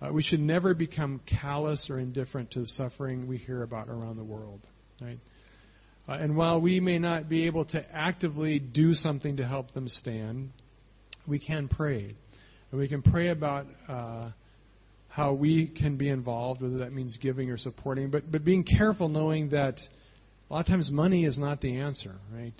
Uh, 0.02 0.12
we 0.12 0.22
should 0.22 0.40
never 0.40 0.74
become 0.74 1.20
callous 1.40 1.86
or 1.88 1.98
indifferent 2.00 2.50
to 2.50 2.60
the 2.60 2.66
suffering 2.66 3.28
we 3.28 3.38
hear 3.38 3.62
about 3.62 3.88
around 3.88 4.16
the 4.16 4.24
world, 4.24 4.60
right? 5.00 5.18
Uh, 6.08 6.12
and 6.12 6.36
while 6.36 6.60
we 6.60 6.80
may 6.80 6.98
not 6.98 7.28
be 7.28 7.46
able 7.46 7.64
to 7.64 7.82
actively 7.94 8.58
do 8.58 8.94
something 8.94 9.36
to 9.36 9.46
help 9.46 9.72
them 9.72 9.88
stand, 9.88 10.50
we 11.26 11.38
can 11.38 11.68
pray. 11.68 12.14
And 12.70 12.80
we 12.80 12.88
can 12.88 13.00
pray 13.00 13.28
about 13.28 13.66
uh, 13.88 14.30
how 15.14 15.32
we 15.32 15.68
can 15.68 15.96
be 15.96 16.08
involved, 16.08 16.60
whether 16.60 16.78
that 16.78 16.92
means 16.92 17.16
giving 17.22 17.48
or 17.48 17.56
supporting, 17.56 18.10
but, 18.10 18.32
but 18.32 18.44
being 18.44 18.64
careful 18.64 19.08
knowing 19.08 19.50
that 19.50 19.78
a 20.50 20.52
lot 20.52 20.58
of 20.58 20.66
times 20.66 20.90
money 20.90 21.24
is 21.24 21.38
not 21.38 21.60
the 21.60 21.76
answer, 21.78 22.16
right? 22.32 22.52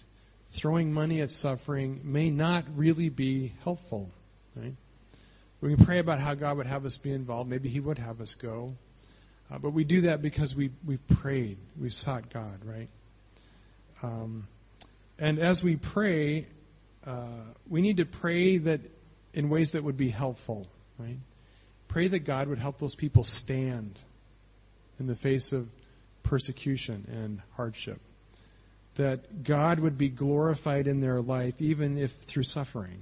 Throwing 0.62 0.92
money 0.92 1.20
at 1.20 1.30
suffering 1.30 2.00
may 2.04 2.30
not 2.30 2.62
really 2.76 3.08
be 3.08 3.52
helpful, 3.64 4.08
right? 4.54 4.72
We 5.60 5.74
can 5.74 5.84
pray 5.84 5.98
about 5.98 6.20
how 6.20 6.36
God 6.36 6.58
would 6.58 6.66
have 6.66 6.84
us 6.84 6.96
be 7.02 7.12
involved. 7.12 7.50
Maybe 7.50 7.68
He 7.68 7.80
would 7.80 7.98
have 7.98 8.20
us 8.20 8.32
go. 8.40 8.74
Uh, 9.50 9.58
but 9.58 9.70
we 9.70 9.82
do 9.82 10.02
that 10.02 10.22
because 10.22 10.54
we, 10.56 10.70
we've 10.86 11.02
prayed. 11.20 11.58
We've 11.80 11.90
sought 11.90 12.32
God, 12.32 12.60
right? 12.64 12.88
Um, 14.00 14.46
and 15.18 15.40
as 15.40 15.60
we 15.64 15.80
pray, 15.92 16.46
uh, 17.04 17.46
we 17.68 17.80
need 17.80 17.96
to 17.96 18.04
pray 18.04 18.58
that 18.58 18.78
in 19.32 19.50
ways 19.50 19.72
that 19.72 19.82
would 19.82 19.96
be 19.96 20.10
helpful, 20.10 20.68
right? 21.00 21.18
Pray 21.94 22.08
that 22.08 22.26
God 22.26 22.48
would 22.48 22.58
help 22.58 22.80
those 22.80 22.96
people 22.96 23.22
stand 23.22 23.96
in 24.98 25.06
the 25.06 25.14
face 25.14 25.52
of 25.52 25.66
persecution 26.24 27.06
and 27.08 27.40
hardship. 27.54 28.00
That 28.98 29.44
God 29.46 29.78
would 29.78 29.96
be 29.96 30.08
glorified 30.08 30.88
in 30.88 31.00
their 31.00 31.20
life, 31.20 31.54
even 31.60 31.96
if 31.96 32.10
through 32.32 32.42
suffering. 32.42 32.98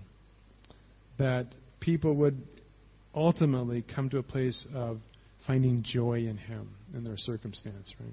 That 1.18 1.46
people 1.80 2.14
would 2.16 2.42
ultimately 3.14 3.82
come 3.94 4.10
to 4.10 4.18
a 4.18 4.22
place 4.22 4.62
of 4.74 4.98
finding 5.46 5.82
joy 5.82 6.26
in 6.26 6.36
Him 6.36 6.68
in 6.94 7.02
their 7.02 7.16
circumstance, 7.16 7.94
right? 7.98 8.12